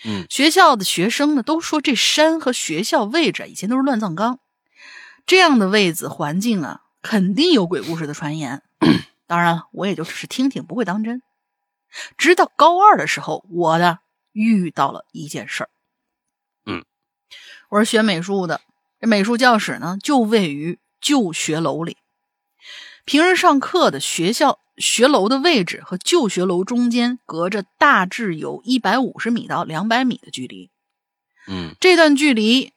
[0.05, 4.39] 嗯学校的学生呢都说这山和学校位置以前都是乱葬岗，
[5.25, 8.61] 这样的位子环境啊，肯定有鬼故事的传言。
[9.27, 11.21] 当然了，我也就只是听听，不会当真。
[12.17, 13.99] 直到高二的时候，我呢
[14.31, 15.69] 遇到了一件事儿。
[16.65, 16.85] 嗯，
[17.69, 18.61] 我是学美术的，
[19.01, 21.97] 这美术教室呢就位于旧学楼里。
[23.05, 30.69] 平日上课的学校学楼的位置和旧学楼中间隔着大致有一百五十米到两百米的距离。
[31.47, 32.71] 嗯这段距离，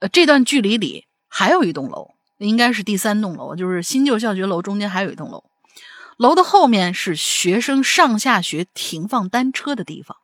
[0.00, 5.44] 呃，这段距离里还有一栋楼，应该是第三栋楼，就是新旧教学楼中间还有一栋楼。
[6.16, 10.16] 楼的后面是学生上下学停放单车的地方，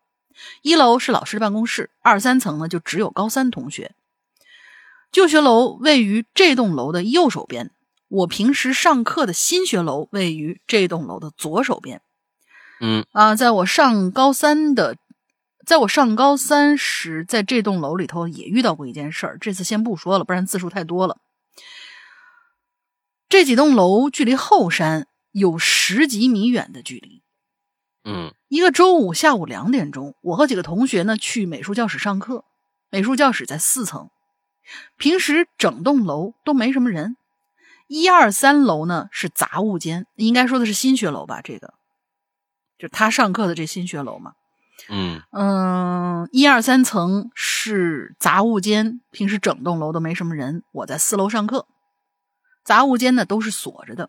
[0.63, 3.95] 一楼是老师的办公室，二三层呢就只有高三同学。
[5.13, 7.71] 旧学楼位于这栋楼的右手边，
[8.13, 12.03] 我平时上课的新学楼位于这栋楼的左手边。
[12.79, 14.99] 嗯啊，在我上高三的，
[15.65, 19.39] 在我上高三时，在这栋楼里头也遇到过一件事儿。
[19.39, 21.17] 这次先不说了，不然字数太多了。
[23.31, 27.23] 这几栋楼距离后山有十几米远的距离。
[28.05, 32.45] 嗯一个周五下午两点钟，我和几个同学呢去美术教室上课。
[32.91, 34.11] 美术教室在四层，
[34.99, 37.17] 平时整栋楼都没什么人。
[37.93, 41.43] 一二三楼呢是杂物间，应该说的是新学楼吧？
[41.43, 41.75] 这个，
[42.79, 44.33] 就他上课的这新学楼嘛。
[44.89, 50.63] 嗯嗯，一二三层是杂物间，平时整栋楼都没什么人。
[50.73, 51.67] 我在四楼上课，
[52.65, 54.09] 杂物间呢都是锁着的。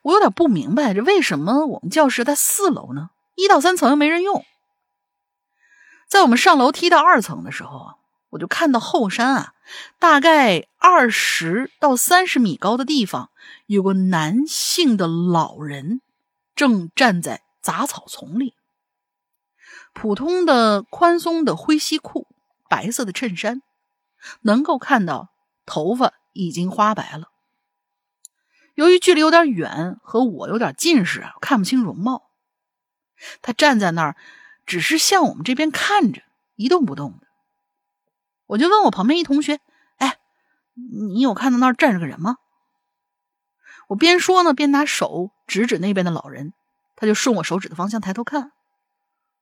[0.00, 3.10] 我有点不明白，这为什么我们教室在四楼呢？
[3.34, 4.46] 一到三层又没人用。
[6.08, 7.94] 在我们上楼梯到二层的时候啊，
[8.32, 9.54] 我就看到后山啊，
[9.98, 13.30] 大概二十到三十米高的地方，
[13.66, 16.00] 有个男性的老人
[16.56, 18.54] 正站在杂草丛里。
[19.92, 22.26] 普通的宽松的灰西裤，
[22.70, 23.60] 白色的衬衫，
[24.40, 25.28] 能够看到
[25.66, 27.28] 头发已经花白了。
[28.74, 32.30] 由于距离有点远，和我有点近视啊，看不清容貌。
[33.42, 34.16] 他站在那儿，
[34.64, 36.22] 只是向我们这边看着，
[36.56, 37.26] 一动不动的。
[38.52, 39.60] 我就问我旁边一同学
[39.96, 40.18] ：“哎，
[40.74, 42.36] 你有看到那儿站着个人吗？”
[43.88, 46.52] 我边说呢，边拿手指指那边的老人，
[46.94, 48.52] 他就顺我手指的方向抬头看。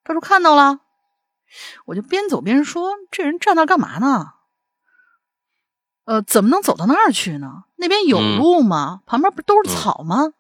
[0.05, 0.79] 他说看到了，
[1.87, 4.35] 我就边走边说：“这人站那儿干嘛呢？
[6.05, 7.65] 呃，怎么能走到那儿去呢？
[7.75, 9.03] 那边有嗯路吗？
[9.07, 10.35] 旁边不都是草吗？”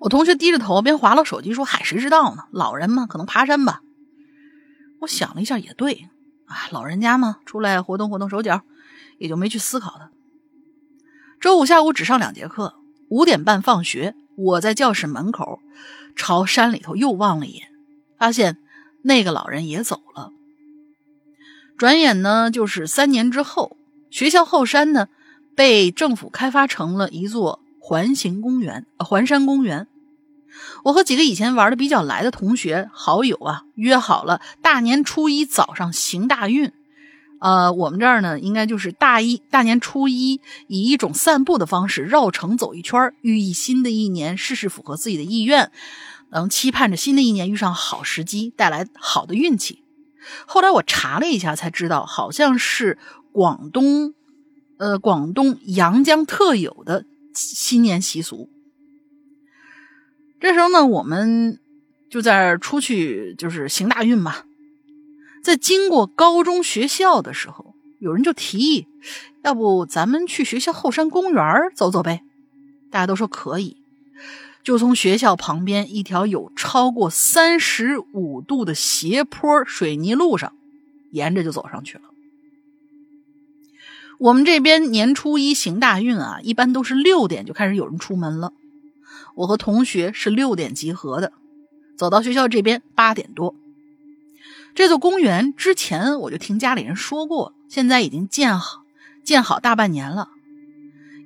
[0.00, 2.48] 我同学低着头边划拉手机说：“嗨，谁知道呢？
[2.50, 3.80] 老人嘛，可能爬山吧。”
[5.02, 6.10] 我想了一下，也对
[6.54, 8.62] 啊，老人家嘛，出来活动活动手脚，
[9.18, 10.12] 也就没去思考他。
[11.40, 12.76] 周五下午只上两节课，
[13.08, 15.58] 五点半放学，我在教室门口
[16.14, 17.66] 朝山里头又望了一眼，
[18.16, 18.58] 发现
[19.02, 20.30] 那个老人也走了。
[21.76, 23.76] 转眼呢，就是三年之后，
[24.08, 25.08] 学校后山呢
[25.56, 29.88] 被政府开发成了一座环形公园，环山公园。
[30.84, 36.72] 我和几个以前玩的比较来的同学好友啊，约好了大年初一早上行大运。
[37.40, 45.70] 呃，我们这儿呢，应该就是大一大年初一，以一种散步的方式绕城走一圈，寓意新的一年事事符合自己的意愿，
[46.30, 49.82] 能期盼着新的一年遇上好时机，带来好的运气。
[50.46, 52.96] 后来我查了一下，才知道好像是
[53.30, 54.14] 广东，
[54.78, 57.04] 呃，广东阳江特有的
[57.34, 58.48] 新年习俗。
[60.40, 61.58] 这时候呢，我们
[62.10, 64.44] 就在出去，就是行大运嘛。
[65.42, 68.86] 在经过高中学校的时候，有人就提议，
[69.42, 71.44] 要不咱们去学校后山公园
[71.74, 72.22] 走走呗？
[72.90, 73.76] 大家都说可以，
[74.62, 80.54] 就从学校旁边一条有超过三十五度的斜坡水泥路上，
[81.10, 82.04] 沿着就走上去了。
[84.18, 88.52] 我们这边年初一行大运啊，一般都是六点就开始有人出门了。
[89.34, 91.32] 我和同学是六点集合的，
[91.96, 93.54] 走到学校这边八点多。
[94.74, 98.84] 这座公园之前我就听家里人说过，现在已经建好
[99.22, 100.30] 建好大半年了。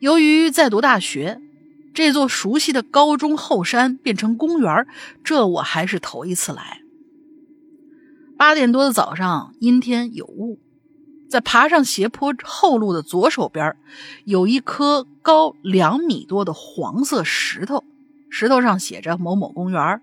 [0.00, 1.40] 由于在读大学，
[1.94, 4.86] 这座熟悉的高中后山变成公园，
[5.24, 6.82] 这我还是头一次来。
[8.36, 10.60] 八点多的早上，阴天有雾，
[11.28, 13.74] 在爬上斜坡后路的左手边，
[14.24, 17.82] 有一颗高两米多的黄色石头，
[18.30, 20.00] 石头上写着“某某公园”。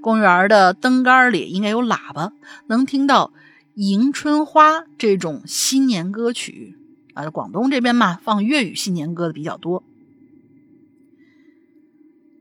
[0.00, 2.32] 公园的灯杆里应该有喇叭，
[2.68, 3.32] 能听到
[3.74, 6.78] 《迎春花》这种新年歌曲
[7.12, 7.28] 啊。
[7.30, 9.82] 广东这边嘛，放粤语新年歌的比较多。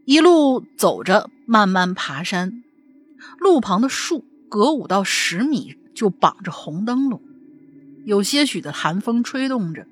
[0.05, 2.63] 一路走着，慢慢爬山，
[3.39, 7.19] 路旁的树隔五到十米就绑着红灯笼，
[8.05, 9.87] 有些许的寒风吹动着，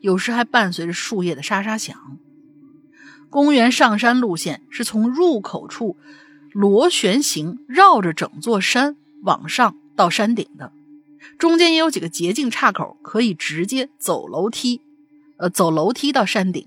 [0.00, 2.18] 有时还伴随着树叶的沙沙响。
[3.30, 5.96] 公园上山路线是从入口处
[6.52, 10.72] 螺旋形绕着整座山往上到山顶的，
[11.38, 14.80] 中间也有几个捷径岔口，可以直接走楼梯，
[15.38, 16.66] 呃，走楼梯到山顶。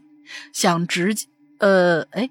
[0.51, 1.15] 想直，
[1.59, 2.29] 呃，哎。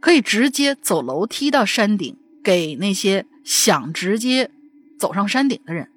[0.00, 4.48] 可以直接走楼梯到山顶，给那些想直接
[4.96, 5.90] 走上山顶的人。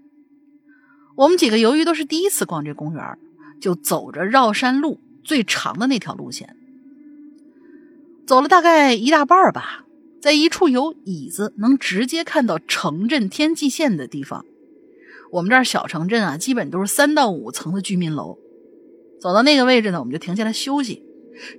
[1.14, 3.20] 我们几个由于都是第一次逛这公园，
[3.62, 6.58] 就走着绕山路最长的那条路线，
[8.26, 9.86] 走了大概一大半吧，
[10.22, 14.46] 在一处有椅子能直接看到城镇天际线的地方。
[15.32, 18.38] 我们这儿小城镇啊，基本都是三到五层的居民楼。
[19.20, 21.04] 走到那个位置呢，我们就停下来休息。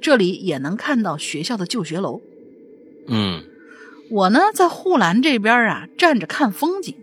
[0.01, 2.21] 这里也能看到学校的旧学楼。
[3.09, 3.43] 嗯，
[4.11, 6.95] 我呢在护栏这边啊站着看风景，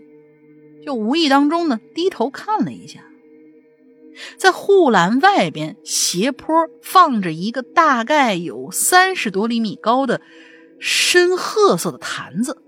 [0.86, 3.02] 就无意当中呢低头看了一下，
[4.38, 10.22] 在护栏外边斜坡放着一个大概有三十多厘米高的
[10.80, 12.62] 深褐色的坛子。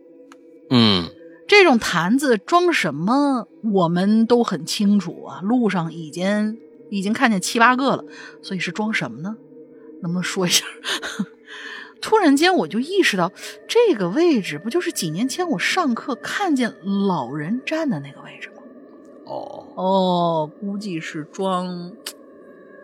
[0.69, 1.09] 嗯，
[1.47, 6.57] 这种坛子装什么我们都很清楚啊，路上已经
[6.89, 8.05] 已经看见七八个了，
[8.41, 9.35] 所以是装什么呢？
[10.01, 10.65] 能不能说一下？
[12.01, 13.31] 突然间，我就意识到，
[13.67, 16.73] 这个位置不就是几年前我上课看见
[17.07, 18.60] 老人站的那个位置吗？
[19.31, 19.67] 哦。
[19.75, 21.91] 哦，估计是装，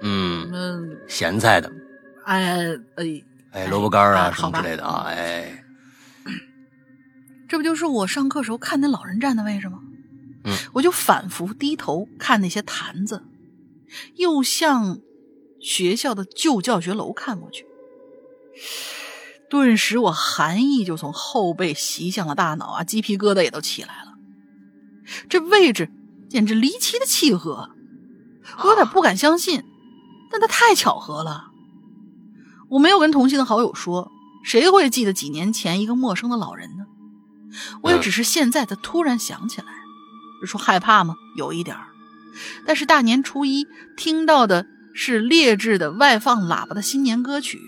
[0.02, 1.72] 嗯，嗯，咸菜的，
[2.26, 3.24] 哎哎。
[3.52, 5.64] 哎，萝卜干啊什么之类的啊，哎，
[7.48, 9.80] 这不就是我上课时候看那老人站的位置吗？
[10.44, 13.24] 嗯，我就反复低头看那些坛子，
[14.16, 15.00] 又向
[15.60, 17.66] 学校的旧教学楼看过去。
[19.50, 24.14] 顿时，我寒意就从后背袭向了大脑啊，鸡皮疙瘩也都起来了。
[25.30, 25.90] 这位置
[26.30, 27.70] 简直离奇的契合，
[28.64, 29.64] 我有点不敢相信，
[30.32, 31.52] 但它太巧合了。
[32.70, 34.12] 我没有跟同行的好友说，
[34.44, 36.86] 谁会记得几年前一个陌生的老人呢？
[37.82, 39.68] 我也只是现在才突然想起来。
[40.46, 41.16] 说害怕吗？
[41.36, 41.88] 有一点儿。
[42.66, 47.60] 但是大年初一听到的是劣质的外放喇叭的新年歌曲。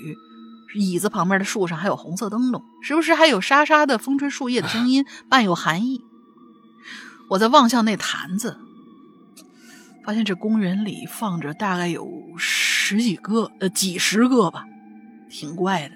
[0.76, 6.04] 椅子旁边的树上还有红色灯笼，时不时还有沙沙的风吹树叶的声音， 伴有寒意。
[7.30, 8.58] 我在望向那坛子，
[10.04, 14.66] 发现这公园里放着大概有十几个，呃，几十个吧，
[15.30, 15.96] 挺怪的。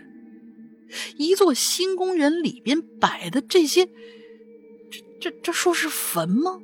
[1.17, 3.87] 一座新公园里边摆的这些，
[4.91, 6.59] 这这这说是坟吗？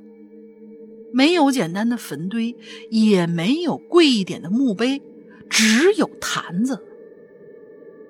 [1.11, 2.55] 没有简单的坟堆，
[2.91, 5.01] 也没有贵一点的墓碑，
[5.49, 6.85] 只有坛子。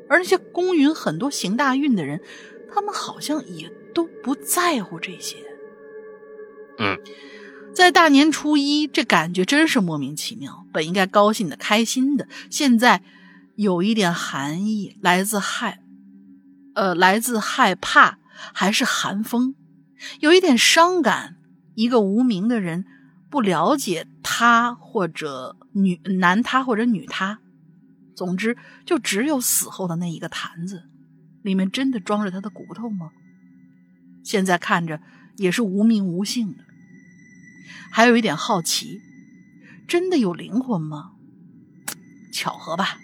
[0.10, 2.19] 而那些公允很多行大运的人，
[2.69, 5.38] 他们好像也都不在乎这些。
[6.80, 6.97] 嗯，
[7.76, 10.65] 在大年初一，这感觉真是莫名其妙。
[10.72, 13.01] 本应该高兴的、开心的，现在
[13.56, 15.81] 有一点寒意，来自害，
[16.76, 18.18] 呃，来自害怕，
[18.53, 19.56] 还是寒风，
[20.22, 21.35] 有一点伤感。
[21.76, 22.84] 一个无名的人，
[23.30, 27.39] 不了解他或者女男他或者女他。
[28.14, 30.84] 总之，就只有死后的那一个坛子，
[31.41, 33.11] 里面真的装着他的骨头吗？
[34.26, 34.99] 现在看着
[35.38, 36.65] 也是无名无姓的。
[37.91, 39.01] 还有一点好奇，
[39.87, 41.11] 真的有灵魂吗？
[42.31, 42.99] 巧合吧。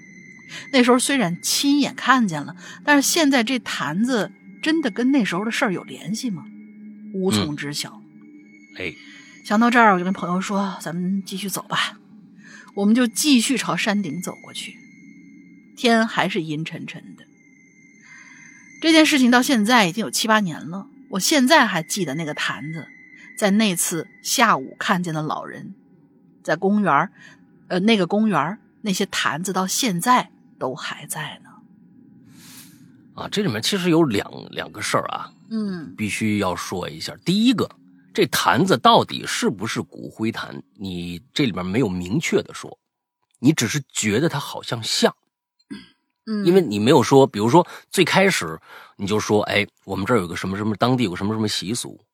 [0.71, 4.31] 那时候虽然亲眼看见了，但是现在这坛子
[4.61, 6.45] 真的跟那时候的事儿有联系吗？
[7.13, 8.01] 无从知晓。
[8.77, 8.93] 哎，
[9.45, 11.97] 想到这儿，我就跟朋友说：“咱们继续走吧。”
[12.75, 14.75] 我们就继续朝山顶走过去。
[15.77, 17.23] 天还是阴沉沉的。
[18.81, 22.87] 这件事情到现在已经有七八年了，我现在还记得那个坛子，
[23.37, 25.75] 在那次下午看见的老人，
[26.43, 27.11] 在公园
[27.67, 31.49] 呃，那个公园那些坛子到现在都还在呢。
[33.15, 37.15] 啊，这里面其实有两两个事儿啊，嗯必须要说一下。
[37.25, 37.69] 第一个，
[38.13, 40.61] 这坛子到底是不是骨灰坛？
[40.75, 42.77] 你这里面没有明确的说，
[43.39, 45.15] 你只是觉得它好像像，
[46.25, 48.59] 嗯，因为你没有说，比如说最开始
[48.97, 52.04] 你就说，哎，我们这儿有个什么什么当地有个什么什么习俗，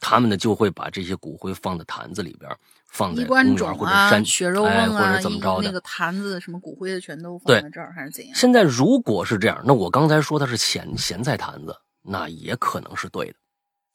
[0.00, 2.50] 他们呢就会把这些骨灰放在坛子里边，
[2.86, 5.66] 放在公园或者山血肉啊，或者怎么着的。
[5.66, 8.34] 那个坛子什么骨灰的全都放在这儿，还是怎样？
[8.34, 13.34] 现在如果是这样，那我刚才说它是咸咸菜坛子，那也可能是对的，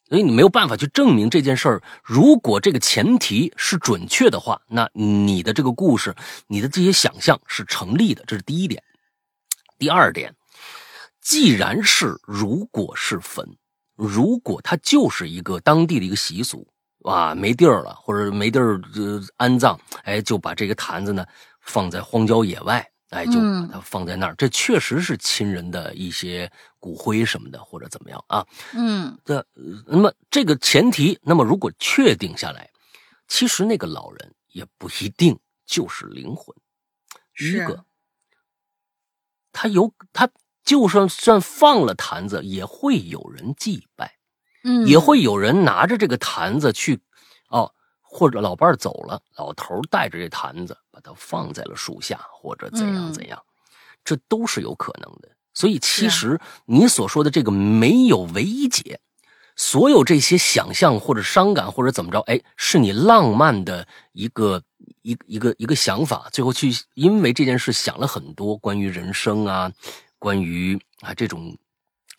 [0.09, 1.81] 所以你没有办法去证明这件事儿。
[2.03, 6.15] 如果这个前提是准确的话，那你的这个故事，
[6.47, 8.83] 你的这些想象是成立的，这是第一点。
[9.79, 10.35] 第二点，
[11.21, 13.57] 既然是如果是坟，
[13.95, 16.67] 如果它就是一个当地的一个习俗
[17.03, 21.25] 啊，没地儿了或者没地儿呃安葬，哎，就把这个坛子呢
[21.61, 24.35] 放在荒郊野外，哎，就把嗯它放在那儿。
[24.35, 28.45] 这确实是亲人的一些骨灰什么的，或者怎么样啊？
[28.73, 32.69] 嗯这呃那么这个前提，那么如果确定下来，
[33.27, 36.55] 其实那个老人也不一定就是灵魂。
[37.39, 37.83] 一个，
[39.51, 40.29] 他有他
[40.63, 44.13] 就算算放了坛子，也会有人祭拜，
[44.63, 46.99] 嗯，也会有人拿着这个坛子去，
[47.49, 47.71] 哦，
[48.01, 53.13] 或者老伴儿走了，老头带着这坛子把它放在了树下，或者怎样嗯。
[53.13, 53.41] 怎样，
[54.05, 55.29] 这都是有可能的。
[55.53, 58.99] 所以其实你所说的这个没有唯一解，
[59.55, 64.63] 所有这些想象或者伤感或者怎么着，哎，是你浪漫的一个
[65.01, 69.71] 一一个一个想法，最后去因为这件事想了很多关于人生啊，
[70.23, 71.57] 关于啊这种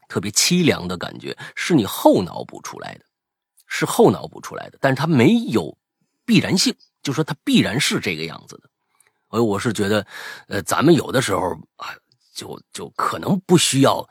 [0.08, 3.04] 特别凄凉的感觉，是你后脑补出来的，
[3.66, 5.74] 是后脑补出来的，但是它没有
[6.26, 8.68] 必然性，就说它必然是这个样子的。
[9.30, 10.06] 所以我是觉得，
[10.48, 11.96] 呃，咱们有的时候啊，
[12.34, 14.06] 就就可能不需要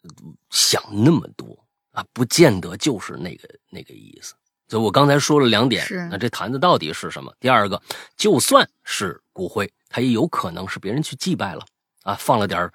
[0.00, 0.10] 呃
[0.48, 4.34] 想那么多啊，不见得就是那个那个意思。
[4.66, 7.32] 所以我刚才说了两点，那这坛子到底是什么？
[7.38, 7.80] 第二个，
[8.16, 11.64] 就算是骨灰，它也有可能是别人去祭拜了
[12.02, 12.72] 啊，放了点儿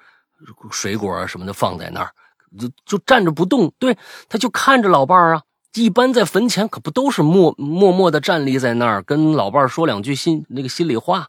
[0.71, 2.11] 水果啊什么的放在那儿，
[2.59, 3.97] 就就站着不动，对，
[4.27, 5.43] 他就看着老伴儿啊。
[5.75, 11.27] 一般在坟前可不都是默默默的站立在那儿，跟老伴儿说两句心那个心里话。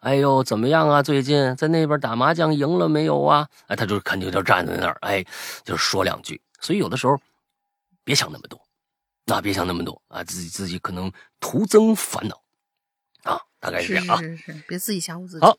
[0.00, 1.02] 哎呦，怎么样啊？
[1.02, 3.46] 最近在那边打麻将赢了没有啊？
[3.66, 5.22] 哎，他就肯定就站在那儿，哎，
[5.62, 6.40] 就说两句。
[6.58, 7.20] 所以有的时候
[8.02, 8.58] 别想那么多，
[9.26, 12.42] 那、别想那么多啊，自己自己可能徒增烦恼
[13.24, 14.16] 啊，大概是这样啊。
[14.22, 15.44] 是是是，别自己吓唬自己。
[15.44, 15.54] 好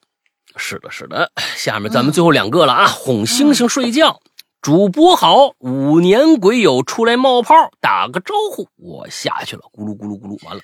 [0.56, 1.32] 是的，是的。
[1.56, 4.20] 下面咱们最后两个了啊，哄星星睡觉。
[4.62, 10.62] 主播好，五年鬼友出来冒泡，打个招呼，我下去了，咕噜咕噜咕噜，完了。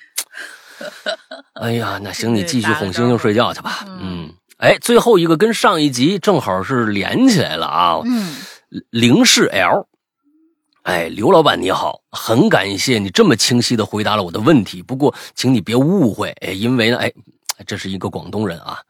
[1.60, 3.84] 哎呀，那行，你继续哄星星睡觉去吧。
[4.00, 8.00] 嗯，哎，最后一个跟上一集正好是连起来了啊。
[8.06, 8.36] 嗯，
[8.88, 9.86] 零是 L，
[10.84, 14.80] 哎，刘老板你好，很感谢你这么清晰的回答了我的问题。
[14.80, 17.12] 不过，请你别误会，哎，因为呢，哎，
[17.66, 18.80] 这是一个广东人啊，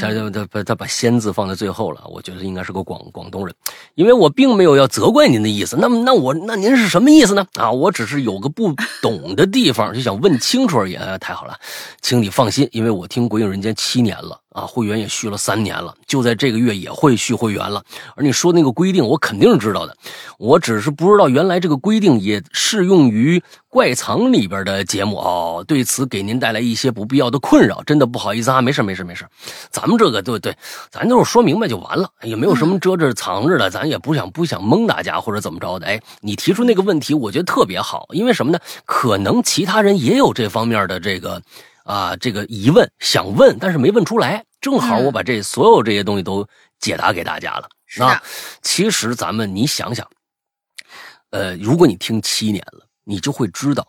[0.00, 3.54] 他他他把他把“仙”字放在最后了，我觉得应该是个广广东人，
[3.94, 5.76] 因为我并没有要责怪您的意思。
[5.76, 7.46] 那么，那我那您是什么意思呢？
[7.54, 10.98] 啊，我只是有个不懂的地方，就想问清楚而已。
[11.20, 11.56] 太好了，
[12.00, 17.82] 请你放心，因为我听《鬼影人间》七年了啊，会员也续了三年了，就在这个月也会续会员了。
[18.16, 19.96] 而你说那个规定，我肯定是知道的，
[20.38, 25.64] 我只是不知道原来这个规定也适用于怪藏里边的节目哦。
[25.66, 29.26] 对此给您带来一些不必要的困扰，真的不好意思啊，没事没事没事，
[29.70, 30.56] 咱们这个对对，
[30.90, 35.86] 咱就是说明白就完了，也没有什么遮着藏着的，咱也不想不想蒙大家或者怎么着的。
[35.86, 38.58] 哎，你提出那个问题，我觉得特别好，因为什么呢？
[38.84, 41.40] 可能其他人也有这方面的这个
[41.84, 44.44] 啊这个疑问想问，但是没问出来。
[44.60, 46.46] 正好我把这所有这些东西都
[46.78, 47.68] 解答给大家了。
[47.86, 48.22] 是的啊，
[48.60, 50.06] 其实咱们你想想，
[51.30, 53.86] 呃，如果你听七年了，你就会知道，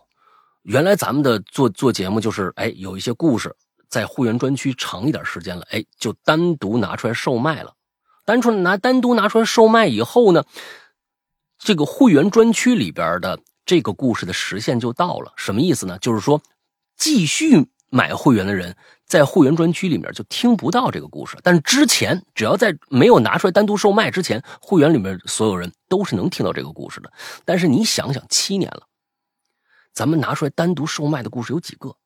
[0.63, 3.53] 原来咱们的做做节目就是，哎，有一些故事
[3.89, 7.73] 在会员专区长一点时间了，哎，就单独拿出来售卖了。
[8.23, 10.45] 单纯拿单独拿出来售卖以后呢，
[11.57, 15.33] 这个会员专区里边的这个故事的时限就到了。
[15.35, 15.97] 什么意思呢？
[15.99, 16.41] 就是说，
[16.95, 18.77] 继续买会员的人
[19.09, 27.11] 在会员专区里面就听不到这个故事，但是之前只要在没有拿出来单独售卖之前，会员里面所有人都是能听到这个故事的。
[27.43, 28.87] 但是你想想，七年了，
[29.91, 31.97] 咱们拿出来单独售卖的故事有几个？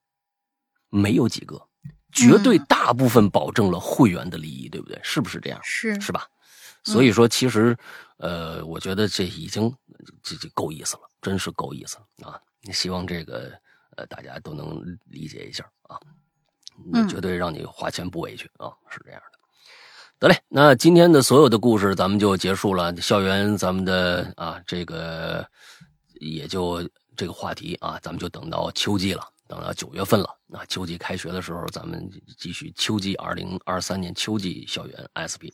[0.89, 1.67] 没有几个，
[2.11, 4.97] 绝对嗯大部分保证了会员的利益，对不对？
[5.03, 5.59] 是不是这样？
[5.61, 6.25] 是是吧？
[6.85, 7.77] 所以说，其实，
[8.17, 9.73] 呃，我觉得这已经
[10.21, 12.39] 这这够意思了，真是够意思了啊！
[12.71, 13.51] 希望这个
[13.97, 15.99] 呃大家都能理解一下啊，
[16.91, 19.39] 嗯绝对让你花钱不委屈啊，是这样的。
[20.19, 25.45] 得嘞，那今天的所有的故事咱们就结束了，校园咱们的啊这个
[26.19, 26.81] 也就
[27.15, 30.29] 这这个话题啊，咱们就等到秋季了，等到九月份了。
[30.47, 35.51] 那秋季开学的时候，咱们继续秋季二零二三年秋季校园 SB。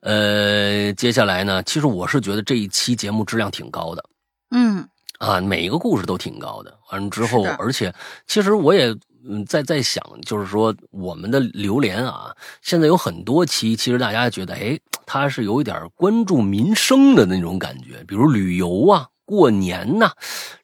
[0.00, 4.04] 呃，接下来呢，其实我是觉得这一期节目质量挺高的
[4.50, 4.88] 嗯
[5.18, 6.74] 啊，每一个故事都挺高的。
[6.90, 7.94] 完了之后，而且
[8.26, 8.96] 其实我也
[9.28, 19.08] 嗯在在想，就是说我们的榴莲啊，现在有很多期，其实大家觉得，哎，它是有一点关注民生的那种感觉，比如旅游啊。
[19.30, 20.10] 过年呐、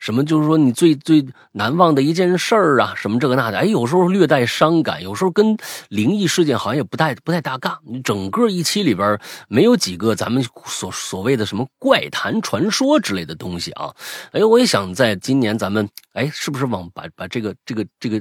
[0.01, 5.57] 什么就是说你最最难忘的一件事儿啊，什么这个那的，哎，有时候略带伤感，有时候跟
[5.89, 7.79] 灵异事件好像也不太不太搭嘎。
[7.87, 9.17] 你整个一期里边
[9.47, 13.95] 没有几个咱们所所谓的什么怪谈传说之类的东西啊。
[14.33, 18.21] 哎，我也想在今年咱们哎，是不是往把把这个这个这个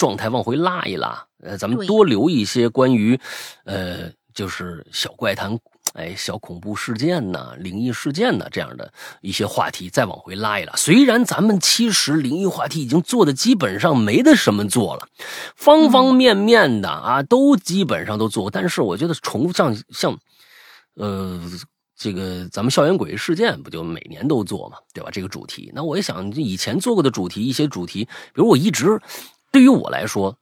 [0.00, 1.26] 状态往回拉一拉？
[1.42, 3.20] 呃，咱们多留一些关于
[3.64, 5.58] 呃，就是小怪谈。
[5.94, 10.72] 哎，小恐怖事件呐、灵异事件呐，这样的一些话题再往回拉一拉。
[10.76, 15.06] 虽然咱们其实灵异话题已经做的基本上没得什么做了，
[15.54, 20.18] 方方面面的啊，都基本上都做过，但是我觉得重复像像，
[20.94, 21.38] 呃。
[22.02, 25.10] 这个咱们校园诡异事件不就每年都做嘛，对吧？
[25.12, 28.98] 这个主题，那我也想以前做过的主题，一些主题，比如我一直
[29.50, 30.36] 对于我来说，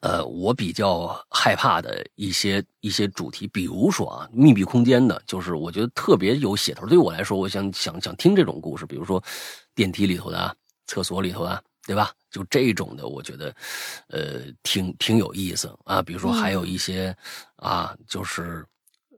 [0.00, 6.86] 呃，我比较害怕的一些一些主题，比如说啊，密闭空间的，就是我觉得特别有写头。
[6.86, 9.22] 对于我来说，我想想想听这种故事，比如说
[9.74, 10.54] 电梯里头的啊，
[10.86, 12.10] 厕所里头的，对吧？
[12.30, 13.54] 就这种的，我觉得
[14.08, 16.02] 呃挺挺有意思啊。
[16.02, 17.14] 比如说还有一些、
[17.56, 18.64] 啊，就是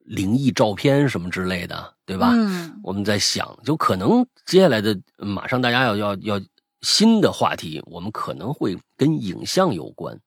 [0.04, 2.32] 灵异照片什么之类的，对吧？
[2.34, 6.40] 嗯我们在想，就可能接下来的马上大家要要要
[6.84, 10.20] 新的话题，我们可能会跟影像有关，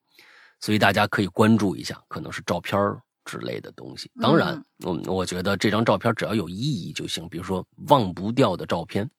[0.59, 4.11] 所以大家可以关注一下，可能是照片儿之类的东西。
[4.19, 9.09] 当然，嗯，我觉得这张照片只要有意义就行，比如说忘不掉的照片。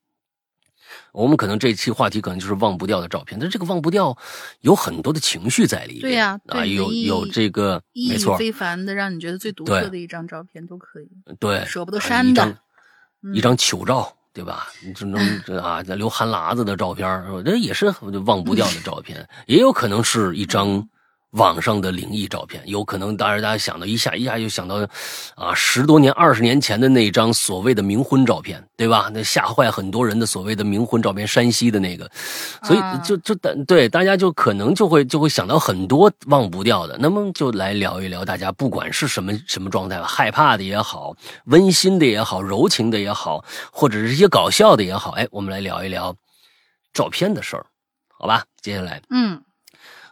[1.12, 4.16] 我们可能这期话题可能就是忘不掉的照片，但这个忘不掉
[4.60, 6.00] 有很多的情绪在里面。
[6.00, 11.10] 对呀啊，有有这个，意义没错，非凡的，让你觉得最独特的一张照片都可以。
[11.38, 12.58] 对，舍不得啊删的一张
[13.22, 14.68] 嗯一张糗照，对吧？
[14.84, 15.20] 你只能
[15.60, 17.92] 啊，留汗喇子的照片儿，这也是
[18.26, 20.88] 忘不掉的照片，也有可能是一张
[21.38, 24.86] 网上的灵异照片，有可能当然大家想到一下一下就想到
[25.36, 29.08] 啊，十多年、二十年前的那张所谓的冥婚照片，对吧？
[29.14, 32.10] 那吓坏很多人的所谓的冥婚照片，山西的那个，
[32.64, 33.34] 所以啊就就
[33.66, 36.98] 对大家就可能就会就会想到很多忘不掉的。
[36.98, 46.14] 那么就来聊一聊，大家不管是什么什么状态吧，害怕的也好，温馨的也好，柔情的也好，或者是一些搞笑的也好，哎，我们来聊一聊
[46.92, 47.64] 照片的事儿，
[48.18, 48.44] 好吧？
[48.60, 49.40] 接下来嗯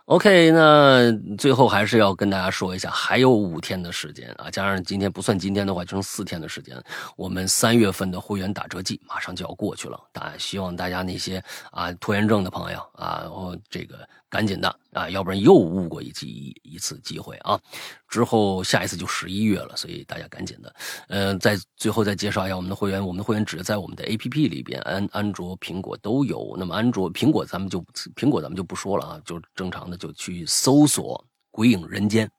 [0.07, 6.81] OK，那最后还是要跟大家说一下，还有五天的时间啊，加上今天不算今天的话，就剩四天的时间。
[7.17, 11.43] 我们三月份的会员打折季马上就要过去了，大希望大家那些
[11.73, 17.59] 啊拖延症的朋友啊，然后这个赶紧的啊，要不然又误过一机一次机会啊。
[18.07, 20.75] 之后下一次就十一月了，所以大家赶紧的。
[21.09, 26.55] 呃，在最后再介绍一下我们的会员，我们的会员只在我们的 APP 里边，安安卓、苹果都有。
[26.59, 27.83] 那么安卓、苹果咱们就
[28.15, 32.31] 苹果咱们就不说了啊，就正常的就去搜索“鬼影人间”。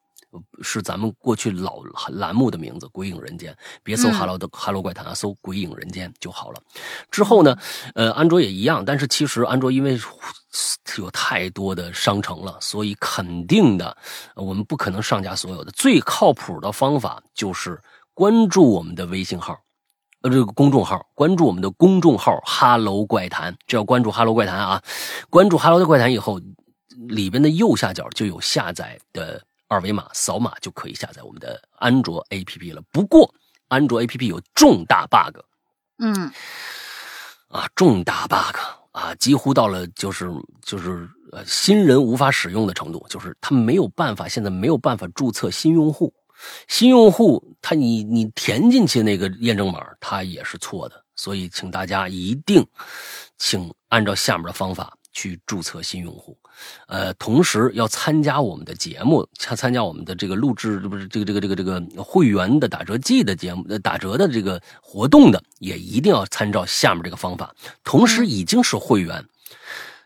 [0.61, 3.51] 是咱们过去老栏目的名字《鬼影人间》，
[3.81, 6.61] 别搜嗯 “Hello” 的 “Hello 怪谈”啊，搜“鬼影人间”就好了。
[7.09, 7.57] 之后呢，
[7.95, 9.97] 呃，安卓也一样，但是其实安卓因为
[10.97, 13.95] 有太多的商城了，所以肯定的，
[14.35, 15.71] 呃我们不可能上架所有的。
[15.71, 17.81] 最靠谱的方法就是
[18.13, 19.59] 关注我们的微信号。
[20.21, 24.81] 呃，这个公众号，关注我们的公众号“哈喽怪谈”，只要关注“哈喽怪谈”啊，
[25.29, 26.41] 关注“哈喽的怪谈”以后，
[27.07, 32.81] 里边的右下角就有下载的二维码，扫码就可以下载我们的安卓 APP 了。
[32.91, 33.31] 不过，
[33.67, 35.37] 安卓 APP 有重大 bug，
[35.99, 36.31] 嗯
[37.49, 38.57] 啊，重大 bug
[38.97, 40.27] 啊，几乎到了就是
[40.63, 46.11] 就是呃新人无法使用的程度，就是他没有办法，现在没有办法注册新用户，
[46.67, 52.65] 新用户他你你填进去那个验证码，他也是错的，所以请大家一定
[53.37, 56.35] 请按照下面的方法去注册新用户，
[56.87, 67.53] 呃，同时要参加我们的节目，参参加我们的这个录制，不是这个这个这个这个会员的打折季的节目，呃打折的这个活动的，也一定要参照下面这个方法。
[67.83, 69.25] 同时，已经是会员。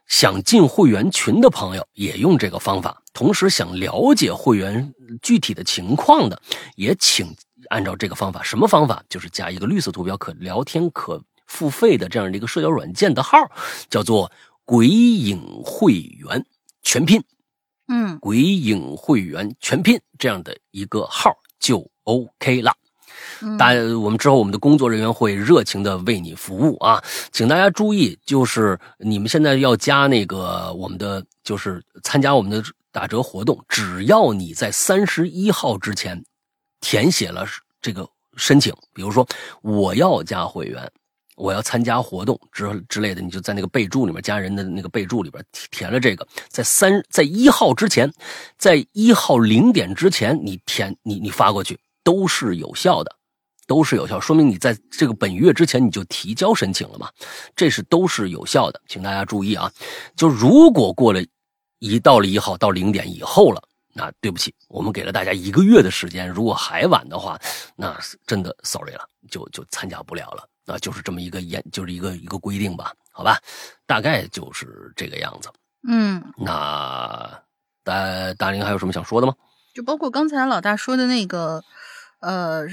[0.08, 6.42] 想进会员群的朋友也用这个方法，同时想了解会员具体的情况的，
[6.76, 7.34] 也请
[7.70, 8.44] 按照这个方法。
[8.44, 9.02] 什么方法？
[9.08, 13.38] 就是加一个绿色图标可聊天、可付费的这样的一个社交软件的号，
[13.90, 14.30] 叫做
[14.72, 16.46] “鬼影会员”
[16.82, 17.22] 全拼。
[17.90, 21.30] 嗯鬼影会员全拼这样的一个号
[21.60, 22.74] 就 OK 了。
[23.42, 27.04] 嗯大我们之后我们的工作人员会热情的为你服务啊，
[27.34, 36.24] 请大家注意，就是你们现在要加那个我们的，就是参加我们的打折活动，只要你在三十一号之前
[36.80, 37.46] 填写了
[37.82, 38.08] 这个
[38.38, 39.28] 申请，比如说
[39.62, 40.90] 我要加会员。
[41.42, 48.14] 我要参加活动之之类的，你就在那个备注里面家人的那个备注里边填了这个，在三在一号之前，
[48.60, 53.16] 在一号零点之前，你填你你发过去都是有效的，
[53.66, 57.10] 都是有效，说明你在这个本月之前你就提交申请了嘛，
[57.56, 59.72] 这是都是有效的，请大家注意啊！
[60.16, 61.20] 就如果过了
[61.80, 63.60] 一到了一号到零点以后了，
[63.96, 67.40] 那对不起，我们给了大家一个月的时间，如果还晚的话，
[67.76, 70.48] 那真的 sorry 了，就就参加不了了。
[70.66, 73.38] 啊，就是这么一个严，就是一个一个规定吧，好吧，
[73.86, 75.50] 大概就是这个样子。
[75.88, 77.44] 嗯，那
[77.84, 79.34] 大大林还有什么想说的吗？
[79.74, 81.64] 就包括刚才老大说的那个，
[82.20, 82.68] 呃，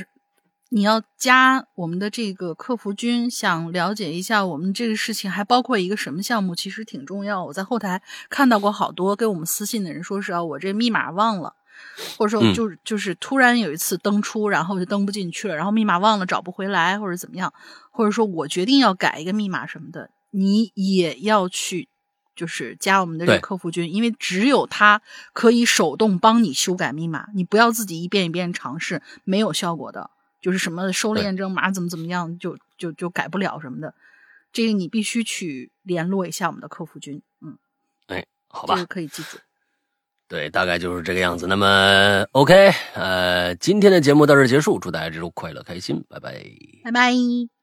[0.68, 7.44] 你要加我们的这个客服君，想了解一下我们这个事情，还包括一个什么项目，其实挺重要。
[7.44, 11.54] 我在后台看到过好多给我们私信的人说是啊，我这密码忘了。
[12.16, 17.52] 或者说就就是突然有一次登出，然后就登不进去了，然后密码忘了找不回来，或者怎么样，
[17.90, 21.88] 或者说我决定要改一个密码什么的，你也要去
[22.36, 25.02] 就是加我们的这个客服君，因为只有他
[25.32, 30.10] 可以手动帮你修改密码，你不要自己一遍一遍尝试，没有效果的，
[30.40, 33.94] 就是什么收了验证码怎么怎么样，就就就改不了什么的，
[34.52, 37.58] 这个你必须去联络一下我们的客服君，嗯，
[38.06, 39.38] 哎，好吧，这个可以记住。
[40.28, 41.46] 对，大概就是这个样子。
[41.46, 46.44] 那么，OK，呃，今天的节目到这结束，祝大家这周快乐开心，拜拜，
[46.84, 47.57] 拜拜。